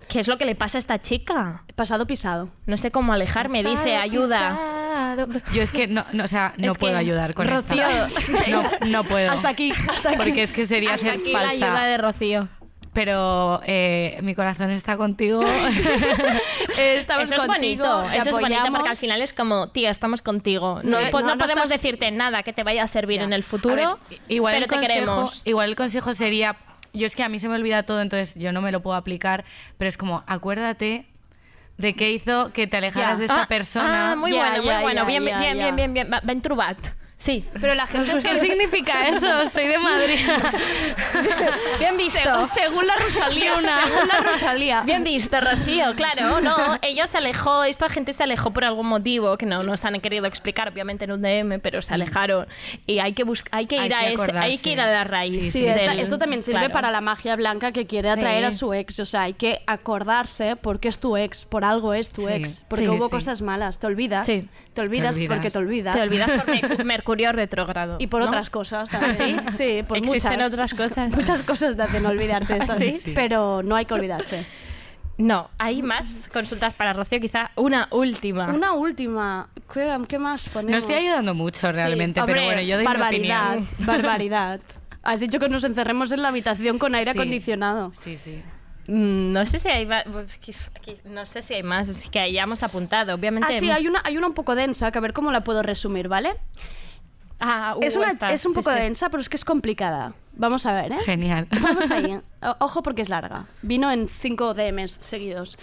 [0.08, 1.64] ¿Qué es lo que le pasa a esta chica?
[1.76, 2.50] Pasado pisado.
[2.68, 4.56] No sé cómo alejarme, dice, ayuda.
[5.54, 8.48] Yo es que no, no, o sea, no Es puedo ayudar con Rocío, esta.
[8.50, 9.32] No, no puedo.
[9.34, 10.18] Hasta aquí, hasta aquí.
[10.18, 11.54] Porque es que sería Hasta ser aquí la falsa.
[11.66, 12.50] ayuda de Rocío.
[12.96, 15.44] Pero eh, mi corazón está contigo.
[16.78, 20.80] Estamos Eso es bonito, eso es bonito porque al final es como, tía, estamos contigo.
[20.82, 20.88] Sí.
[20.88, 23.44] No, po- No, no no podemos decirte nada que te vaya a servir en el
[23.44, 25.42] futuro, ver, igual pero el te consejo, queremos.
[25.46, 26.56] Igual el consejo sería,
[26.94, 28.96] yo es que a mí se me olvida todo, entonces yo no me lo puedo
[28.96, 29.44] aplicar,
[29.78, 31.06] pero es como, acuérdate
[31.78, 34.12] de qué hizo que te alejaras de esta Ah, persona.
[34.12, 35.06] Ah, muy bueno, muy bueno.
[35.06, 36.78] bien, bien, bien, bien, bien, Ben trobat.
[37.18, 37.46] Sí.
[37.62, 39.50] Pero la gente ¿Qué significa eso?
[39.52, 40.20] Soy de Madrid.
[41.80, 42.20] Bien visto.
[42.20, 44.82] Según, según la Rosalía, según la Rosalía.
[44.82, 45.94] Bien visto, Rocío.
[45.96, 46.78] Claro, no.
[46.82, 50.26] Ella se alejó, esta gente se alejó por algún motivo que no nos han querido
[50.26, 52.48] explicar, obviamente en un DM, pero se alejaron.
[52.86, 54.88] Y hay que buscar, hay que Hay ir a que ese, hay que ir a
[54.92, 55.52] la raíz.
[55.52, 56.74] Sí, del- esta- esto también sirve claro.
[56.74, 58.48] para la magia blanca que quiere atraer Sí.
[58.48, 59.00] a su ex.
[59.00, 62.66] O sea, hay que acordarse porque es tu ex, por algo es tu Sí, ex.
[62.68, 63.12] Porque sí, hubo sí.
[63.12, 64.26] cosas malas, te olvidas.
[64.76, 65.36] Te olvidas, Te olvidas.
[65.38, 65.96] porque te olvidas.
[65.96, 67.96] Te olvidas por Mer- Mercurio retrógrado.
[68.00, 68.28] Y por ¿no?
[68.28, 69.14] otras cosas también.
[69.14, 69.36] ¿Sí?
[69.58, 70.54] Sí, por Existen muchas.
[70.54, 71.10] otras cosas.
[71.12, 72.60] Muchas cosas te hacen olvidarte.
[72.78, 73.02] ¿Sí?
[73.16, 74.46] Pero no hay que olvidarse.
[75.18, 78.48] No, hay más consultas para Rocío, quizá una última.
[78.54, 79.48] Una última.
[79.74, 80.72] ¿Qué, qué más ponemos?
[80.72, 83.86] No estoy ayudando mucho realmente, Sí, pero bueno, yo doy barbaridad, mi opinión.
[83.88, 84.60] barbaridad.
[85.04, 87.18] Has dicho que nos encerremos en la habitación con aire Sí.
[87.18, 87.94] acondicionado.
[88.04, 88.42] Sí, sí.
[88.88, 92.64] Mm, No sé si hay pues, qui- no sé si hay más es que hayamos
[92.64, 93.16] apuntado.
[93.16, 93.56] Obviamente.
[93.56, 95.64] Ah, sí, hay una, hay una un poco densa, que a ver cómo la puedo
[95.64, 96.36] resumir, ¿vale?
[97.42, 98.78] Ah, uh, es, una, esta, es un sí, poco sí.
[98.78, 100.14] densa, pero es que es complicada.
[100.34, 100.98] Vamos a ver, ¿eh?
[101.04, 101.48] Genial.
[101.62, 102.20] Vamos ahí.
[102.42, 103.46] O- Ojo porque es larga.
[103.64, 105.58] Vino en cinco DMs seguidos.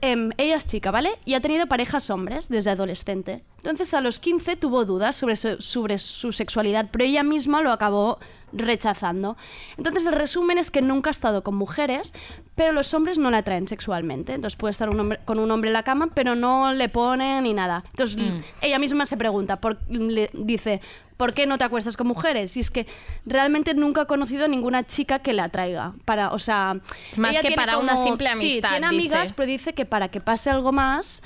[0.00, 1.10] Em, ella es chica, ¿vale?
[1.24, 3.44] Y ha tenido parejas hombres desde adolescente.
[3.62, 7.70] Entonces a los 15 tuvo dudas sobre su, sobre su sexualidad, pero ella misma lo
[7.70, 8.18] acabó
[8.52, 9.36] rechazando.
[9.78, 12.12] Entonces el resumen es que nunca ha estado con mujeres,
[12.54, 14.34] pero los hombres no la atraen sexualmente.
[14.34, 17.40] Entonces puede estar un hombre- con un hombre en la cama, pero no le pone
[17.40, 17.84] ni nada.
[17.90, 18.40] Entonces Mm.
[18.62, 20.80] ella misma se pregunta, por, le dice,
[21.16, 22.56] ¿por qué no te acuestas con mujeres?
[22.56, 22.86] Y es que
[23.24, 25.94] realmente nunca ha conocido a ninguna chica que la atraiga.
[26.04, 26.76] Para, o sea,
[27.16, 29.34] Más que para una simple Sí, amistad, tiene amigas, dice.
[29.36, 31.22] pero dice que para que pase algo más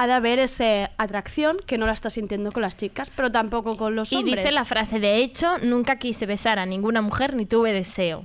[0.00, 3.76] ha de haber esa atracción que no la está sintiendo con las chicas, pero tampoco
[3.76, 4.36] con los Y hombres.
[4.38, 8.24] dice la frase, de hecho, nunca quise besar a ninguna mujer ni tuve deseo.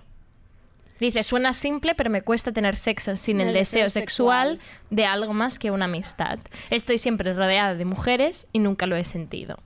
[1.01, 5.05] Dice, suena simple, pero me cuesta tener sexo sin el, El deseo, deseo sexual de
[5.05, 6.39] algo más que una amistad.
[6.69, 9.57] Estoy siempre rodeada de mujeres y nunca lo he sentido.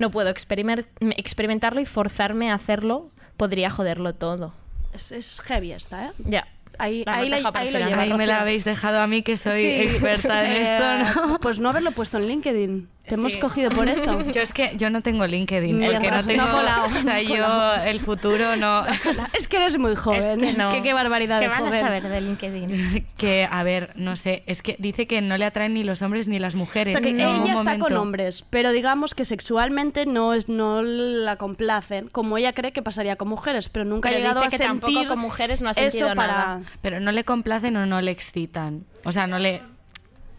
[0.00, 4.52] No puedo experimentarlo y forzarme a hacerlo podría joderlo todo.
[4.92, 6.10] Es, es heavy esta, ¿eh?
[6.18, 6.48] Ya.
[6.78, 7.88] Ahí, La ahí, la- ahí el lo final.
[7.90, 9.68] lleva, Ahí me la habéis dejado a mí que soy Sí.
[9.82, 10.62] experta en Eh,
[11.04, 11.38] esto, ¿no?
[11.40, 12.88] Pues no haberlo puesto en LinkedIn.
[13.06, 13.38] Te hemos Sí.
[13.38, 14.20] cogido por eso.
[14.32, 17.22] Yo es que yo no tengo LinkedIn Mira, porque no no tengo, colado, o sea,
[17.22, 18.84] no yo el futuro no
[19.34, 20.42] Es que eres muy joven.
[20.42, 20.70] Es que no.
[20.70, 21.74] que qué barbaridad ¿Qué de van joven.
[21.74, 23.06] a saber de LinkedIn?
[23.18, 26.28] que a ver, no sé, es que dice que no le atraen ni los hombres
[26.28, 26.94] ni las O mujeres.
[26.94, 32.08] sea, que ella está con hombres, pero digamos que sexualmente no, es, no la complacen,
[32.08, 34.64] como ella cree que pasaría con mujeres, pero nunca Pero ha llegado dice a que
[34.64, 36.60] tampoco sentir con mujeres no ha sentido eso para nada.
[36.80, 38.84] Pero no le complacen o no le excitan.
[39.04, 39.60] O sea, no le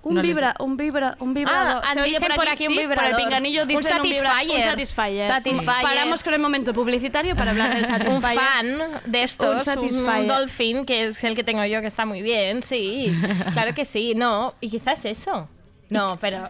[0.06, 1.82] un no vibra, un vibra, un vibrador.
[1.86, 3.12] Ah, Se oye por aquí un vibrador.
[3.12, 4.58] Por el pinganillo Un dicen vibra- satisfyer.
[4.58, 5.28] un satisfyer.
[5.28, 5.82] Satisfyer.
[5.82, 8.40] Paramos con el momento publicitario para hablar del un satisfyer.
[8.40, 10.28] fan de estos, Un un.
[10.28, 13.12] Dolphin, que es el que tengo yo, que está muy bien, sí.
[13.54, 14.54] Claro que sí, no.
[14.62, 15.50] Y quizás eso.
[15.90, 16.50] No, pero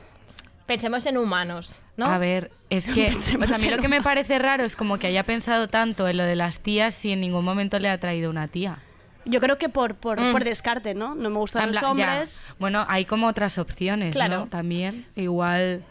[0.66, 2.08] Pensemos en humanos, ¿no?
[2.08, 4.76] A ver, es que Pensemos o sea, a mí lo que me parece raro es
[4.76, 7.88] como que haya pensado tanto en lo de las tías si en ningún momento le
[7.90, 8.80] ha traído una tía.
[9.26, 10.32] Yo creo que por, por, Mm.
[10.32, 11.16] por descarte, ¿no?
[11.16, 12.06] No me gustan los plan, ya.
[12.12, 12.54] hombres.
[12.60, 14.38] Bueno, hay como otras opciones, Claro.
[14.42, 14.48] ¿no?
[14.48, 15.84] También, igual...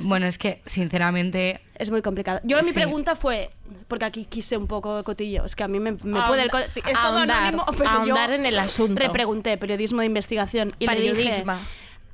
[0.00, 1.60] Bueno, es que, sinceramente...
[1.74, 2.40] Es muy complicado.
[2.44, 2.72] Yo mi Sí.
[2.72, 3.50] pregunta fue,
[3.88, 6.42] porque aquí quise un poco de cotillo, es que a mí me, me Ahonda- puede...
[6.44, 8.98] el es todo ahondar, anónimo, pero ahondar yo en el asunto.
[9.00, 11.54] repregunté, periodismo de investigación, y le dije, Periodismo.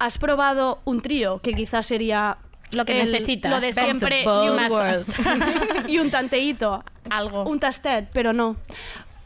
[0.01, 2.39] ¿has probado un trío que quizás sería...
[2.73, 3.51] Lo que el- necesitas.
[3.51, 4.59] Lo de Best siempre y un,
[5.89, 6.85] y un tanteíto.
[7.09, 7.45] Algo.
[7.45, 8.57] Un tastet, pero no.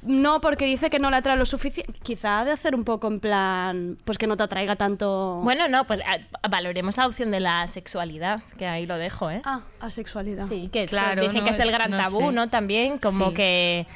[0.03, 1.93] No, porque dice que no le atrae lo suficiente.
[2.03, 5.41] Quizá ha de hacer un poco en plan, pues que no te atraiga tanto...
[5.45, 6.19] Bueno, no, pues ah,
[6.49, 9.43] valoremos la opción de la sexualidad, que ahí lo dejo, ¿eh?
[9.45, 10.47] Ah, asexualidad.
[10.49, 12.33] Sí, que Claro, dicen no, que es el gran no tabú, sé.
[12.33, 12.49] ¿no?
[12.49, 13.35] También, como Sí.
[13.35, 13.87] que...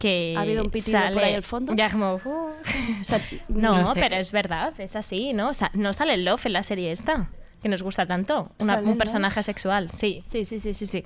[0.00, 1.74] que ¿Ha habido un pitido por ahí al fondo?
[1.76, 2.14] Ya como...
[2.16, 2.20] uh.
[3.00, 4.00] O sea, no, No sé.
[4.00, 5.50] pero es verdad, es así, ¿no?
[5.50, 7.30] O sea, no sale el Love en la serie esta,
[7.62, 8.50] que nos gusta tanto.
[8.58, 8.98] Una- ¿Sale un Love?
[8.98, 11.04] personaje sexual, sí, sí, sí, sí, sí, sí.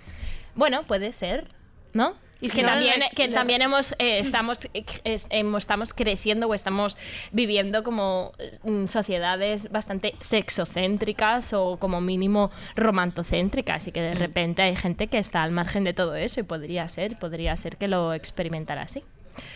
[0.55, 1.49] Bueno, puede ser,
[1.93, 2.15] ¿no?
[2.41, 6.55] Y que también, le- que también hemos, eh, estamos, eh, es- hemos- estamos creciendo o
[6.55, 6.97] estamos
[7.33, 8.33] viviendo como
[8.65, 15.19] mm, sociedades bastante sexocéntricas o como mínimo romantocéntricas y que de repente hay gente que
[15.19, 19.03] está al margen de todo eso y podría ser, podría ser que lo experimentara así.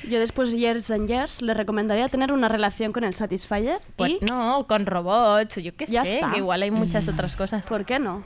[0.09, 4.13] Yo después de Years and Years le recomendaría tener una relación con el Satisfyer Pues
[4.13, 6.31] y no, con robots, yo qué Ya sé, está.
[6.33, 7.67] que igual hay muchas otras cosas.
[7.67, 8.25] ¿por qué no?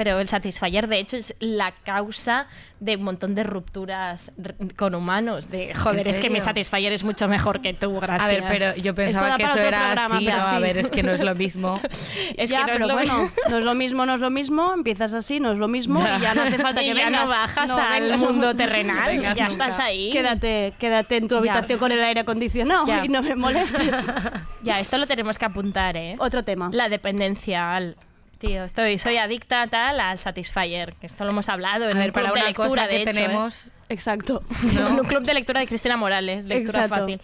[0.00, 2.46] Pero el Satisfyer, de hecho, es la causa
[2.80, 4.32] de un montón de rupturas
[4.74, 5.50] con humanos.
[5.50, 8.22] De, joder, es que mi Satisfyer es mucho mejor que tú, gracias.
[8.22, 10.42] A ver, pero yo pensaba que eso era así, pero ¿no?
[10.48, 10.54] sí.
[10.54, 11.78] A ver, es que no es lo mismo.
[12.38, 13.36] Es ya, que no es pero lo bueno, mismo.
[13.50, 16.20] no es lo mismo, no es lo mismo, empiezas así, no es lo mismo y
[16.22, 17.28] ya no hace falta que ya vengas.
[17.28, 19.46] no bajas No al mundo terrenal, ya nunca.
[19.48, 20.10] estás ahí.
[20.12, 21.52] Quédate, quédate en tu Ya.
[21.52, 23.04] habitación con el aire acondicionado Ya.
[23.04, 24.14] y no me molestes.
[24.62, 26.16] Ya, esto lo tenemos que apuntar, ¿eh?
[26.18, 26.70] Otro tema.
[26.72, 27.96] La dependencia al...
[28.40, 32.12] Tío, estoy, soy adicta tal al Satisfyer, que esto lo hemos hablado en A ver,
[32.12, 33.12] club para de una lectura, cosa de que hecho, ¿eh?
[33.12, 33.70] tenemos...
[33.90, 34.42] Exacto.
[34.62, 37.02] En un club de lectura de Cristina Morales, lectura Exacto.
[37.04, 37.20] fácil.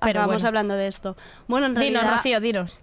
[0.00, 0.48] Pero Acabamos bueno.
[0.48, 1.16] hablando de esto.
[1.48, 2.02] Bueno, en realidad...
[2.02, 2.80] Dinos, Rocío, dinos.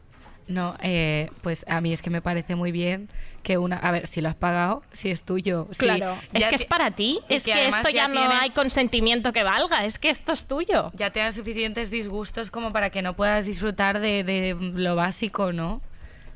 [0.48, 3.08] No, eh, pues a mí es que me parece muy bien
[3.44, 3.78] que una...
[3.78, 5.68] A ver, si lo has pagado, si es tuyo.
[5.72, 7.22] si Claro, es que es para ti.
[7.30, 9.86] Es que, esto ya, no tienes- hay consentimiento que valga.
[9.86, 10.92] Es que esto es tuyo.
[10.96, 15.54] Ya te dan suficientes disgustos como para que no puedas disfrutar de, de lo básico,
[15.54, 15.82] ¿no?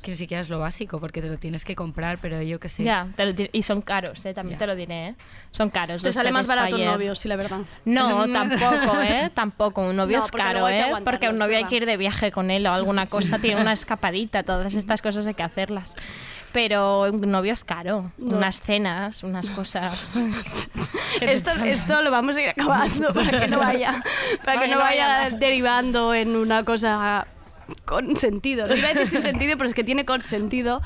[0.04, 2.68] Que ni siquiera es lo básico, porque te lo tienes que comprar, pero yo qué
[2.68, 2.84] sé.
[2.84, 4.34] Ya, te lo di- y son caros, ¿eh?
[4.34, 5.08] también te lo diré.
[5.08, 5.14] ¿eh?
[5.50, 6.02] Son caros.
[6.02, 7.60] Te sale más barato un novio, sí, la verdad.
[7.86, 9.30] No, tampoco, ¿eh?
[9.32, 9.80] Tampoco.
[9.80, 10.84] Un novio No, es caro, ¿eh?
[11.04, 13.72] Porque un novio hay que ir de viaje con él o alguna cosa, tiene una
[13.80, 15.96] escapadita, todas estas cosas hay que hacerlas.
[16.52, 18.12] Pero un novio es caro.
[18.18, 18.36] No.
[18.36, 20.14] Unas cenas, unas cosas.
[21.20, 24.02] Esto, esto lo vamos a ir acabando para que no vaya,
[24.44, 27.26] para que no vaya derivando en una cosa
[27.84, 28.66] con sentido.
[28.66, 30.80] No iba a decir sin sentido, pero es que tiene con sentido.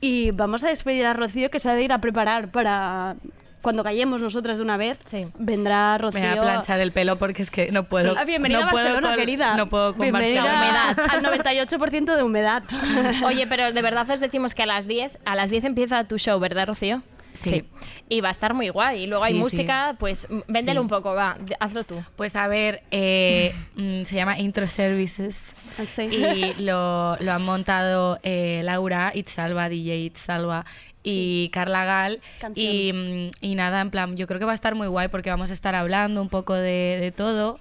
[0.00, 3.16] Y vamos a despedir a Rocío que se ha de ir a preparar para
[3.62, 4.98] cuando callemos nosotras de una vez.
[5.38, 6.20] Vendrá Rocío.
[6.20, 8.12] Me voy a planchar el pelo porque es que no puedo.
[8.12, 8.16] Sí.
[8.20, 9.56] Ah, bienvenida no a puedo Barcelona, con- querida.
[9.56, 10.96] No puedo con Bienvenida Barcelona.
[11.10, 11.22] al
[11.68, 12.62] 98% de humedad.
[13.24, 16.18] Oye, pero de verdad os decimos que a las 10, a las 10 empieza tu
[16.18, 17.02] show, ¿verdad, Rocío?
[17.34, 17.64] Sí.
[18.08, 19.02] Y va a estar muy guay.
[19.02, 19.38] Y luego hay sí.
[19.38, 22.02] música, pues véndelo un poco, va, hazlo tú.
[22.16, 25.36] Pues a ver, eh, mm, se llama Intro Services
[25.98, 30.64] y lo, lo han montado eh, Laura Itzalba, DJ Itzalba
[31.02, 32.20] y Carla Gal
[32.54, 35.30] y, mm, y nada, en plan, yo creo que va a estar muy guay porque
[35.30, 37.58] vamos a estar hablando un poco de, de todo.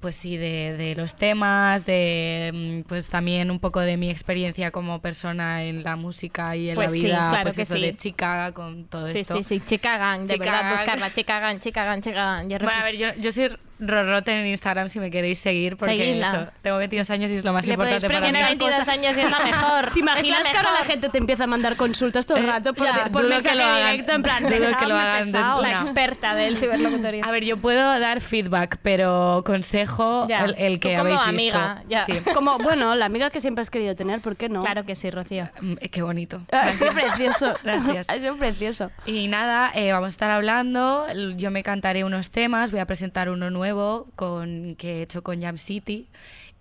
[0.00, 4.70] Pues sí, de, de los temas, de mm, pues también un poco de mi experiencia
[4.70, 7.74] como persona en la música y en Pues la sí, vida, claro pues que eso,
[7.74, 7.80] sí.
[7.80, 9.36] de con todo Sí, esto.
[9.36, 10.72] sí, sí, chica gang, de Chica verdad, gang.
[10.72, 12.48] buscarla, chica gang, chica gang, chica gang.
[12.48, 13.50] Ya Bueno, a ver, yo, yo soy
[13.86, 16.28] Rorroten en Instagram si me queréis seguir, porque Seguidla.
[16.28, 18.32] eso, tengo 22 años y es lo más Le importante para mí.
[18.32, 18.88] preguntar Tiene 22 cosas.
[18.88, 19.90] años y es la mejor.
[19.92, 22.86] ¿Te imaginas que ahora la gente te empieza a mandar consultas todo el rato por,
[22.86, 23.90] Ya, de- por mensaje que lo hagan.
[23.92, 24.12] directo?
[24.12, 25.62] En plan, Dudo que lo hagan pesado.
[25.62, 25.76] La No.
[25.78, 27.24] experta del ciberlocutorio.
[27.24, 31.20] A ver, yo puedo dar feedback, pero consejo Ya, el, el tú que como habéis
[31.20, 31.88] amiga, visto.
[31.88, 32.04] ya.
[32.06, 32.12] Sí.
[32.34, 34.60] Como, bueno, la amiga que siempre has querido tener, ¿por qué no?
[34.62, 35.48] Claro que sí, Rocío.
[35.60, 36.42] Mm, eh, Qué bonito.
[36.52, 37.54] Ha sido precioso.
[37.62, 38.08] Gracias.
[38.08, 38.90] Ha sido precioso.
[39.06, 41.06] Y nada, eh, vamos a estar hablando.
[41.36, 43.71] Yo me cantaré unos temas, voy a presentar uno nuevo
[44.16, 46.08] con, que he hecho con Jam City.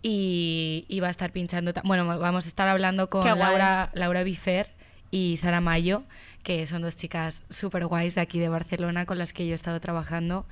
[0.03, 1.73] Y, y va a estar pinchando.
[1.83, 3.23] Bueno, vamos a estar hablando con.
[3.23, 4.67] Laura, Laura Bifer
[5.11, 6.03] y Sara Mayo,
[6.41, 9.55] que son dos chicas súper guays de aquí de Barcelona con las que yo he
[9.55, 10.47] estado trabajando.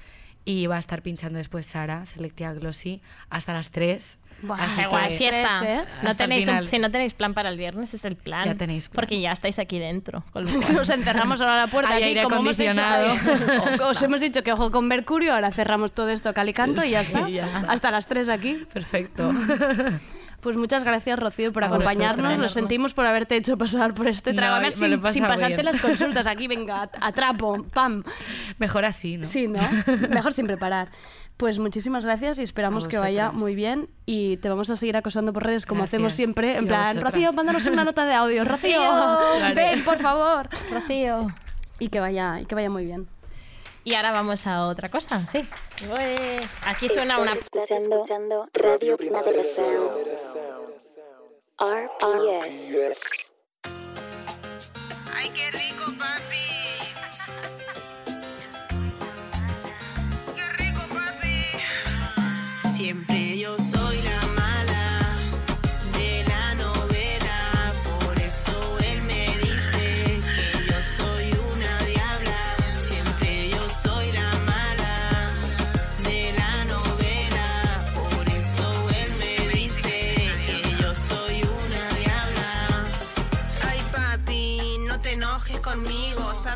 [0.46, 4.19] Y va a estar pinchando después Sara, Selectia Glossy, hasta las 3.
[4.42, 5.48] Buah, fiesta.
[5.66, 5.82] ¿eh?
[6.04, 8.46] No tenéis un- si no tenéis plan para el viernes, es el plan.
[8.46, 9.02] Ya tenéis plan.
[9.02, 10.24] Porque ya estáis aquí dentro.
[10.34, 13.74] con Nos encerramos ahora la puerta Hay aquí, aire como hemos dicho, acondicionado.
[13.74, 17.02] os, os hemos dicho que ojo con Mercurio, ahora cerramos todo esto calicanto y ya
[17.02, 17.26] está.
[17.26, 17.66] Sí, ya.
[17.68, 18.66] Hasta las 3 aquí.
[18.74, 19.32] Perfecto.
[20.42, 22.38] Pues muchas gracias, Rocío, por A acompañarnos.
[22.38, 25.66] Lo sentimos por haberte hecho pasar por este No, trago me sin, sin pasarte bien.
[25.66, 26.28] las consultas.
[26.28, 28.04] Aquí, venga, a- atrapo, pam.
[28.58, 29.26] Mejor así, ¿no?
[29.26, 29.60] Sí, ¿no?
[30.10, 30.88] Mejor sin preparar.
[31.40, 35.32] Pues muchísimas gracias y esperamos que vaya muy bien y te vamos a seguir acosando
[35.32, 35.94] por redes como Gracias.
[35.98, 36.58] hacemos siempre.
[36.58, 37.00] En Y plan.
[37.00, 38.44] Rocío, mándanos una nota de audio.
[38.46, 39.56] Rocío, Rocío.
[39.56, 40.50] ven, por favor.
[40.70, 41.34] Rocío.
[41.80, 43.08] Y que vaya, y que vaya muy bien.
[43.86, 45.40] Y ahora vamos a otra cosa, sí.
[45.90, 47.32] Ué, Aquí suena una...
[47.32, 49.92] Estás escuchando Radio Primavera Sound.
[51.58, 53.29] RPS.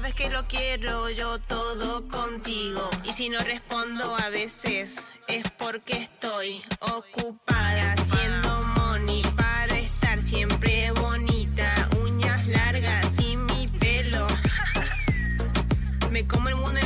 [0.04, 2.90] Sabes que lo quiero yo todo contigo.
[3.06, 4.98] Y si no respondo a veces
[5.30, 14.28] es porque estoy ocupada haciendo money para estar siempre bonita, uñas largas y mi pelo.
[16.12, 16.82] Me como el mundo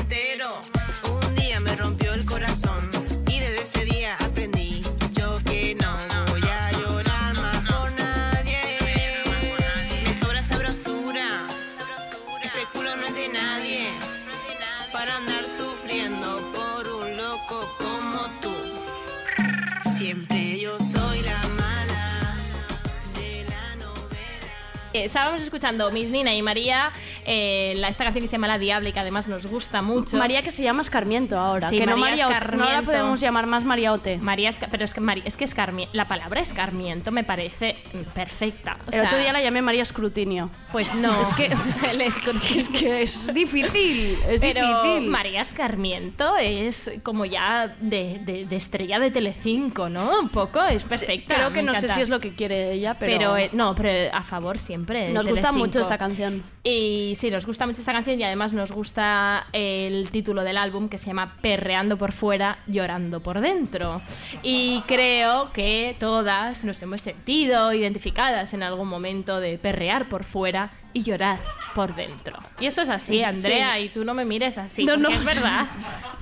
[25.05, 26.91] estábamos escuchando Miss Nina y María,
[27.27, 30.15] eh, la, esta canción que se llama La Diabla y que además nos gusta mucho.
[30.17, 31.69] María que se llama Escarmiento ahora.
[31.69, 32.85] Sí, que no, María María, no la Escarmiento.
[32.85, 34.17] podemos llamar más Mariote.
[34.17, 37.75] María Esca- pero es que, Mari- es que escarmi- la palabra escarmiento me parece
[38.13, 38.77] perfecta.
[38.87, 40.49] O El sea, otro día la llamé María Escrutinio.
[40.71, 41.21] Pues no.
[41.21, 41.45] Es que,
[41.91, 42.47] El escrutinio.
[42.57, 45.09] es que es difícil, es Pero difícil.
[45.09, 50.19] María Escarmiento es como ya de, de- de estrella de Telecinco, ¿no?
[50.19, 51.35] Un poco, es perfecta.
[51.35, 54.13] Creo que no sé si es lo que quiere ella, pero, Pero, eh, no, pero
[54.15, 55.09] a favor siempre.
[55.09, 56.43] nos gusta mucho esta canción.
[56.63, 60.87] Y sí, nos gusta mucho esta canción y además nos gusta el título del álbum
[60.87, 63.99] que se llama Perreando por fuera, llorando por dentro.
[64.43, 70.71] Y creo que todas nos hemos sentido identificadas en algún momento de perrear por fuera
[70.93, 71.39] y llorar
[71.77, 72.39] por dentro.
[72.59, 73.83] Y esto es así, Andrea, Sí.
[73.83, 75.09] y tú no me mires así, No, no.
[75.09, 75.67] es verdad.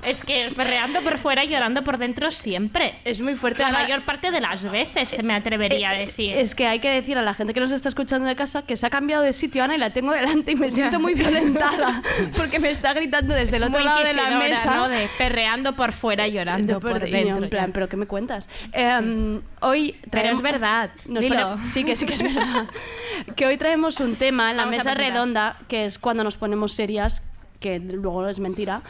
[0.04, 2.98] Es que perreando por fuera y llorando por dentro siempre.
[3.06, 3.62] Es muy fuerte.
[3.62, 6.36] La Ahora- mayor parte de las veces, me atrevería a Eh, decir.
[6.36, 8.76] Es que hay que decir a la gente que nos está escuchando de casa que
[8.76, 11.14] se ha cambiado de sitio Ana y la tengo delante y me siento muy
[11.54, 12.02] violentada
[12.36, 14.74] porque me está gritando desde Es el otro lado de la mesa.
[14.76, 14.88] ¿no?
[14.90, 17.44] De perreando por fuera y llorando por por- dentro.
[17.44, 17.72] en plan.
[17.72, 18.46] ¿pero qué me cuentas?
[18.72, 21.50] Em, hoy Pero es traemos- verdad, dilo.
[21.54, 22.66] pone- sí, que sí que es verdad.
[23.34, 25.14] que hoy traemos un tema en la Vamos mesa presentar.
[25.68, 27.22] Que es cuando nos ponemos serias,
[27.60, 28.82] que luego es mentira.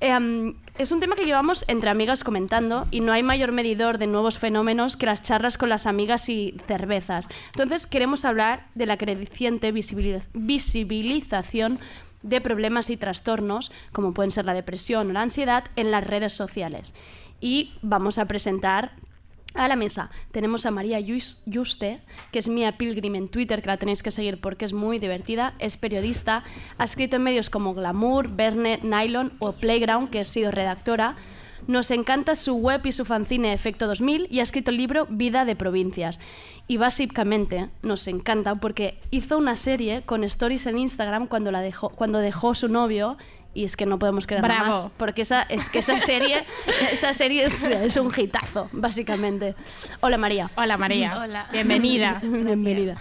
[0.00, 4.06] Em, es un tema que llevamos entre amigas comentando y no hay mayor medidor de
[4.06, 7.28] nuevos fenómenos que las charlas con las amigas y cervezas.
[7.48, 11.78] Entonces queremos hablar de la creciente visibiliz- visibilización
[12.22, 16.32] de problemas y trastornos, como pueden ser la depresión o la ansiedad, en las redes
[16.32, 16.94] sociales.
[17.40, 18.92] Y vamos a presentar
[19.54, 22.00] a la mesa tenemos a María Yuste,
[22.32, 25.54] que es Mía Pilgrim en Twitter, que la tenéis que seguir porque es muy divertida,
[25.58, 26.42] es periodista,
[26.76, 31.16] ha escrito en medios como Glamour, Verne, Nylon o Playground, que ha sido redactora.
[31.66, 35.46] Nos encanta su web y su fanzine Efecto 2000 y ha escrito el libro Vida
[35.46, 36.20] de Provincias.
[36.66, 42.68] Y básicamente nos encanta porque hizo una serie con stories en Instagram cuando dejó su
[42.68, 43.16] novio
[43.54, 44.66] y es que no podemos creer Bravo.
[44.66, 46.44] más porque esa es que esa serie
[46.92, 49.54] esa serie es, es un hitazo básicamente
[50.00, 51.18] hola María Hola María.
[51.22, 51.46] Hola.
[51.52, 52.18] Bienvenida.
[52.22, 52.96] bienvenida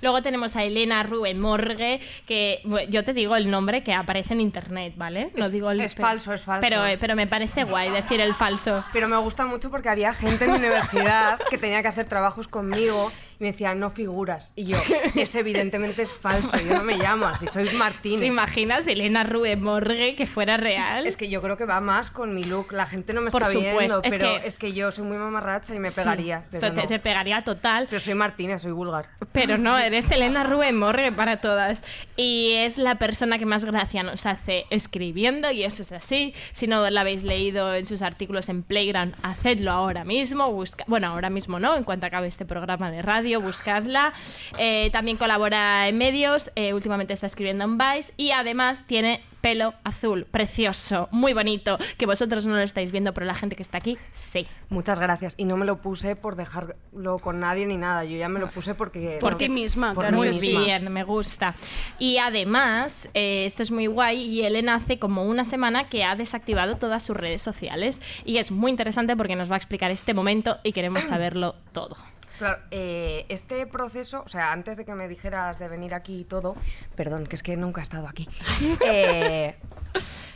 [0.00, 4.32] Luego tenemos a Elena Rubén Morgue, que bueno, yo te digo el nombre que aparece
[4.34, 5.32] en internet, ¿vale?
[5.34, 6.60] No Es- digo el es falso, es falso.
[6.60, 8.84] Pero, pero me parece guay decir el falso.
[8.92, 12.46] Pero me gusta mucho porque había gente en mi universidad que tenía que hacer trabajos
[12.46, 14.52] conmigo y me decían, no figuras.
[14.56, 14.76] Y yo,
[15.14, 18.20] es evidentemente falso, yo no me llamo así, soy Martínez.
[18.20, 21.06] ¿Te imaginas Elena Rubén Morgue que fuera real?
[21.06, 22.72] Es que yo creo que va más con mi look.
[22.72, 25.04] La gente no me Por está supuesto, viendo, es pero que- es que yo soy
[25.04, 26.44] muy mamarracha y me Sí, pegaría.
[26.50, 26.86] pero te, no.
[26.86, 27.86] te pegaría total.
[27.88, 29.06] Pero soy Martínez, soy vulgar.
[29.32, 31.84] Pero no, eres Elena Rubén Morgue para todas.
[32.16, 36.34] Y es la persona que más gracia nos hace escribiendo, y eso es así.
[36.52, 40.50] Si no la habéis leído en sus artículos en Playground, hacedlo ahora mismo.
[40.52, 40.84] Busca...
[40.88, 43.27] Bueno, ahora mismo no, en cuanto acabe este programa de radio.
[43.28, 44.14] Radio, buscadla.
[44.56, 49.74] Eh, también colabora en medios, eh, últimamente está escribiendo en Vice y además tiene pelo
[49.84, 53.78] azul, precioso, muy bonito, que vosotros no lo estáis viendo, pero la gente que está
[53.78, 54.46] aquí, sí.
[54.68, 55.34] Muchas gracias.
[55.36, 58.04] Y no me lo puse por dejarlo con nadie ni nada.
[58.04, 59.18] Yo ya me lo puse porque...
[59.20, 60.64] Por ti misma, por claro Muy misma.
[60.64, 61.54] bien, me gusta.
[61.98, 66.16] Y además, eh, esto es muy guay y Elena hace como una semana que ha
[66.16, 70.14] desactivado todas sus redes sociales y es muy interesante porque nos va a explicar este
[70.14, 71.96] momento y queremos saberlo todo.
[72.38, 76.24] Claro, eh, este proceso, o sea, antes de que me dijeras de venir aquí y
[76.24, 76.56] todo,
[76.94, 78.28] perdón, que es que nunca he estado aquí.
[78.86, 79.56] eh,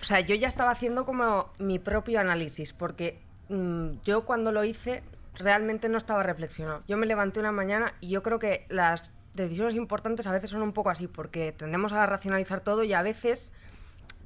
[0.00, 4.64] o sea, yo ya estaba haciendo como mi propio análisis, porque mm, yo cuando lo
[4.64, 5.02] hice
[5.34, 6.82] realmente no estaba reflexionado.
[6.88, 10.62] Yo me levanté una mañana y yo creo que las decisiones importantes a veces son
[10.62, 13.52] un poco así, porque tendemos a racionalizar todo y a veces,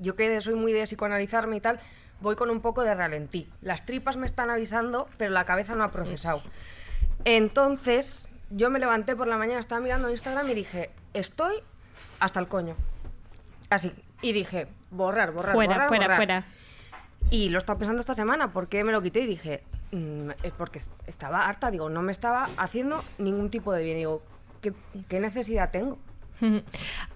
[0.00, 1.78] yo que soy muy de psicoanalizarme y tal,
[2.20, 3.50] voy con un poco de ralentí.
[3.60, 6.42] Las tripas me están avisando, pero la cabeza no ha procesado.
[7.26, 11.56] Entonces, yo me levanté por la mañana, estaba mirando Instagram y dije, estoy
[12.20, 12.76] hasta el coño.
[13.68, 13.92] Así.
[14.22, 16.16] Y dije, borrar, borrar, Fuera, borrar, fuera, borrar.
[16.16, 16.46] fuera.
[17.30, 19.20] Y lo estaba pensando esta semana, ¿por qué me lo quité?
[19.22, 23.72] Y dije, mm, es porque est- estaba harta, digo, no me estaba haciendo ningún tipo
[23.72, 23.96] de bien.
[23.96, 24.22] Digo,
[24.62, 24.72] ¿qué,
[25.08, 25.98] qué necesidad tengo?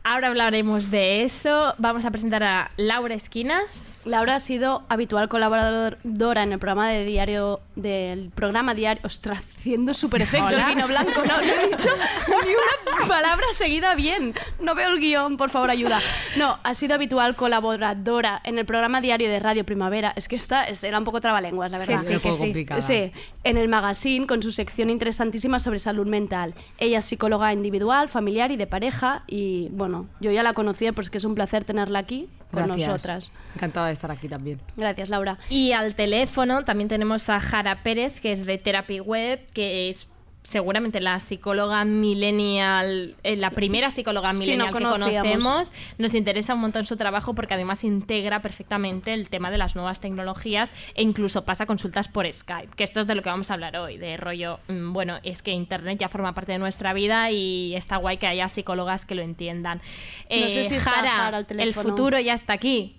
[0.02, 1.74] Ahora hablaremos de eso.
[1.76, 4.02] Vamos a presentar a Laura Esquinas.
[4.06, 9.02] Laura ha sido habitual colaboradora en el programa de diario del programa diario.
[9.04, 11.22] Ostras, haciendo súper efecto el vino blanco.
[11.26, 11.90] No, no he dicho
[12.28, 12.50] ni
[12.98, 14.32] una palabra seguida bien.
[14.58, 16.00] No veo el guion, por favor, ayuda.
[16.38, 20.14] No, ha sido habitual colaboradora en el programa diario de Radio Primavera.
[20.16, 22.04] Es que esta es- era un poco trabalenguas, la Sí, verdad.
[22.04, 22.38] sí, Un poco que sí.
[22.38, 22.80] complicada.
[22.80, 23.12] Sí,
[23.44, 26.54] en el magazine con su sección interesantísima sobre salud mental.
[26.78, 29.09] Ella es psicóloga individual, familiar y de pareja.
[29.26, 32.88] Y bueno, yo ya la conocía, pues que es un placer tenerla aquí con Gracias.
[32.88, 33.30] nosotras.
[33.54, 34.60] Encantada de estar aquí también.
[34.76, 35.38] Gracias, Laura.
[35.48, 40.08] Y al teléfono también tenemos a Jara Pérez, que es de Therapy Web, que es
[40.42, 45.72] seguramente la psicóloga millennial, eh, la primera psicóloga Sí, no millennial que conocemos.
[45.98, 50.00] Nos interesa un montón su trabajo porque además integra perfectamente el tema de las nuevas
[50.00, 53.54] tecnologías e incluso pasa consultas por Skype, que esto es de lo que vamos a
[53.54, 57.30] hablar hoy, de rollo, mm, bueno, es que Internet ya forma parte de nuestra vida
[57.30, 59.78] y está guay que haya psicólogas que lo entiendan.
[59.78, 62.96] No sé Eh, si Jara, el futuro ya está aquí.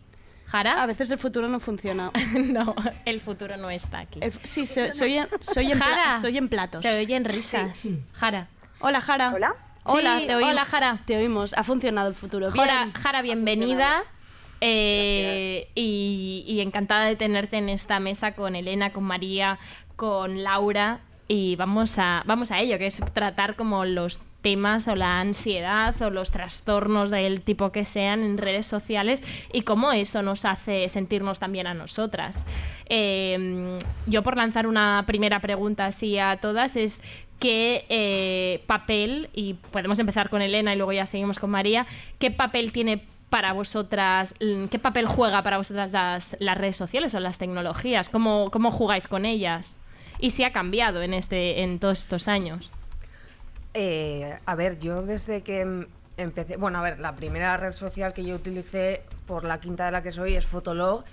[0.51, 0.83] Jara.
[0.83, 2.11] A veces el futuro no funciona.
[2.35, 2.75] no,
[3.05, 4.19] el futuro no está aquí.
[4.21, 6.19] El- sí, se- soy, en, soy, en Jara.
[6.19, 6.81] soy en platos.
[6.81, 7.87] Se oyen risas.
[8.13, 8.47] Jara.
[8.79, 9.31] Hola, Jara.
[9.33, 9.55] Hola.
[9.83, 10.51] Hola, Sí, te oímos.
[10.51, 10.99] hola, Jara.
[11.05, 11.53] Te oímos.
[11.57, 12.51] Ha funcionado el futuro.
[12.51, 12.93] Jara, Bien.
[12.93, 14.03] Jara, bienvenida.
[14.59, 19.57] Eh, y, y encantada de tenerte en esta mesa con Elena, con María,
[19.95, 20.99] con Laura.
[21.27, 25.99] Y vamos a, vamos a ello, que es tratar como los temas o la ansiedad
[26.01, 29.23] o los trastornos del tipo que sean en redes sociales
[29.53, 32.43] y cómo eso nos hace sentirnos también a nosotras.
[32.88, 33.77] Eh,
[34.07, 37.01] yo por lanzar una primera pregunta así a todas es
[37.39, 41.88] qué eh, papel, y podemos empezar con Elena y luego ya seguimos con María,
[42.19, 47.15] qué papel tiene para vosotras, mm, qué papel juega para vosotras las, las redes sociales
[47.15, 49.80] o las tecnologías, cómo, cómo jugáis con ellas
[50.19, 52.69] y si ha cambiado en, este, en todos estos años.
[53.73, 55.88] Eh, a ver, yo desde que em-
[56.18, 59.91] empecé, bueno, a ver, la primera red social que yo utilicé por la quinta de
[59.91, 61.03] la que soy es Fotolog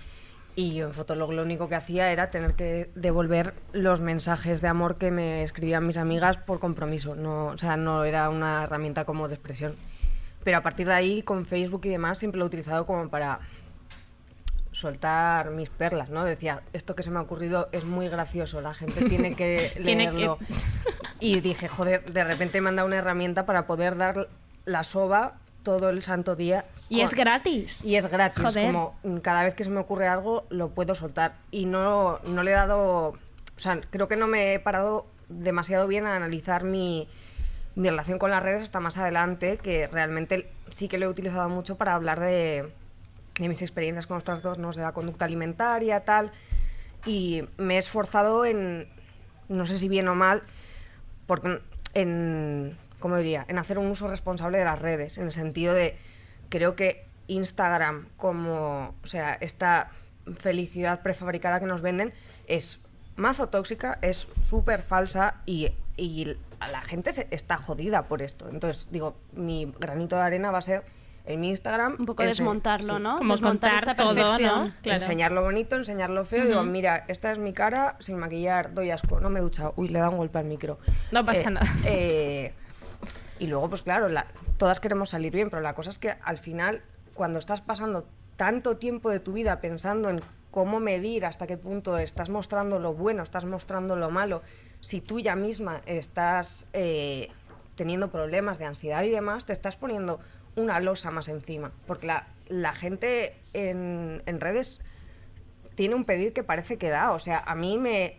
[0.57, 4.67] y yo en Fotolog lo único que hacía era tener que devolver los mensajes de
[4.67, 9.05] amor que me escribían mis amigas por compromiso, no, o sea, no era una herramienta
[9.05, 9.77] como de expresión.
[10.43, 13.41] Pero a partir de ahí, con Facebook y demás, siempre lo he utilizado como para
[14.79, 16.25] soltar mis perlas, ¿no?
[16.25, 20.39] Decía, esto que se me ha ocurrido es muy gracioso, la gente tiene que leerlo.
[21.21, 24.29] Y dije, joder, de repente me han dado una herramienta para poder dar
[24.65, 25.35] la soba
[25.65, 26.65] todo el santo día.
[26.89, 27.85] Y es gratis.
[27.85, 28.45] Y es gratis.
[28.45, 28.67] Joder.
[28.67, 31.35] Como cada vez que se me ocurre algo, lo puedo soltar.
[31.51, 33.09] Y no, no le he dado.
[33.09, 37.09] O sea, creo que no me he parado demasiado bien a analizar mi,
[37.75, 41.49] mi relación con las redes hasta más adelante, que realmente sí que lo he utilizado
[41.49, 42.73] mucho para hablar de,
[43.39, 46.33] de mis experiencias con los trastornos de la conducta alimentaria, tal.
[47.07, 48.89] Y me he esforzado en,
[49.49, 50.43] no sé si bien o mal,
[51.27, 51.61] porque
[51.95, 53.45] en, ¿cómo diría?
[53.49, 55.97] En hacer un uso responsable de las redes, en el sentido de,
[56.49, 59.91] creo que Instagram como, o sea, esta
[60.39, 62.13] felicidad prefabricada que nos venden
[62.47, 62.81] es
[63.17, 68.49] mazo tóxica, es súper falsa y, y la gente se, está jodida por esto.
[68.49, 70.85] Entonces, digo, mi granito de arena va a ser
[71.29, 71.97] en mi Instagram.
[71.99, 73.03] Un poco desmontarlo, sí.
[73.03, 73.19] ¿no?
[73.19, 74.65] Como Desmontar contar esta todo, perfección.
[74.69, 74.75] ¿no?
[74.83, 75.01] Claro.
[75.03, 76.45] Enseñar lo bonito, enseñar lo feo.
[76.47, 76.69] Digo, Ujú.
[76.71, 79.75] mira, esta es mi cara sin maquillar, doy asco, no me he duchado.
[79.77, 80.79] Uy, le da un golpe al micro.
[81.13, 81.67] No pasa Eh, nada.
[81.85, 82.53] eh,
[83.39, 84.27] y luego, pues claro, la-
[84.57, 86.83] todas queremos salir bien, pero la cosa es que al final,
[87.15, 88.07] cuando estás pasando
[88.37, 92.95] tanto tiempo de tu vida pensando en cómo medir hasta qué punto estás mostrando lo
[92.95, 94.43] bueno, estás mostrando lo malo,
[94.81, 97.29] si tú ya misma estás eh,
[97.75, 100.19] teniendo problemas de ansiedad y demás, te estás poniendo
[100.59, 101.71] una losa más encima.
[101.87, 104.81] Porque la, la gente en, en redes
[105.75, 107.13] tiene un pedir que parece que da.
[107.13, 108.19] O sea, a mí me.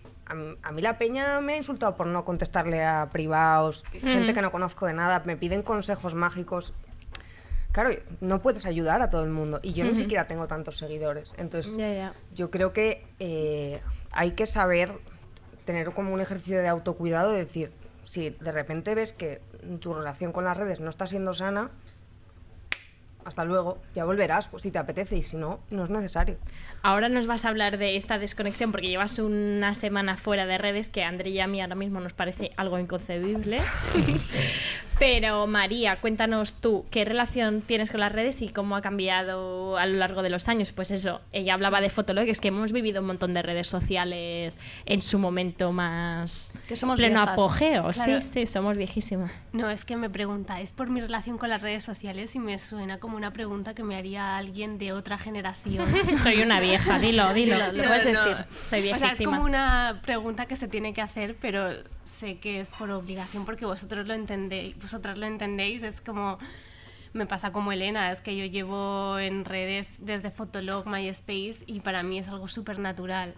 [0.62, 4.36] A, mí la peña me ha insultado por no contestarle a privados, gente Mm.
[4.36, 6.72] que no conozco de nada, me piden consejos mágicos.
[7.72, 7.90] Claro,
[8.22, 11.34] no puedes ayudar a todo el mundo y yo ni siquiera tengo tantos seguidores.
[11.38, 11.76] Entonces,
[12.36, 14.92] yo creo que eh, hay que saber
[15.66, 17.72] tener como un ejercicio de autocuidado, de decir,
[18.06, 19.42] si de repente ves que
[19.80, 21.72] tu relación con las redes no está siendo sana,
[23.26, 26.38] hasta luego, ya volverás, pues si te apetece y si no, no es necesario.
[26.82, 30.90] Ahora nos vas a hablar de esta desconexión porque llevas una semana fuera de redes
[30.90, 33.62] que a André y a mí ahora mismo nos parece algo inconcebible.
[35.00, 39.86] Pero María, cuéntanos tú, ¿qué relación tienes con las redes y cómo ha cambiado a
[39.86, 40.74] lo largo de los años?
[40.74, 44.58] Pues eso, ella hablaba de Fotolog, es que hemos vivido un montón de redes sociales
[44.86, 47.30] en su momento más Que somos pleno viejas.
[47.34, 47.90] apogeo.
[47.92, 48.22] Claro.
[48.22, 49.32] Sí, sí, somos viejísimas.
[49.54, 53.00] No, es que me preguntáis por mi relación con las redes sociales y me suena
[53.00, 55.88] como una pregunta que me haría alguien de otra generación.
[56.22, 56.69] Soy una vieja,
[57.02, 58.16] dilo, dilo, lo puedes decir.
[58.16, 59.32] Soy O sea, es viejísima.
[59.32, 61.70] como una pregunta que se tiene que hacer, pero
[62.04, 66.38] sé que es por obligación porque vosotros lo entendéis, vosotras lo entendéis, es como
[67.14, 72.04] me pasa como Elena, es que yo llevo en redes desde Fotolog, MySpace y para
[72.04, 73.34] mí es algo súper natural.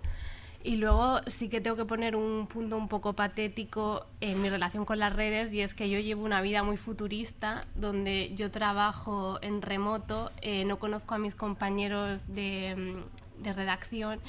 [0.63, 4.85] Y luego sí que tengo que poner un punto un poco patético en mi relación
[4.85, 9.39] con las redes y es que yo llevo una vida muy futurista donde yo trabajo
[9.41, 14.19] en remoto, eh, no conozco a mis compañeros de, mm, de redacción,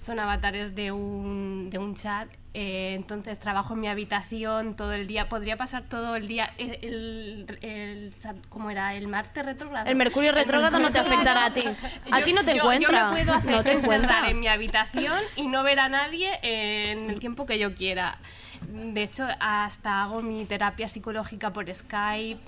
[0.00, 5.06] son avatares de un, de un chat, eh, entonces trabajo en mi habitación todo el
[5.06, 8.12] día, podría pasar todo el día, el, el, el-
[8.48, 8.94] ¿cómo era?
[8.94, 9.86] ¿El Marte retrógrado?
[9.88, 11.62] El Mercurio retrógrado no te afectará a ti.
[12.10, 12.98] A ti no te yo- encuentra.
[13.08, 14.28] Yo me puedo hacer No te encuentra.
[14.28, 18.18] en mi habitación y no ver a nadie en el tiempo que yo quiera.
[18.70, 22.40] De hecho, hasta hago mi terapia psicológica por Skype,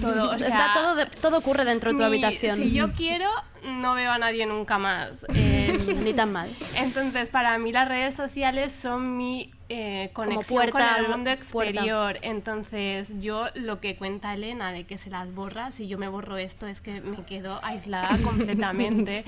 [0.00, 0.30] todo.
[0.30, 2.56] o Está sea, todo, de- todo ocurre dentro de tu mi- habitación.
[2.56, 3.30] Si yo quiero,
[3.64, 5.10] no veo a nadie nunca más.
[5.32, 5.53] Eh,
[6.02, 6.54] Ni tan mal.
[6.76, 11.70] Entonces, para mí las redes sociales son mi eh, conexión puerta con el mundo puerta.
[11.70, 12.18] exterior.
[12.22, 16.36] Entonces, yo lo que cuenta Elena de que se las borra, si yo me borro
[16.36, 19.24] esto es que me quedo aislada completamente.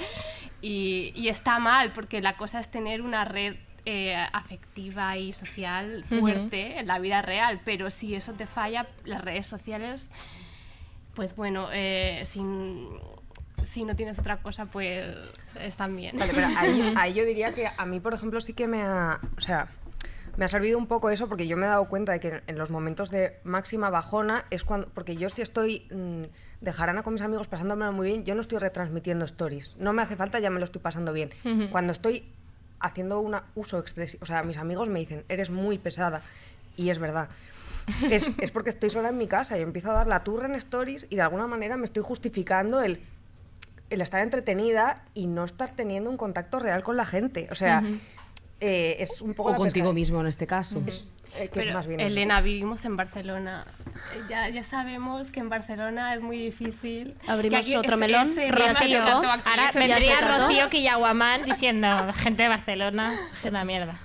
[0.63, 3.57] Y, y está mal, porque la cosa es tener una red
[3.89, 9.23] eh, afectiva y social fuerte en la vida real, pero si eso te falla, las
[9.23, 10.11] redes sociales,
[11.15, 12.89] pues bueno, eh, sin,
[13.63, 15.05] si no tienes otra cosa, pues
[15.61, 16.17] están bien.
[16.19, 19.21] Vale, pero ahí, ahí yo diría que a mí, por ejemplo, sí que me ha.
[19.37, 19.69] O sea,
[20.37, 22.59] me ha servido un poco eso porque yo me he dado cuenta de que en
[22.59, 24.89] los momentos de máxima bajona es cuando.
[24.89, 26.25] Porque yo, si estoy mm,
[26.61, 29.75] de jarana con mis amigos pasándomelo muy bien, yo no estoy retransmitiendo stories.
[29.79, 31.31] No me hace falta, ya me lo estoy pasando bien.
[31.71, 32.25] Cuando estoy
[32.81, 34.23] haciendo un uso excesivo.
[34.23, 36.23] O sea, mis amigos me dicen, eres muy pesada.
[36.77, 37.29] Y es verdad.
[38.11, 40.55] Es, es porque estoy sola en mi casa y empiezo a dar la turra en
[40.57, 43.01] stories y de alguna manera me estoy justificando el
[43.91, 47.49] el estar entretenida y no estar teniendo un contacto real con la gente.
[47.51, 47.83] O sea,
[48.61, 49.51] eh, es un poco...
[49.53, 50.83] O contigo pesca- mismo en este caso.
[50.87, 52.07] Es- eh, que es Pero, más bien eso.
[52.07, 53.67] Elena, vivimos en Barcelona.
[54.15, 57.15] Eh, Ya, ya sabemos que en Barcelona es muy difícil.
[57.27, 59.03] Abrimos otro melón, ese Rocío.
[59.05, 60.21] Ahora vendría.
[60.39, 63.99] Rocío Quillaguamán diciendo, gente de Barcelona, es una mierda.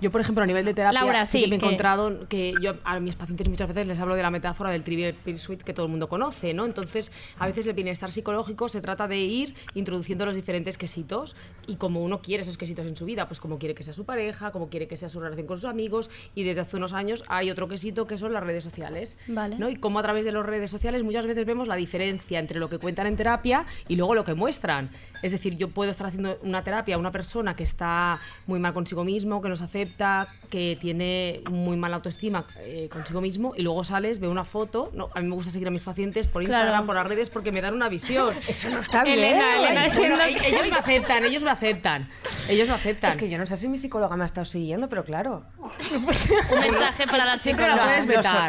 [0.00, 2.54] Yo, por ejemplo, a nivel de terapia, Laura, sí, que me he que- encontrado que
[2.60, 5.72] yo a mis pacientes muchas veces les hablo de la metáfora del trivial pursuit que
[5.72, 6.64] todo el mundo conoce, ¿no?
[6.66, 11.36] Entonces, a veces el bienestar psicológico se trata de ir introduciendo los diferentes quesitos
[11.66, 14.04] y como uno quiere esos quesitos en su vida, pues como quiere que sea su
[14.04, 17.24] pareja, como quiere que sea su relación con sus amigos y desde hace unos años
[17.28, 19.56] hay otro quesito que son las redes sociales, Vale.
[19.58, 19.68] ¿no?
[19.68, 22.68] Y como a través de las redes sociales muchas veces vemos la diferencia entre lo
[22.68, 24.90] que cuentan en terapia y luego lo que muestran.
[25.22, 28.74] Es decir, yo puedo estar haciendo una terapia a una persona que está muy mal
[28.74, 33.62] consigo mismo, que no se acepta, que tiene muy mala autoestima eh, consigo mismo y
[33.62, 34.90] luego sales, veo una foto.
[34.94, 36.86] No, a mí me gusta seguir a mis pacientes por Instagram, Claro.
[36.86, 38.34] por las redes porque me dan una visión.
[38.48, 39.18] Eso no está bien.
[39.18, 42.08] Elena, Elena, Bueno, diciendo que- ellos me aceptan, ellos me aceptan.
[42.48, 43.10] Ellos me aceptan.
[43.10, 45.44] Es que yo no sé si mi psicóloga me ha estado siguiendo, pero claro.
[45.90, 48.04] Un mensaje para la Siempre la psicóloga.
[48.06, 48.06] puedes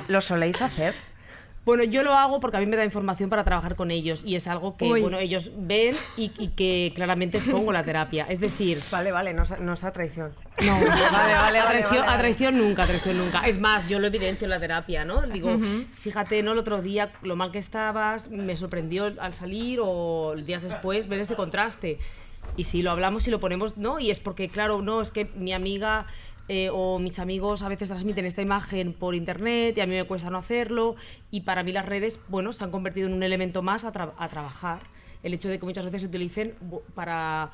[0.07, 0.13] ¿Lo.
[0.13, 0.93] ¿Lo soléis hacer?
[1.67, 4.35] Bueno, yo lo hago porque a mí me da información para trabajar con ellos y
[4.35, 5.01] es algo que Uy.
[5.01, 8.25] bueno, ellos ven y, y que claramente expongo la terapia.
[8.29, 10.31] Es decir, Vale, vale, no, sea- no sea traición.
[10.65, 12.11] no, Vale, vale, a, vale, traición, vale.
[12.15, 13.45] a traición nunca, a traición nunca.
[13.45, 15.23] Es más, yo lo evidencio en la terapia, ¿no?
[15.23, 15.59] Digo,
[15.99, 16.53] fíjate, ¿no?
[16.53, 21.19] El otro día lo mal que estabas, me sorprendió al salir o días después ver
[21.19, 21.99] este contraste.
[22.55, 23.99] Y sí, lo hablamos y lo ponemos, ¿no?
[23.99, 26.05] Y es porque, claro, no, es que mi amiga
[26.47, 30.05] eh, o mis amigos a veces transmiten esta imagen por internet y a mí me
[30.05, 30.95] cuesta no hacerlo.
[31.31, 34.13] Y para mí las redes, bueno, se han convertido en un elemento más a, tra-
[34.17, 34.81] a trabajar.
[35.23, 36.53] El hecho de que muchas veces se utilicen
[36.93, 37.51] para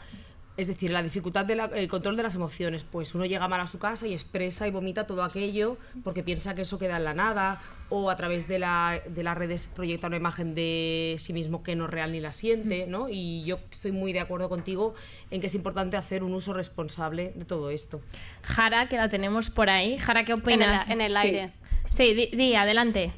[0.56, 2.84] Es decir, la dificultad del control de las emociones.
[2.84, 6.54] Pues uno llega mal a su casa y expresa y vomita todo aquello porque piensa
[6.54, 7.60] que eso queda en la nada
[7.90, 11.76] o a través de, la- de las redes proyecta una imagen de sí mismo que
[11.76, 13.10] no es real ni la siente, ¿no?
[13.10, 14.94] Y yo estoy muy de acuerdo contigo
[15.32, 18.02] en que es importante hacer un uso responsable de todo esto.
[18.44, 19.98] Jara, que la tenemos por ahí.
[19.98, 20.86] Jara, ¿qué opinas?
[20.86, 21.52] En el- en el aire.
[21.90, 23.12] Sí, di, di, adelante.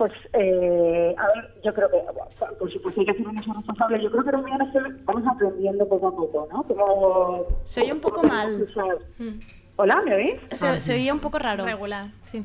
[0.00, 1.98] Pues, eh, a ver, yo creo que,
[2.58, 4.02] por supuesto, hay que hacer un uso responsable.
[4.02, 6.62] Yo creo que también es que vamos aprendiendo poco a poco, ¿no?
[6.62, 8.62] Como, Se oye un poco mal.
[8.62, 8.96] usar-
[9.76, 10.36] Hola, ¿me oís?
[10.52, 11.66] Se, se oía un poco raro.
[11.66, 12.42] Regular, sí.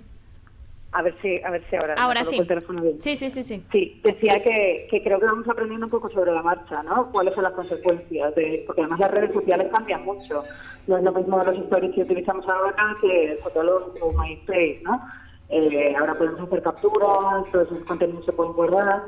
[0.92, 1.94] A ver si, a ver si ahora.
[1.98, 2.38] Ahora sí.
[2.38, 3.02] el teléfono bien.
[3.02, 3.66] Sí, sí, sí, sí.
[3.72, 7.10] Sí, decía que, que creo que vamos aprendiendo un poco sobre la marcha, ¿no?
[7.10, 8.36] ¿Cuáles son las consecuencias?
[8.36, 10.44] De, porque además las redes sociales cambian mucho.
[10.88, 15.02] No es lo mismo los stories que utilizamos ahora que Fotolog o MySpace, ¿no?
[15.50, 19.04] Eh, ahora podemos hacer capturas, todos esos contenidos se pueden guardar.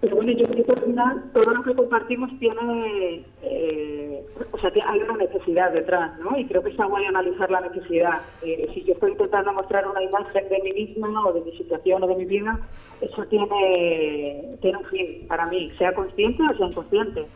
[0.00, 4.70] Pero bueno, yo creo que al final todo lo que compartimos tiene, eh, o sea,
[4.86, 6.38] hay una necesidad detrás, ¿no?
[6.38, 8.20] Y creo que está guay analizar la necesidad.
[8.42, 12.02] Eh, si yo estoy intentando mostrar una imagen de mí misma o de mi situación
[12.02, 12.60] o de mi vida,
[13.00, 17.26] eso tiene, tiene un fin para mí, sea consciente o sea inconsciente.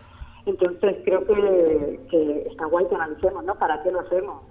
[0.44, 3.54] Entonces creo que, que está guay que analicemos, ¿no?
[3.54, 4.42] ¿Para qué lo hacemos?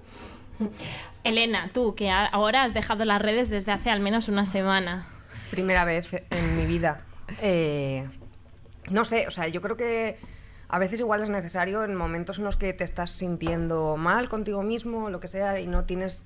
[1.23, 5.07] Elena, tú, que ahora has dejado las redes desde hace al menos una semana.
[5.51, 7.01] Primera vez en mi vida.
[7.41, 8.07] Eh,
[8.89, 10.17] no sé, o sea, yo creo que
[10.67, 14.63] a veces igual es necesario en momentos en los que te estás sintiendo mal contigo
[14.63, 16.23] mismo, lo que sea, y no tienes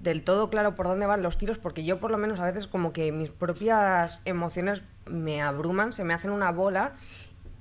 [0.00, 2.66] del todo claro por dónde van los tiros, porque yo por lo menos a veces
[2.66, 6.92] como que mis propias emociones me abruman, se me hacen una bola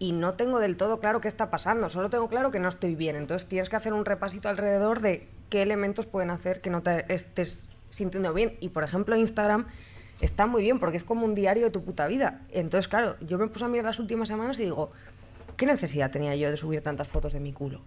[0.03, 2.93] y no tengo del todo claro qué está pasando, solo tengo claro que no estoy
[2.93, 3.15] bien.
[3.15, 7.05] Entonces tienes que hacer un repasito alrededor de qué elementos pueden hacer que no te
[7.13, 8.57] estés sintiendo bien.
[8.59, 9.65] Y por ejemplo Instagram
[10.19, 12.41] está muy bien porque es como un diario de tu puta vida.
[12.51, 14.91] Entonces claro, yo me puse a mirar las últimas semanas y digo,
[15.55, 17.79] ¿qué necesidad tenía yo de subir tantas fotos de mi culo?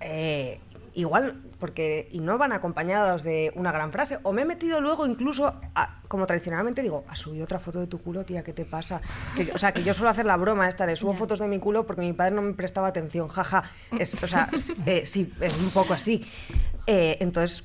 [0.00, 0.60] Eh,
[1.00, 4.18] igual, porque y no van acompañados de una gran frase.
[4.22, 7.86] O me he metido luego incluso, a- como tradicionalmente digo, has subido otra foto de
[7.86, 9.00] tu culo, tía, ¿qué te pasa?
[9.36, 11.58] Que- o sea, que yo suelo hacer la broma esta de subo fotos de mi
[11.58, 13.64] culo porque mi padre no me prestaba atención, jaja.
[13.98, 14.48] Es, o sea,
[14.86, 16.24] eh, sí, es un poco así.
[16.86, 17.64] Eh, entonces,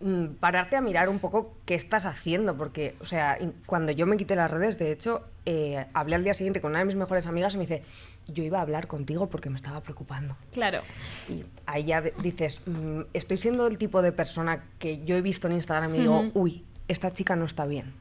[0.00, 4.16] mm, pararte a mirar un poco qué estás haciendo, porque, o sea, cuando yo me
[4.16, 7.26] quité las redes, de hecho, eh, hablé al día siguiente con una de mis mejores
[7.26, 7.82] amigas y me dice,
[8.28, 10.36] yo iba a hablar contigo porque me estaba preocupando.
[10.52, 10.80] Claro.
[11.28, 15.46] Y ahí ya dices, mm, estoy siendo el tipo de persona que yo he visto
[15.48, 16.30] en Instagram y digo, Ujú.
[16.40, 17.92] uy, esta chica no está bien.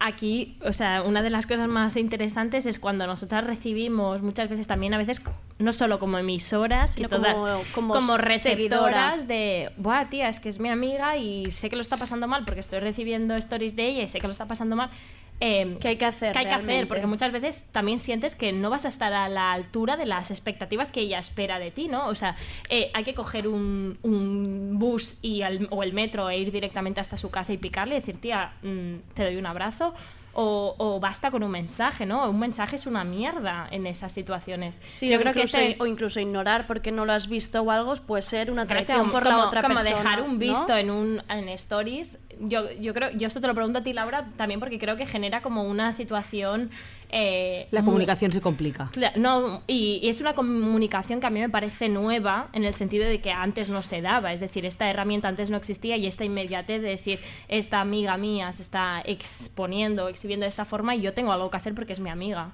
[0.00, 4.66] Aquí, o sea, una de las cosas más interesantes es cuando nosotras recibimos muchas veces
[4.66, 5.22] también, a veces
[5.60, 9.16] no solo como emisoras, Sino como- como receptoras seguidora.
[9.18, 12.44] de, buah, tía, es que es mi amiga y sé que lo está pasando mal
[12.44, 14.90] porque estoy recibiendo stories de ella y sé que lo está pasando mal.
[15.40, 16.86] Eh, ¿Qué hay que hacer ¿Qué hay que hacer?
[16.88, 20.30] Porque muchas veces también sientes que no vas a estar a la altura de las
[20.30, 22.06] expectativas que ella espera de ti, ¿no?
[22.06, 22.36] O sea,
[22.68, 27.00] eh, hay que coger un, un bus y al- o el metro e ir directamente
[27.00, 29.94] hasta su casa y picarle y decir, tía, mm, te doy un abrazo.
[30.34, 32.30] O, o basta con un mensaje, ¿no?
[32.30, 34.80] Un mensaje es una mierda en esas situaciones.
[34.90, 37.94] Sí, Yo creo que ese- o incluso ignorar porque no lo has visto o algo
[37.96, 39.96] puede ser una traición como- por la como- otra como persona.
[39.96, 40.38] dejar un ¿no?
[40.38, 43.92] visto en un en stories yo, yo creo yo esto te lo pregunto a ti
[43.92, 46.70] Laura también porque creo que genera como una situación
[47.12, 48.90] eh, La muy- comunicación se complica.
[49.16, 53.04] No, y, y es una comunicación que a mí me parece nueva en el sentido
[53.06, 56.24] de que antes no se daba, es decir, esta herramienta antes no existía y esta
[56.24, 61.12] inmediatez de decir, esta amiga mía se está exponiendo, exhibiendo de esta forma y yo
[61.12, 62.52] tengo algo que hacer porque es mi amiga.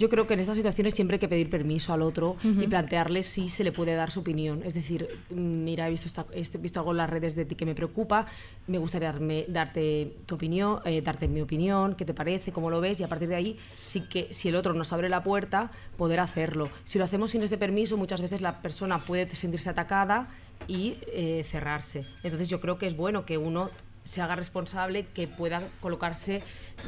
[0.00, 3.22] Yo creo que en estas situaciones siempre hay que pedir permiso al otro y plantearle
[3.22, 4.62] si se le puede dar su opinión.
[4.64, 7.66] Es decir, mira, he visto, esta- he visto algo en las redes de ti que
[7.66, 8.24] me preocupa,
[8.66, 12.80] me gustaría darme- darte tu opinión, eh, darte mi opinión, qué te parece, cómo lo
[12.80, 15.70] ves, y a partir de ahí, sí que si el otro nos abre la puerta,
[15.98, 16.70] poder hacerlo.
[16.84, 20.28] Si lo hacemos sin este permiso, muchas veces la persona puede sentirse atacada
[20.66, 22.06] y eh, cerrarse.
[22.22, 23.68] Entonces yo creo que es bueno que uno
[24.10, 26.42] se haga responsable, que pueda colocarse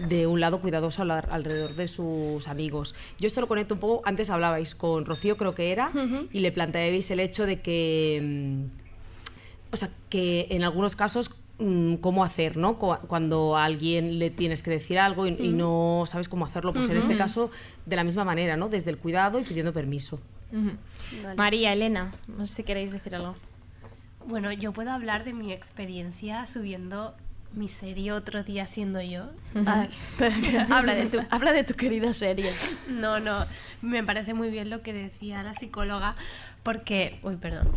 [0.08, 2.96] de un lado cuidadoso al- alrededor de sus amigos.
[3.20, 5.92] Yo esto lo conecto un poco, antes hablabais con Rocío, creo que era,
[6.32, 8.20] y le planteabais el hecho de que,
[9.70, 11.30] mm, o sea, que en algunos casos
[11.60, 12.76] mm, cómo hacer, ¿no?
[12.76, 16.90] Cu- Cuando a alguien le tienes que decir algo y, no sabes cómo hacerlo, pues
[16.90, 17.50] en este caso
[17.86, 18.68] de la misma manera, ¿no?
[18.68, 20.18] Desde el cuidado y pidiendo permiso.
[21.36, 23.36] María, Elena, no sé si queréis decir algo.
[24.26, 27.14] Bueno, yo puedo hablar de mi experiencia subiendo
[27.54, 29.26] mi serie otro día siendo yo.
[30.18, 30.34] Pero
[30.70, 32.50] habla, de tu, habla de tu querida serie.
[32.88, 33.44] No, no,
[33.80, 36.16] me parece muy bien lo que decía la psicóloga,
[36.62, 37.68] porque, uy, perdón,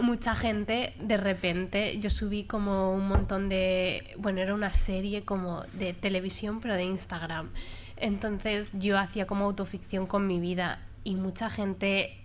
[0.00, 5.62] mucha gente de repente, yo subí como un montón de, bueno, era una serie como
[5.74, 7.50] de televisión, pero de Instagram.
[7.96, 12.19] Entonces yo hacía como autoficción con mi vida y mucha gente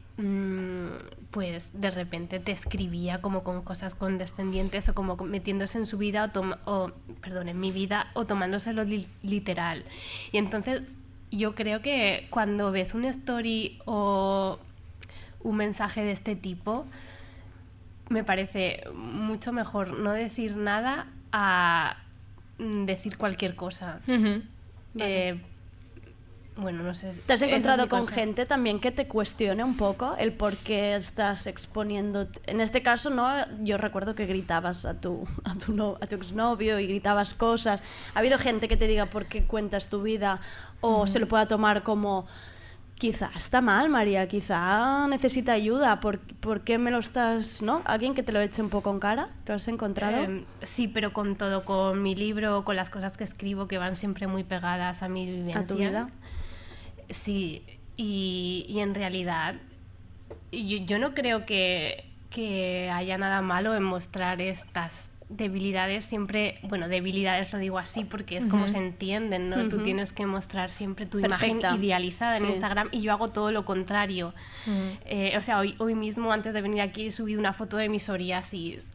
[1.31, 6.23] pues de repente te escribía como con cosas condescendientes o como metiéndose en su vida
[6.23, 9.83] o, toma- o perdón, en mi vida o tomándoselo li- literal.
[10.31, 10.83] Y entonces
[11.31, 14.57] yo creo que cuando ves una story o
[15.41, 16.85] un mensaje de este tipo,
[18.09, 21.97] me parece mucho mejor no decir nada a
[22.59, 23.99] mm, decir cualquier cosa.
[24.97, 25.41] Eh,
[26.57, 27.13] bueno, no sé.
[27.25, 31.47] ¿Te has encontrado con gente también que te cuestione un poco el por qué estás
[31.47, 32.27] exponiendo?
[32.45, 33.27] En este caso, no,
[33.63, 37.83] yo recuerdo que gritabas a tu, a tu, no- a tu exnovio y gritabas cosas.
[38.13, 40.39] ¿Ha habido gente que te diga por qué cuentas tu vida
[40.81, 42.25] o se lo pueda tomar como
[42.97, 47.81] quizá está mal, María, quizá necesita ayuda, ¿por, por qué me lo estás, no?
[47.83, 49.27] ¿Alguien que te lo eche un poco en cara?
[49.43, 50.23] ¿Te lo has encontrado?
[50.23, 53.97] Em, sí, pero con todo, con mi libro, con las cosas que escribo que van
[53.97, 55.59] siempre muy pegadas a mi vivencia.
[55.59, 56.07] ¿A tu vida?
[57.09, 57.63] Sí,
[57.97, 59.55] y, y en realidad
[60.51, 66.87] yo, yo no creo que, que haya nada malo en mostrar estas debilidades siempre, bueno,
[66.87, 68.73] debilidades lo digo así porque es como Ujú.
[68.73, 69.67] se entienden, ¿no?
[69.69, 71.47] Tú tienes que mostrar siempre tu Perfecta.
[71.47, 72.45] imagen idealizada en.
[72.45, 74.33] Instagram y yo hago todo lo contrario.
[75.05, 77.89] Eh, o sea, hoy, hoy mismo antes de venir aquí he subido una foto de
[77.89, 78.87] mi psoriasis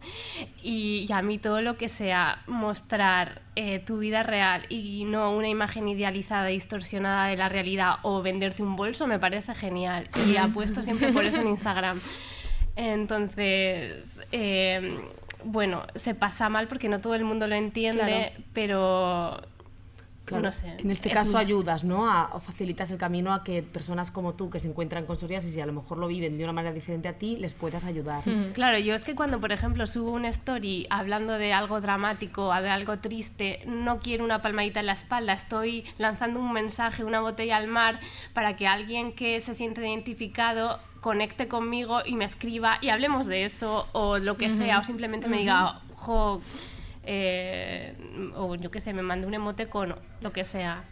[0.62, 5.32] y, y a mí todo lo que sea mostrar eh, tu vida real y no
[5.32, 10.36] una imagen idealizada, distorsionada de la realidad o venderte un bolso me parece genial y
[10.36, 12.00] apuesto siempre por eso en Instagram.
[12.76, 14.98] Entonces, eh,
[15.44, 18.02] bueno, se pasa mal porque no todo el mundo lo entiende,
[18.32, 18.44] Claro.
[18.52, 19.40] pero
[20.26, 20.76] Claro, no sé.
[20.78, 22.08] En este es caso un- ayudas, ¿no?
[22.08, 25.56] A, o facilitas el camino a que personas como tú que se encuentran con psoriasis
[25.56, 28.22] y a lo mejor lo viven de una manera diferente a ti, les puedas ayudar.
[28.28, 32.46] Mm, Claro, yo es que cuando, por ejemplo, subo una story hablando de algo dramático
[32.46, 37.02] o de algo triste, no quiero una palmadita en la espalda, estoy lanzando un mensaje,
[37.02, 37.98] una botella al mar,
[38.32, 43.44] para que alguien que se siente identificado conecte conmigo y me escriba y hablemos de
[43.44, 46.40] eso o lo que sea, o simplemente me diga, jo,
[47.04, 47.94] eh,
[48.36, 50.84] o yo qué sé, me mande un emote con lo que sea.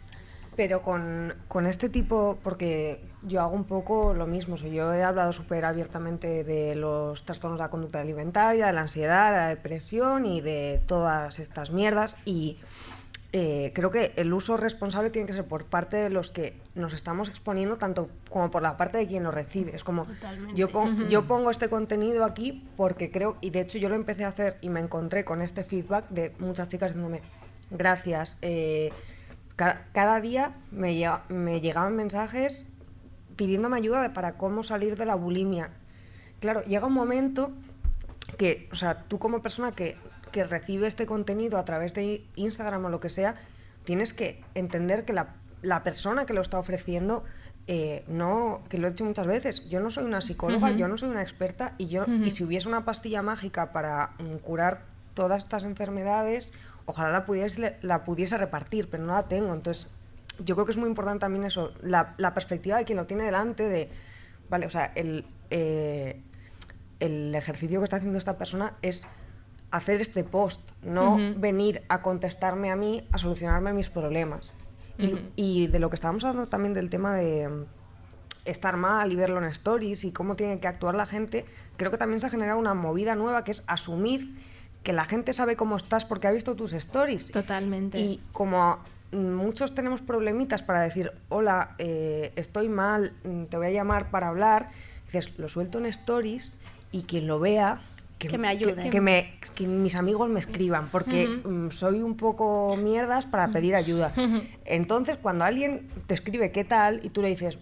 [0.55, 4.93] Pero con, con este tipo, porque yo hago un poco lo mismo, o sea, yo
[4.93, 9.37] he hablado súper abiertamente de los trastornos de la conducta alimentaria, de la ansiedad, de
[9.37, 12.57] la depresión y de todas estas mierdas y
[13.31, 16.93] eh, creo que el uso responsable tiene que ser por parte de los que nos
[16.93, 19.75] estamos exponiendo, tanto como por la parte de quien lo recibe.
[19.75, 20.55] Es como, Totalmente.
[20.55, 21.07] yo, pon- Ujú.
[21.09, 24.57] yo pongo este contenido aquí porque creo, y de hecho yo lo empecé a hacer
[24.61, 27.21] y me encontré con este feedback de muchas chicas diciéndome,
[27.69, 28.91] gracias, eh,
[29.55, 32.65] ca- cada día me, llega- me llegaban mensajes
[33.35, 35.69] pidiéndome ayuda de- para cómo salir de la bulimia.
[36.39, 37.51] Claro, llega un momento
[38.37, 39.97] que, o sea, tú como persona que,
[40.31, 43.35] que recibe este contenido a través de Instagram o lo que sea,
[43.83, 47.23] tienes que entender que la, la persona que lo está ofreciendo,
[47.67, 50.97] eh, no, que lo he dicho muchas veces, yo no soy una psicóloga, yo no
[50.97, 54.81] soy una experta y yo, y si hubiese una pastilla mágica para mm, curar
[55.13, 56.53] todas estas enfermedades,
[56.85, 59.53] ojalá la pudiese, la pudiese repartir, pero no la tengo.
[59.53, 59.87] Entonces,
[60.43, 63.25] yo creo que es muy importante también eso, la, la perspectiva de quien lo tiene
[63.25, 63.89] delante, de,
[64.49, 66.21] vale, o sea, el, eh,
[66.99, 69.07] el ejercicio que está haciendo esta persona es
[69.71, 74.55] hacer este post, no venir a contestarme a mí, a solucionarme mis problemas.
[75.37, 77.65] Y, de lo que estábamos hablando también del tema de mm,
[78.43, 81.45] estar mal y verlo en stories y cómo tiene que actuar la gente,
[81.77, 84.35] creo que también se ha generado una movida nueva que es asumir
[84.83, 87.31] que la gente sabe cómo estás porque ha visto tus stories.
[87.31, 87.97] Totalmente.
[87.97, 88.79] Y como
[89.11, 94.09] mm, muchos tenemos problemitas para decir, hola, eh, estoy mal, mm, te voy a llamar
[94.09, 94.69] para hablar,
[95.05, 96.59] dices, lo suelto en stories
[96.91, 97.81] y quien lo vea...
[98.27, 98.89] Que me ayude.
[98.89, 103.75] Que, me, que mis amigos me escriban, porque mm, soy un poco mierdas para pedir
[103.75, 104.11] ayuda.
[104.65, 107.59] Entonces, cuando alguien te escribe qué tal y tú le dices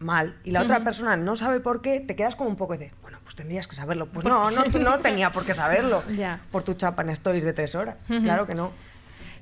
[0.00, 2.90] mal y la otra persona no sabe por qué, te quedas como un poco de,
[3.02, 4.06] bueno, pues tendrías que saberlo.
[4.06, 6.40] Pues no, no, no tenía por qué saberlo Ya.
[6.50, 7.96] por tu chapa en stories de tres horas.
[8.06, 8.72] Claro que no.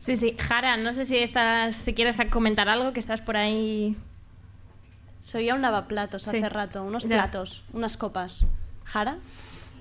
[0.01, 0.37] Sí, sí.
[0.39, 3.97] Jara, no sé si estás, si quieres comentar algo, que estás por ahí.
[5.21, 6.29] Soy un lavaplatos Sí.
[6.37, 7.09] hace rato, unos Ya.
[7.17, 8.45] platos, unas copas.
[8.85, 9.19] ¿Jara?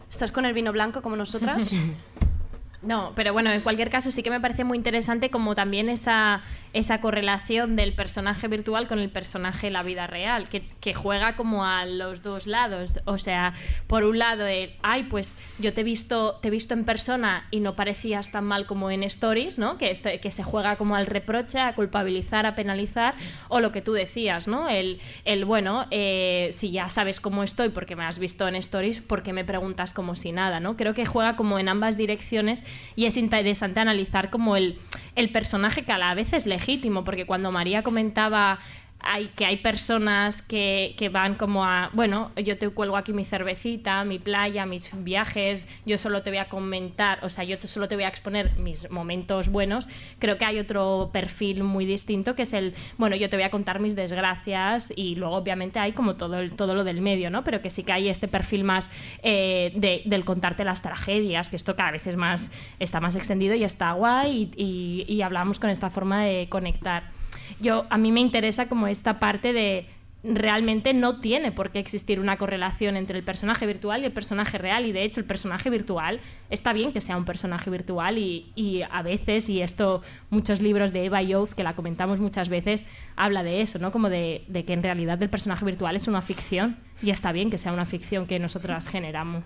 [0.09, 1.59] ¿Estás con el vino blanco como nosotras?
[2.83, 6.41] No, pero bueno, en cualquier caso sí que me parece muy interesante como también esa,
[6.73, 11.35] esa correlación del personaje virtual con el personaje en la vida real, que, que juega
[11.35, 12.99] como a los dos lados.
[13.05, 13.53] O sea,
[13.87, 17.47] por un lado, el, ay, pues yo te he visto, te he visto en persona
[17.49, 19.79] y no parecías tan mal como en stories, ¿no?
[19.79, 23.15] Que, este- que se juega como al reproche, a culpabilizar, a penalizar,
[23.49, 24.69] o lo que tú decías, ¿no?
[24.69, 29.01] El, el bueno, eh, si ya sabes cómo estoy porque me has visto en stories,
[29.01, 30.77] ¿por qué me preguntas como si nada, ¿no?
[30.77, 32.63] Creo que juega como en ambas direcciones
[32.95, 34.79] y es interesante analizar como el,
[35.15, 38.59] el personaje que a la vez es legítimo, porque cuando María comentaba
[38.99, 43.23] hay, que hay personas que, que van como a, bueno, yo te cuelgo aquí mi
[43.25, 47.67] cervecita, mi playa, mis viajes, yo solo te voy a comentar, o sea, yo te-
[47.67, 49.87] solo te voy a exponer mis momentos buenos.
[50.19, 53.51] Creo que hay otro perfil muy distinto que es el, bueno, yo te voy a
[53.51, 57.43] contar mis desgracias y luego obviamente hay como todo, el- todo lo del medio, ¿no?
[57.43, 58.89] Pero que sí que hay este perfil más
[59.23, 63.53] eh, de- del contarte las tragedias, que esto cada vez es más, está más extendido
[63.55, 67.15] y está guay y, y, y hablamos con esta forma de conectar.
[67.59, 69.87] Yo, a mí me interesa como esta parte de
[70.23, 74.57] realmente no tiene por qué existir una correlación entre el personaje virtual y el personaje
[74.57, 74.85] real.
[74.85, 76.19] Y de hecho el personaje virtual
[76.49, 80.91] está bien que sea un personaje virtual y, y a veces y esto muchos libros
[80.91, 82.83] de Eva Youth que la comentamos muchas veces
[83.15, 86.21] habla de eso no como de, de que en realidad el personaje virtual es una
[86.21, 89.43] ficción y está bien que sea una ficción que nosotras generamos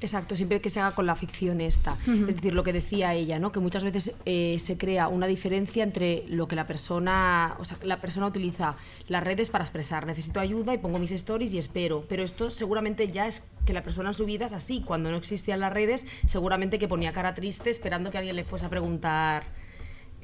[0.00, 1.96] Exacto, siempre que se haga con la ficción esta.
[2.28, 3.52] Es decir, lo que decía ella, ¿no?
[3.52, 7.78] Que muchas veces eh, se crea una diferencia entre lo que la persona, o sea,
[7.82, 8.74] la persona utiliza
[9.08, 12.04] las redes para expresar, necesito ayuda y pongo mis stories y espero.
[12.08, 14.82] Pero esto seguramente ya es que la persona en su vida es así.
[14.82, 18.66] Cuando no existían las redes, seguramente que ponía cara triste esperando que alguien le fuese
[18.66, 19.44] a preguntar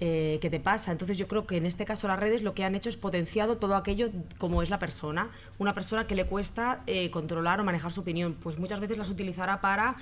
[0.01, 0.93] eh, qué te pasa.
[0.93, 3.59] Entonces yo creo que en este caso las redes lo que han hecho es potenciado
[3.59, 4.09] todo aquello
[4.39, 5.29] como es la persona.
[5.59, 9.11] Una persona que le cuesta eh, controlar o manejar su opinión, pues muchas veces las
[9.11, 9.97] utilizará para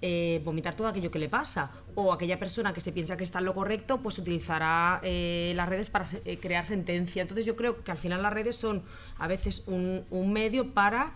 [0.00, 1.70] eh, vomitar todo aquello que le pasa.
[1.94, 5.68] O aquella persona que se piensa que está en lo correcto, pues utilizará eh, las
[5.68, 6.06] redes para
[6.40, 7.20] crear sentencia.
[7.20, 8.82] Entonces yo creo que al final las redes son
[9.18, 11.12] a veces un, un medio para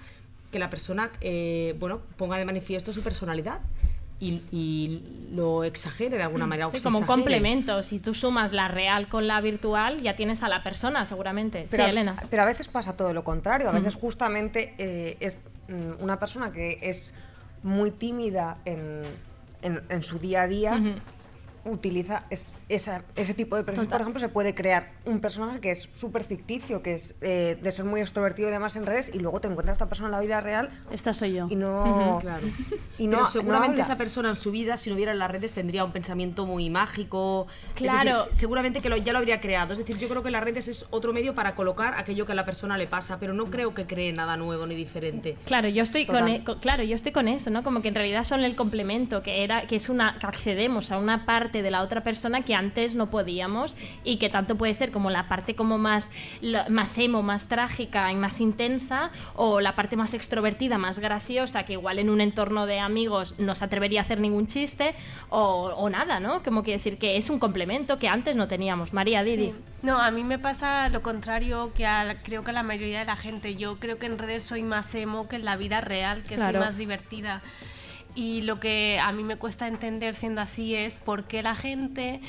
[0.52, 1.10] que la persona
[1.78, 3.60] bueno, ponga de manifiesto su personalidad.
[4.18, 5.02] Y, y
[5.34, 6.68] lo exagere de alguna manera.
[6.68, 7.82] o Sí, como un complemento.
[7.82, 11.66] Si tú sumas la real con la virtual, ya tienes a la persona, seguramente.
[11.70, 12.16] Pero, sí, Elena.
[12.30, 13.68] pero a veces pasa todo lo contrario.
[13.68, 14.00] A veces Mm.
[14.00, 15.38] justamente eh, es
[15.68, 17.12] mm, una persona que es
[17.62, 19.02] muy tímida en,
[19.62, 20.80] en- en su día a día.
[21.66, 23.62] Utiliza es- esa- ese tipo de.
[23.64, 23.86] Total.
[23.88, 27.72] Por ejemplo, se puede crear un personaje que es súper ficticio, que es eh, de
[27.72, 30.12] ser muy extrovertido y demás en redes, y luego te encuentras a esta persona en
[30.12, 30.70] la vida real.
[30.90, 31.46] Esta soy yo.
[31.50, 32.18] Y no.
[32.20, 32.46] Claro.
[32.98, 35.52] Y no, Pero seguramente no esa persona en su vida, si no hubiera las redes,
[35.52, 37.46] tendría un pensamiento muy mágico.
[37.74, 38.26] Es decir, Claro.
[38.30, 39.72] seguramente que lo- ya lo habría creado.
[39.72, 42.34] Es decir, yo creo que las redes es otro medio para colocar aquello que a
[42.34, 45.36] la persona le pasa, pero no creo que cree nada nuevo ni diferente.
[45.44, 47.62] Claro, yo estoy con, e- claro, yo estoy con eso, ¿no?
[47.62, 50.98] Como que en realidad son el complemento, que era que es una que accedemos a
[50.98, 54.90] una parte de la otra persona que antes no podíamos y que tanto puede ser
[54.92, 56.10] como la parte como más
[56.68, 61.74] más emo, más trágica y más intensa o la parte más extrovertida, más graciosa, que
[61.74, 64.94] igual en un entorno de amigos no se atrevería a hacer ningún chiste
[65.28, 66.42] o, o nada, ¿no?
[66.42, 68.92] Como que decir que es un complemento que antes no teníamos.
[68.92, 69.46] María Didi.
[69.46, 69.54] Sí.
[69.82, 73.04] No, a mí me pasa lo contrario que a creo que a la mayoría de
[73.04, 73.54] la gente.
[73.56, 76.58] Yo creo que en redes soy más emo que en la vida real, que Claro.
[76.58, 77.42] soy más divertida.
[78.16, 82.20] Y lo que a mí me cuesta entender siendo así es por qué la gente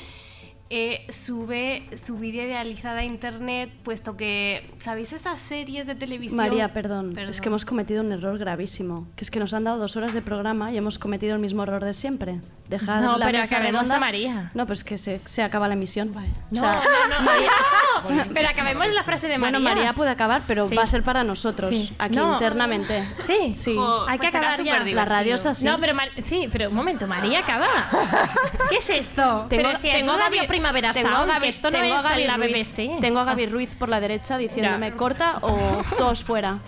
[0.70, 6.36] eh, sube su vida idealizada a internet, puesto que, ¿sabéis esas series de televisión?
[6.36, 9.78] María, perdón, es que hemos cometido un error gravísimo, que es que nos han dado
[9.78, 12.40] dos horas de programa y hemos cometido el mismo error de siempre.
[12.68, 13.96] Dejar No, la pero mesa acabemos redonda.
[13.96, 14.50] a María.
[14.54, 16.12] No, pues que se, se acaba la emisión.
[16.50, 18.24] No, O sea, no, no, María- no.
[18.34, 19.58] Pero acabemos la frase de María.
[19.58, 20.74] Bueno, María puede acabar, pero Sí.
[20.76, 21.92] va a ser para nosotros, Sí.
[21.98, 22.34] aquí No.
[22.34, 23.04] internamente.
[23.20, 23.76] Sí, Sí.
[24.06, 24.94] hay que pues será acabar ya.
[24.94, 25.64] La radio es así.
[25.64, 27.66] No, pero Mar- sí, pero un momento, María acaba.
[28.70, 29.46] ¿Qué es esto?
[29.48, 31.90] pero si es a Radio Primavera tengo a Sound, Gaby- que esto no en
[32.26, 33.00] la Ruiz- BBC.
[33.00, 36.58] Tengo a Gaby Ruiz por la derecha diciéndome corta o todos fuera.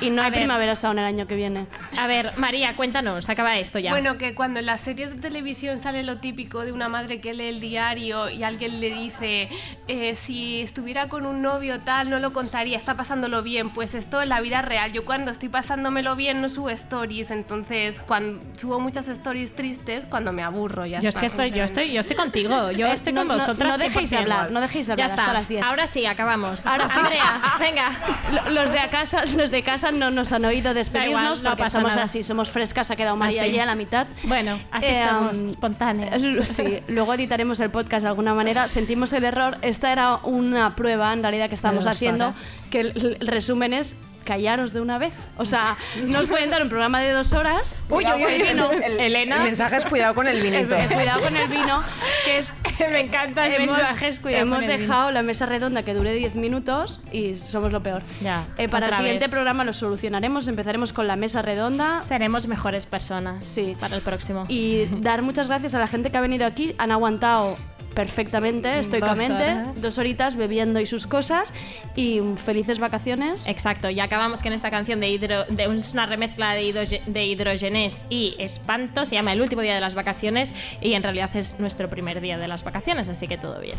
[0.00, 0.40] Y no A hay ver.
[0.40, 1.66] Primavera Sound el año que viene.
[1.98, 3.90] A ver, María, cuéntanos, acaba esto ya.
[3.90, 7.34] Bueno, que cuando en las series de televisión sale lo típico de una madre que
[7.34, 9.48] lee el diario y alguien le dice,
[9.88, 13.70] eh, si estuviera con un novio tal, no lo contaría, está pasándolo bien.
[13.70, 14.92] Pues esto en la vida real.
[14.92, 20.32] Yo cuando estoy pasándomelo bien no subo stories, entonces cuando subo muchas stories tristes cuando
[20.32, 20.86] me aburro.
[20.86, 22.70] Ya yo es está, que estoy, yo estoy, yo estoy contigo.
[22.70, 23.68] Yo Eh, estoy no- con no- vosotras.
[23.68, 24.20] no dejéis de 100%.
[24.22, 25.32] hablar, no dejéis de hablar Ya hasta está.
[25.34, 25.62] las 10.
[25.62, 26.66] Ahora sí, acabamos.
[26.66, 26.98] Ahora sí.
[26.98, 27.90] Andrea, venga.
[28.32, 31.50] Lo- Los de, a casa, los de casa no nos han oído despedirnos igual, no
[31.56, 32.04] porque somos nada.
[32.04, 34.06] así, somos frescas, ha quedado María y a la mitad.
[34.24, 36.20] Bueno, así Eh, somos, espontáneas.
[36.48, 38.68] Sí, luego editaremos el podcast de alguna manera.
[38.68, 39.58] Sentimos el error.
[39.62, 42.52] Esta era una prueba en realidad que estamos dos haciendo, horas.
[42.70, 45.14] que el, el resumen es callaros de una vez.
[45.36, 47.74] O sea, no os pueden dar un programa de dos horas.
[47.88, 48.70] Uy, uy, uy, vino.
[48.72, 49.36] El, Elena.
[49.38, 50.76] el mensaje es cuidado con el vinito.
[50.94, 51.82] Cuidado con el vino,
[52.24, 52.52] que es
[52.90, 54.82] Me encanta el hemos, mensaje, es cuidado hemos con el vino.
[54.88, 58.02] dejado la mesa redonda que dure 10 minutos y somos lo peor.
[58.20, 59.30] Ya, Eh, para el siguiente vez.
[59.30, 60.46] programa lo solucionaremos.
[60.48, 62.02] Empezaremos con la mesa redonda.
[62.02, 63.76] Seremos mejores personas Sí.
[63.80, 64.44] para el próximo.
[64.48, 66.74] Y dar muchas gracias a la gente que ha venido aquí.
[66.78, 67.56] Han aguantado
[67.98, 69.82] perfectamente, estoicamente, horas.
[69.82, 71.52] dos horitas bebiendo y sus cosas.
[71.96, 73.48] Y felices vacaciones.
[73.48, 77.26] Exacto, y acabamos con esta canción de, hidro, de es una remezcla de, hidroge- de
[77.26, 81.58] hidrogenés y espanto, se llama El último día de las vacaciones y en realidad es
[81.58, 83.76] nuestro primer día de las vacaciones, así que todo bien.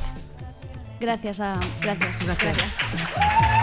[0.99, 1.57] Gracias a...
[1.81, 2.25] Gracias.
[2.25, 3.58] Gracias.